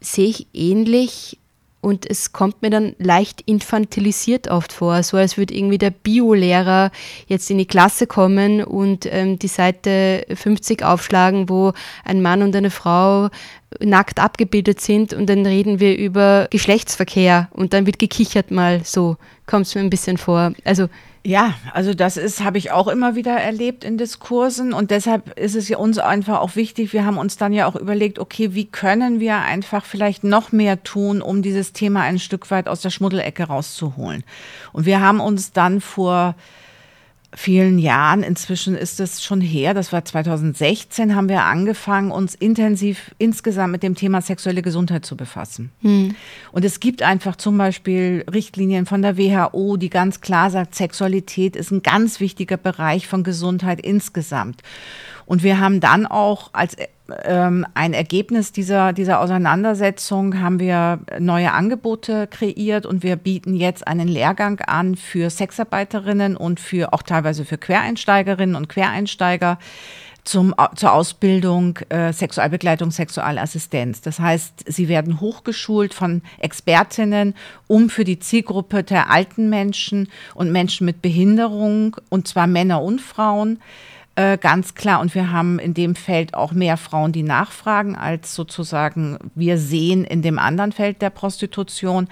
sehe 0.00 0.28
ich 0.28 0.46
ähnlich 0.52 1.38
und 1.82 2.08
es 2.08 2.32
kommt 2.32 2.60
mir 2.60 2.70
dann 2.70 2.94
leicht 2.98 3.40
infantilisiert 3.46 4.48
oft 4.48 4.72
vor, 4.72 5.02
so 5.02 5.16
als 5.16 5.38
würde 5.38 5.54
irgendwie 5.54 5.78
der 5.78 5.90
Biolehrer 5.90 6.90
jetzt 7.26 7.50
in 7.50 7.56
die 7.56 7.66
Klasse 7.66 8.06
kommen 8.06 8.62
und 8.62 9.06
ähm, 9.10 9.38
die 9.38 9.48
Seite 9.48 10.26
50 10.34 10.84
aufschlagen, 10.84 11.48
wo 11.48 11.72
ein 12.04 12.20
Mann 12.20 12.42
und 12.42 12.54
eine 12.54 12.70
Frau 12.70 13.30
nackt 13.78 14.20
abgebildet 14.20 14.80
sind 14.80 15.14
und 15.14 15.28
dann 15.30 15.46
reden 15.46 15.80
wir 15.80 15.96
über 15.96 16.48
Geschlechtsverkehr 16.50 17.48
und 17.52 17.72
dann 17.72 17.86
wird 17.86 17.98
gekichert 17.98 18.50
mal 18.50 18.82
so, 18.84 19.16
kommt 19.46 19.66
es 19.66 19.74
mir 19.74 19.80
ein 19.80 19.90
bisschen 19.90 20.18
vor. 20.18 20.52
Also 20.64 20.88
ja, 21.22 21.54
also 21.74 21.92
das 21.92 22.16
ist, 22.16 22.42
habe 22.42 22.56
ich 22.56 22.70
auch 22.70 22.88
immer 22.88 23.14
wieder 23.14 23.32
erlebt 23.32 23.84
in 23.84 23.98
Diskursen 23.98 24.72
und 24.72 24.90
deshalb 24.90 25.38
ist 25.38 25.54
es 25.54 25.68
ja 25.68 25.76
uns 25.76 25.98
einfach 25.98 26.40
auch 26.40 26.56
wichtig. 26.56 26.94
Wir 26.94 27.04
haben 27.04 27.18
uns 27.18 27.36
dann 27.36 27.52
ja 27.52 27.66
auch 27.66 27.76
überlegt, 27.76 28.18
okay, 28.18 28.54
wie 28.54 28.64
können 28.64 29.20
wir 29.20 29.36
einfach 29.36 29.84
vielleicht 29.84 30.24
noch 30.24 30.50
mehr 30.50 30.82
tun, 30.82 31.20
um 31.20 31.42
dieses 31.42 31.74
Thema 31.74 32.02
ein 32.02 32.18
Stück 32.18 32.50
weit 32.50 32.68
aus 32.68 32.80
der 32.80 32.88
Schmuddelecke 32.88 33.44
rauszuholen. 33.44 34.24
Und 34.72 34.86
wir 34.86 35.00
haben 35.00 35.20
uns 35.20 35.52
dann 35.52 35.82
vor 35.82 36.36
vielen 37.34 37.78
Jahren, 37.78 38.22
inzwischen 38.22 38.76
ist 38.76 38.98
es 38.98 39.22
schon 39.22 39.40
her, 39.40 39.72
das 39.72 39.92
war 39.92 40.04
2016, 40.04 41.14
haben 41.14 41.28
wir 41.28 41.44
angefangen, 41.44 42.10
uns 42.10 42.34
intensiv 42.34 43.14
insgesamt 43.18 43.72
mit 43.72 43.82
dem 43.82 43.94
Thema 43.94 44.20
sexuelle 44.20 44.62
Gesundheit 44.62 45.06
zu 45.06 45.16
befassen. 45.16 45.70
Hm. 45.82 46.14
Und 46.50 46.64
es 46.64 46.80
gibt 46.80 47.02
einfach 47.02 47.36
zum 47.36 47.56
Beispiel 47.56 48.24
Richtlinien 48.32 48.86
von 48.86 49.02
der 49.02 49.16
WHO, 49.16 49.76
die 49.76 49.90
ganz 49.90 50.20
klar 50.20 50.50
sagt, 50.50 50.74
Sexualität 50.74 51.54
ist 51.54 51.70
ein 51.70 51.82
ganz 51.82 52.18
wichtiger 52.18 52.56
Bereich 52.56 53.06
von 53.06 53.22
Gesundheit 53.22 53.80
insgesamt. 53.80 54.62
Und 55.24 55.44
wir 55.44 55.60
haben 55.60 55.78
dann 55.78 56.06
auch 56.06 56.50
als 56.52 56.76
ähm, 57.24 57.66
ein 57.74 57.92
Ergebnis 57.92 58.52
dieser, 58.52 58.92
dieser 58.92 59.20
Auseinandersetzung 59.20 60.40
haben 60.40 60.60
wir 60.60 61.00
neue 61.18 61.52
Angebote 61.52 62.26
kreiert 62.26 62.86
und 62.86 63.02
wir 63.02 63.16
bieten 63.16 63.54
jetzt 63.54 63.86
einen 63.86 64.08
Lehrgang 64.08 64.60
an 64.60 64.96
für 64.96 65.30
Sexarbeiterinnen 65.30 66.36
und 66.36 66.60
für 66.60 66.92
auch 66.92 67.02
teilweise 67.02 67.44
für 67.44 67.58
Quereinsteigerinnen 67.58 68.56
und 68.56 68.68
Quereinsteiger 68.68 69.58
zum, 70.24 70.54
zur 70.76 70.92
Ausbildung 70.92 71.78
äh, 71.88 72.12
Sexualbegleitung, 72.12 72.90
Sexualassistenz. 72.90 74.00
Das 74.00 74.18
heißt, 74.18 74.64
sie 74.66 74.88
werden 74.88 75.20
hochgeschult 75.20 75.94
von 75.94 76.22
Expertinnen, 76.38 77.34
um 77.66 77.90
für 77.90 78.04
die 78.04 78.18
Zielgruppe 78.18 78.82
der 78.82 79.10
alten 79.10 79.48
Menschen 79.48 80.08
und 80.34 80.52
Menschen 80.52 80.84
mit 80.84 81.02
Behinderung, 81.02 81.96
und 82.08 82.28
zwar 82.28 82.46
Männer 82.46 82.82
und 82.82 83.00
Frauen, 83.00 83.60
äh, 84.16 84.38
ganz 84.38 84.74
klar. 84.74 85.00
Und 85.00 85.14
wir 85.14 85.30
haben 85.30 85.58
in 85.58 85.74
dem 85.74 85.94
Feld 85.94 86.34
auch 86.34 86.52
mehr 86.52 86.76
Frauen, 86.76 87.12
die 87.12 87.22
nachfragen, 87.22 87.96
als 87.96 88.34
sozusagen 88.34 89.18
wir 89.34 89.58
sehen 89.58 90.04
in 90.04 90.22
dem 90.22 90.38
anderen 90.38 90.72
Feld 90.72 91.02
der 91.02 91.10
Prostitution. 91.10 92.08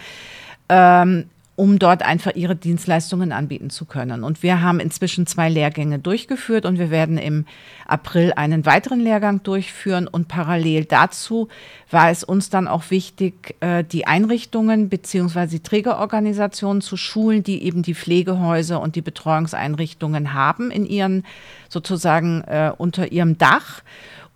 Ähm, 0.69 1.29
um 1.59 1.81
dort 1.81 2.05
einfach 2.05 2.37
ihre 2.37 2.55
Dienstleistungen 2.55 3.33
anbieten 3.33 3.69
zu 3.69 3.85
können. 3.85 4.23
Und 4.23 4.45
wir 4.45 4.63
haben 4.63 4.79
inzwischen 4.79 5.27
zwei 5.27 5.49
Lehrgänge 5.49 5.99
durchgeführt 5.99 6.65
und 6.65 6.79
wir 6.79 6.93
werden 6.93 7.19
im 7.19 7.47
April 7.85 8.33
einen 8.37 8.65
weiteren 8.65 9.01
Lehrgang 9.01 9.43
durchführen. 9.43 10.07
Und 10.07 10.29
parallel 10.29 10.85
dazu 10.85 11.49
war 11.91 12.11
es 12.11 12.23
uns 12.23 12.49
dann 12.49 12.69
auch 12.69 12.93
wichtig, 12.93 13.57
äh, 13.59 13.83
die 13.83 14.07
Einrichtungen 14.07 14.89
beziehungsweise 14.89 15.57
die 15.57 15.63
Trägerorganisationen 15.65 16.81
zu 16.81 16.97
schulen, 16.97 17.43
die 17.43 17.65
eben 17.65 17.83
die 17.83 17.97
Pflegehäuser 17.97 18.81
und 18.81 18.95
die 18.95 19.03
Betreuungseinrichtungen 19.03 20.35
haben 20.35 20.71
in 20.71 20.87
ihren 20.87 21.25
sozusagen 21.69 22.43
äh, 22.43 22.71
unter 22.79 23.11
ihrem 23.11 23.37
Dach 23.37 23.83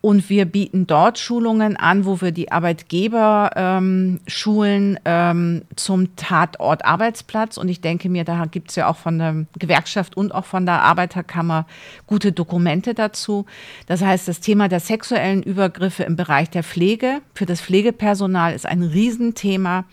und 0.02 0.28
wir 0.28 0.46
bieten 0.46 0.88
dort 0.88 1.20
Schulungen 1.20 1.76
an, 1.76 2.04
wo 2.04 2.20
wir 2.20 2.32
die 2.32 2.50
Arbeitgeber 2.50 3.50
ähm, 3.54 4.18
schulen 4.26 4.98
ähm, 5.04 5.62
zum 5.76 6.16
Tatort 6.16 6.84
Arbeitsplatz. 6.84 7.56
Und 7.56 7.68
ich 7.68 7.80
denke 7.80 8.08
mir, 8.08 8.24
da 8.24 8.46
gibt 8.46 8.70
es 8.70 8.76
ja 8.76 8.88
auch 8.88 8.96
von 8.96 9.18
der 9.18 9.46
Gewerkschaft 9.60 10.16
und 10.16 10.34
auch 10.34 10.44
von 10.44 10.66
der 10.66 10.82
Arbeiterkammer 10.82 11.66
gute 12.08 12.32
Dokumente 12.32 12.94
dazu. 12.94 13.46
Das 13.86 14.02
heißt, 14.02 14.26
das 14.26 14.40
Thema 14.40 14.66
der 14.66 14.80
sexuellen 14.80 15.44
Übergriffe 15.44 16.02
im 16.02 16.16
Bereich 16.16 16.50
der 16.50 16.64
Pflege 16.64 17.20
für 17.32 17.46
das 17.46 17.60
Pflegepersonal 17.60 18.54
ist 18.54 18.66
ein 18.66 18.82
Riesenthema. 18.82 19.84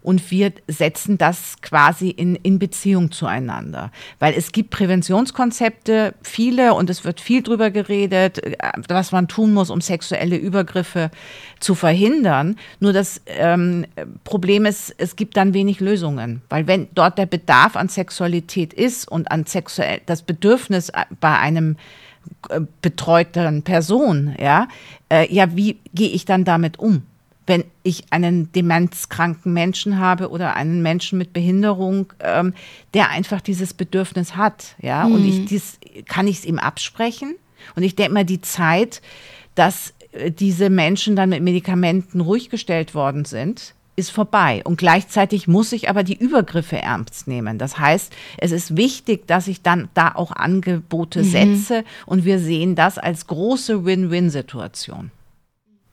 Und 0.00 0.30
wir 0.30 0.52
setzen 0.68 1.18
das 1.18 1.60
quasi 1.60 2.10
in, 2.10 2.36
in 2.36 2.60
Beziehung 2.60 3.10
zueinander. 3.10 3.90
Weil 4.20 4.34
es 4.34 4.52
gibt 4.52 4.70
Präventionskonzepte, 4.70 6.14
viele, 6.22 6.74
und 6.74 6.88
es 6.88 7.04
wird 7.04 7.20
viel 7.20 7.42
drüber 7.42 7.72
geredet, 7.72 8.44
äh, 8.44 8.56
was 8.88 9.10
man 9.10 9.26
tun 9.26 9.55
muss, 9.56 9.70
um 9.70 9.80
sexuelle 9.80 10.36
Übergriffe 10.36 11.10
zu 11.58 11.74
verhindern. 11.74 12.56
Nur 12.78 12.92
das 12.92 13.20
ähm, 13.26 13.86
Problem 14.22 14.64
ist, 14.66 14.94
es 14.98 15.16
gibt 15.16 15.36
dann 15.36 15.54
wenig 15.54 15.80
Lösungen, 15.80 16.42
weil 16.48 16.66
wenn 16.66 16.88
dort 16.94 17.18
der 17.18 17.26
Bedarf 17.26 17.74
an 17.74 17.88
Sexualität 17.88 18.72
ist 18.72 19.10
und 19.10 19.32
an 19.32 19.46
sexuell 19.46 20.00
das 20.06 20.22
Bedürfnis 20.22 20.92
bei 21.20 21.38
einem 21.38 21.76
äh, 22.48 22.60
betreuten 22.82 23.62
Person, 23.62 24.36
ja, 24.38 24.68
äh, 25.10 25.32
ja, 25.34 25.56
wie 25.56 25.78
gehe 25.94 26.10
ich 26.10 26.24
dann 26.24 26.44
damit 26.44 26.78
um? 26.78 27.02
wenn 27.46 27.64
ich 27.82 28.04
einen 28.10 28.50
demenzkranken 28.52 29.52
Menschen 29.52 29.98
habe 29.98 30.30
oder 30.30 30.56
einen 30.56 30.82
Menschen 30.82 31.16
mit 31.16 31.32
Behinderung, 31.32 32.12
ähm, 32.20 32.54
der 32.92 33.10
einfach 33.10 33.40
dieses 33.40 33.72
Bedürfnis 33.72 34.36
hat, 34.36 34.74
ja, 34.82 35.06
mhm. 35.06 35.14
und 35.14 35.24
ich 35.24 35.44
dies, 35.46 35.78
kann 36.08 36.26
ich 36.26 36.38
es 36.38 36.44
ihm 36.44 36.58
absprechen? 36.58 37.36
Und 37.74 37.82
ich 37.82 37.96
denke 37.96 38.12
mal, 38.12 38.24
die 38.24 38.40
Zeit, 38.40 39.00
dass 39.56 39.92
äh, 40.12 40.30
diese 40.30 40.70
Menschen 40.70 41.16
dann 41.16 41.30
mit 41.30 41.42
Medikamenten 41.42 42.20
ruhig 42.20 42.48
gestellt 42.48 42.94
worden 42.94 43.24
sind, 43.24 43.74
ist 43.96 44.12
vorbei. 44.12 44.62
Und 44.64 44.76
gleichzeitig 44.76 45.48
muss 45.48 45.72
ich 45.72 45.88
aber 45.88 46.04
die 46.04 46.16
Übergriffe 46.16 46.76
ernst 46.76 47.26
nehmen. 47.26 47.58
Das 47.58 47.78
heißt, 47.78 48.12
es 48.38 48.52
ist 48.52 48.76
wichtig, 48.76 49.26
dass 49.26 49.48
ich 49.48 49.62
dann 49.62 49.88
da 49.94 50.12
auch 50.14 50.32
Angebote 50.32 51.22
mhm. 51.22 51.30
setze 51.30 51.84
und 52.04 52.24
wir 52.24 52.38
sehen 52.38 52.76
das 52.76 52.98
als 52.98 53.26
große 53.26 53.84
Win-Win-Situation. 53.84 55.10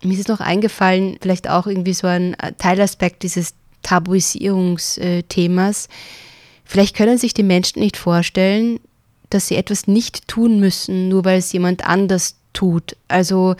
Mir 0.04 0.20
ist 0.20 0.28
noch 0.28 0.42
eingefallen, 0.42 1.18
vielleicht 1.22 1.50
auch 1.50 1.66
irgendwie 1.66 1.94
so 1.94 2.08
ein 2.08 2.34
äh, 2.36 2.52
Teilaspekt 2.58 3.24
dieses 3.24 3.54
Tabuisierungsthemas. 3.84 5.88
Vielleicht 6.66 6.96
können 6.96 7.18
sich 7.18 7.34
die 7.34 7.44
Menschen 7.44 7.80
nicht 7.80 7.96
vorstellen, 7.96 8.82
dass 9.30 9.48
sie 9.48 9.56
etwas 9.56 9.88
nicht 9.88 10.28
tun 10.28 10.60
müssen, 10.60 11.08
nur 11.08 11.24
weil 11.24 11.40
es 11.40 11.54
jemand 11.54 11.88
anders 11.88 12.36
tut. 12.54 12.96
Also 13.08 13.56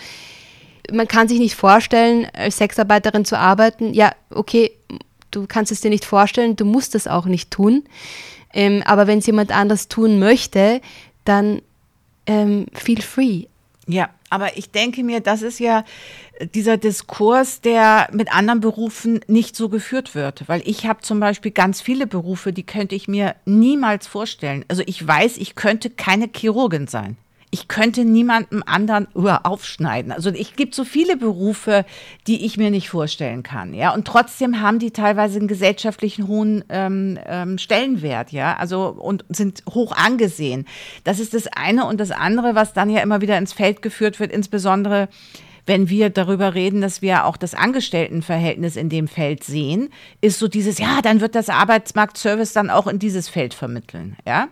man 0.92 1.08
kann 1.08 1.28
sich 1.28 1.40
nicht 1.40 1.56
vorstellen, 1.56 2.28
als 2.34 2.58
Sexarbeiterin 2.58 3.26
zu 3.26 3.38
arbeiten. 3.38 3.94
Ja, 3.94 4.12
okay, 4.30 4.72
du 5.32 5.46
kannst 5.48 5.72
es 5.72 5.82
dir 5.82 5.90
nicht 5.90 6.06
vorstellen, 6.06 6.56
du 6.56 6.66
musst 6.66 6.96
es 6.96 7.08
auch 7.08 7.26
nicht 7.26 7.52
tun. 7.52 7.84
Ähm, 8.54 8.84
aber 8.86 9.08
wenn 9.08 9.20
es 9.20 9.26
jemand 9.26 9.52
anders 9.52 9.88
tun 9.88 10.20
möchte, 10.20 10.82
dann 11.26 11.62
ähm, 12.28 12.68
feel 12.74 13.02
free. 13.02 13.46
Ja, 13.88 14.10
aber 14.30 14.58
ich 14.58 14.72
denke 14.72 15.04
mir, 15.04 15.20
das 15.20 15.42
ist 15.42 15.60
ja 15.60 15.84
dieser 16.54 16.78
Diskurs, 16.78 17.62
der 17.62 18.08
mit 18.14 18.34
anderen 18.34 18.62
Berufen 18.62 19.20
nicht 19.28 19.56
so 19.56 19.70
geführt 19.70 20.16
wird. 20.16 20.48
Weil 20.48 20.62
ich 20.66 20.86
habe 20.86 21.02
zum 21.02 21.20
Beispiel 21.20 21.52
ganz 21.52 21.82
viele 21.82 22.08
Berufe, 22.08 22.54
die 22.54 22.64
könnte 22.64 22.96
ich 22.96 23.08
mir 23.08 23.36
niemals 23.46 24.08
vorstellen. 24.08 24.64
Also 24.68 24.84
ich 24.86 25.06
weiß, 25.06 25.38
ich 25.38 25.56
könnte 25.56 25.90
keine 25.90 26.30
Chirurgin 26.34 26.88
sein 26.88 27.18
ich 27.54 27.68
könnte 27.68 28.04
niemandem 28.04 28.64
anderen 28.66 29.08
aufschneiden. 29.14 30.12
Also 30.12 30.32
es 30.32 30.56
gibt 30.56 30.74
so 30.74 30.84
viele 30.84 31.18
Berufe, 31.18 31.86
die 32.26 32.48
ich 32.48 32.58
mir 32.58 32.72
nicht 32.72 32.90
vorstellen 32.90 33.44
kann, 33.44 33.76
ja. 33.76 33.94
Und 33.94 34.08
trotzdem 34.08 34.60
haben 34.60 34.80
die 34.80 34.90
teilweise 34.90 35.38
einen 35.38 35.48
gesellschaftlichen 35.48 36.28
hohen 36.28 36.66
ähm, 36.70 37.20
ähm, 37.28 37.60
Stellenwert, 37.60 38.32
ja. 38.32 38.58
Also 38.58 38.88
und 38.88 39.24
sind 39.30 39.62
hoch 39.70 39.92
angesehen. 39.92 40.66
Das 41.04 41.20
ist 41.20 41.36
das 41.36 41.46
eine 41.46 41.86
und 41.86 42.00
das 42.00 42.10
andere, 42.10 42.56
was 42.56 42.74
dann 42.74 42.90
ja 42.90 43.02
immer 43.02 43.22
wieder 43.22 43.38
ins 43.38 43.54
Feld 43.54 43.84
geführt 43.84 44.20
wird, 44.20 44.32
insbesondere 44.32 45.08
wenn 45.68 45.90
wir 45.90 46.10
darüber 46.10 46.56
reden, 46.56 46.82
dass 46.82 47.04
wir 47.04 47.24
auch 47.24 47.38
das 47.38 47.54
Angestelltenverhältnis 47.54 48.76
in 48.76 48.90
dem 48.90 49.08
Feld 49.08 49.44
sehen, 49.44 49.90
ist 50.22 50.40
so 50.40 50.48
dieses, 50.48 50.80
ja, 50.80 51.02
dann 51.02 51.22
wird 51.22 51.36
das 51.36 51.50
Arbeitsmarktservice 51.50 52.52
dann 52.52 52.72
auch 52.72 52.88
in 52.88 52.98
dieses 52.98 53.30
Feld 53.30 53.54
vermitteln, 53.54 54.18
ja. 54.26 54.50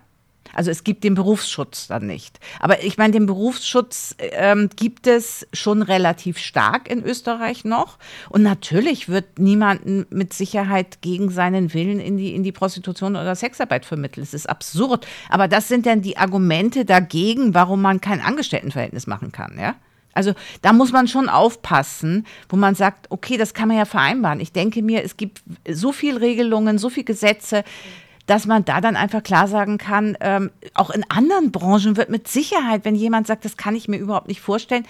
Also 0.53 0.71
es 0.71 0.83
gibt 0.83 1.03
den 1.03 1.15
Berufsschutz 1.15 1.87
dann 1.87 2.07
nicht. 2.07 2.39
Aber 2.59 2.83
ich 2.83 2.97
meine, 2.97 3.13
den 3.13 3.25
Berufsschutz 3.25 4.15
ähm, 4.19 4.69
gibt 4.75 5.07
es 5.07 5.47
schon 5.53 5.81
relativ 5.81 6.37
stark 6.37 6.89
in 6.89 7.03
Österreich 7.03 7.63
noch. 7.63 7.97
Und 8.29 8.43
natürlich 8.43 9.07
wird 9.07 9.39
niemanden 9.39 10.05
mit 10.09 10.33
Sicherheit 10.33 11.01
gegen 11.01 11.29
seinen 11.29 11.73
Willen 11.73 11.99
in 11.99 12.17
die, 12.17 12.35
in 12.35 12.43
die 12.43 12.51
Prostitution 12.51 13.15
oder 13.15 13.35
Sexarbeit 13.35 13.85
vermittelt. 13.85 14.27
Es 14.27 14.33
ist 14.33 14.49
absurd. 14.49 15.07
Aber 15.29 15.47
das 15.47 15.67
sind 15.67 15.85
dann 15.85 16.01
die 16.01 16.17
Argumente 16.17 16.85
dagegen, 16.85 17.53
warum 17.53 17.81
man 17.81 18.01
kein 18.01 18.21
Angestelltenverhältnis 18.21 19.07
machen 19.07 19.31
kann, 19.31 19.57
ja? 19.59 19.75
Also 20.13 20.33
da 20.61 20.73
muss 20.73 20.91
man 20.91 21.07
schon 21.07 21.29
aufpassen, 21.29 22.25
wo 22.49 22.57
man 22.57 22.75
sagt, 22.75 23.09
okay, 23.11 23.37
das 23.37 23.53
kann 23.53 23.69
man 23.69 23.77
ja 23.77 23.85
vereinbaren. 23.85 24.41
Ich 24.41 24.51
denke 24.51 24.81
mir, 24.81 25.03
es 25.03 25.15
gibt 25.15 25.41
so 25.69 25.93
viele 25.93 26.19
Regelungen, 26.19 26.77
so 26.77 26.89
viele 26.89 27.05
Gesetze 27.05 27.63
dass 28.25 28.45
man 28.45 28.65
da 28.65 28.81
dann 28.81 28.95
einfach 28.95 29.23
klar 29.23 29.47
sagen 29.47 29.77
kann, 29.77 30.17
ähm, 30.21 30.51
auch 30.73 30.89
in 30.89 31.03
anderen 31.09 31.51
Branchen 31.51 31.97
wird 31.97 32.09
mit 32.09 32.27
Sicherheit, 32.27 32.85
wenn 32.85 32.95
jemand 32.95 33.27
sagt, 33.27 33.45
das 33.45 33.57
kann 33.57 33.75
ich 33.75 33.87
mir 33.87 33.97
überhaupt 33.97 34.27
nicht 34.27 34.41
vorstellen, 34.41 34.85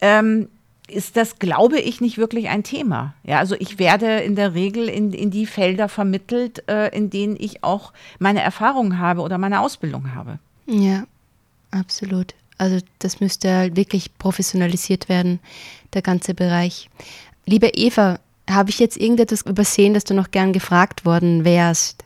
ähm, 0.00 0.48
ist 0.88 1.16
das, 1.16 1.38
glaube 1.38 1.78
ich, 1.78 2.00
nicht 2.00 2.18
wirklich 2.18 2.48
ein 2.48 2.64
Thema. 2.64 3.14
Ja, 3.24 3.38
also 3.38 3.54
ich 3.58 3.78
werde 3.78 4.18
in 4.20 4.36
der 4.36 4.54
Regel 4.54 4.88
in, 4.88 5.12
in 5.12 5.30
die 5.30 5.46
Felder 5.46 5.88
vermittelt, 5.88 6.68
äh, 6.68 6.88
in 6.94 7.08
denen 7.08 7.36
ich 7.38 7.64
auch 7.64 7.92
meine 8.18 8.42
Erfahrungen 8.42 8.98
habe 8.98 9.22
oder 9.22 9.38
meine 9.38 9.60
Ausbildung 9.60 10.14
habe. 10.14 10.38
Ja, 10.66 11.04
absolut. 11.70 12.34
Also 12.58 12.78
das 12.98 13.20
müsste 13.20 13.74
wirklich 13.74 14.16
professionalisiert 14.18 15.08
werden, 15.08 15.40
der 15.94 16.02
ganze 16.02 16.34
Bereich. 16.34 16.90
Liebe 17.46 17.68
Eva, 17.68 18.18
habe 18.48 18.70
ich 18.70 18.78
jetzt 18.78 18.96
irgendetwas 18.96 19.42
übersehen, 19.42 19.94
dass 19.94 20.04
du 20.04 20.14
noch 20.14 20.30
gern 20.30 20.52
gefragt 20.52 21.04
worden 21.04 21.44
wärst? 21.44 22.04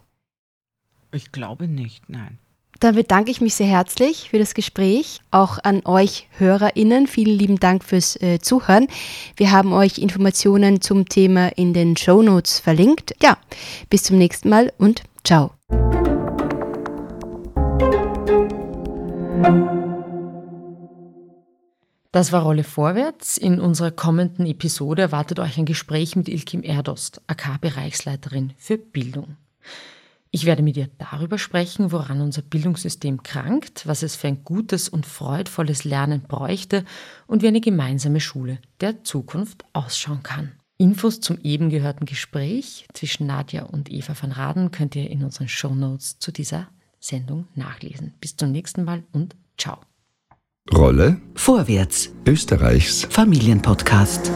Ich 1.16 1.32
glaube 1.32 1.66
nicht, 1.66 2.10
nein. 2.10 2.38
Dann 2.78 2.94
bedanke 2.94 3.30
ich 3.30 3.40
mich 3.40 3.54
sehr 3.54 3.66
herzlich 3.66 4.28
für 4.28 4.38
das 4.38 4.52
Gespräch. 4.52 5.20
Auch 5.30 5.58
an 5.64 5.80
euch 5.86 6.28
HörerInnen. 6.36 7.06
Vielen 7.06 7.38
lieben 7.38 7.58
Dank 7.58 7.82
fürs 7.82 8.20
äh, 8.20 8.38
Zuhören. 8.38 8.86
Wir 9.34 9.50
haben 9.50 9.72
euch 9.72 9.96
Informationen 9.96 10.82
zum 10.82 11.08
Thema 11.08 11.48
in 11.56 11.72
den 11.72 11.96
Show 11.96 12.20
Notes 12.20 12.60
verlinkt. 12.60 13.14
Ja, 13.22 13.38
bis 13.88 14.02
zum 14.02 14.18
nächsten 14.18 14.50
Mal 14.50 14.74
und 14.76 15.04
ciao. 15.24 15.52
Das 22.12 22.30
war 22.30 22.42
Rolle 22.42 22.62
vorwärts. 22.62 23.38
In 23.38 23.58
unserer 23.58 23.90
kommenden 23.90 24.44
Episode 24.44 25.00
erwartet 25.00 25.38
euch 25.38 25.56
ein 25.56 25.64
Gespräch 25.64 26.14
mit 26.14 26.28
Ilkim 26.28 26.62
Erdost, 26.62 27.22
AK-Bereichsleiterin 27.26 28.52
für 28.58 28.76
Bildung. 28.76 29.38
Ich 30.36 30.44
werde 30.44 30.62
mit 30.62 30.76
ihr 30.76 30.90
darüber 30.98 31.38
sprechen, 31.38 31.92
woran 31.92 32.20
unser 32.20 32.42
Bildungssystem 32.42 33.22
krankt, 33.22 33.86
was 33.86 34.02
es 34.02 34.16
für 34.16 34.26
ein 34.26 34.44
gutes 34.44 34.86
und 34.86 35.06
freudvolles 35.06 35.84
Lernen 35.84 36.24
bräuchte 36.28 36.84
und 37.26 37.40
wie 37.40 37.46
eine 37.46 37.62
gemeinsame 37.62 38.20
Schule 38.20 38.58
der 38.82 39.02
Zukunft 39.02 39.64
ausschauen 39.72 40.22
kann. 40.22 40.52
Infos 40.76 41.20
zum 41.20 41.38
eben 41.42 41.70
gehörten 41.70 42.04
Gespräch 42.04 42.86
zwischen 42.92 43.26
Nadja 43.26 43.62
und 43.62 43.90
Eva 43.90 44.12
van 44.20 44.30
Raden 44.30 44.72
könnt 44.72 44.94
ihr 44.94 45.10
in 45.10 45.24
unseren 45.24 45.48
Shownotes 45.48 46.18
zu 46.18 46.32
dieser 46.32 46.68
Sendung 47.00 47.48
nachlesen. 47.54 48.12
Bis 48.20 48.36
zum 48.36 48.52
nächsten 48.52 48.84
Mal 48.84 49.04
und 49.12 49.36
ciao. 49.56 49.78
Rolle 50.70 51.18
Vorwärts 51.34 52.12
Österreichs 52.26 53.06
Familienpodcast. 53.08 54.30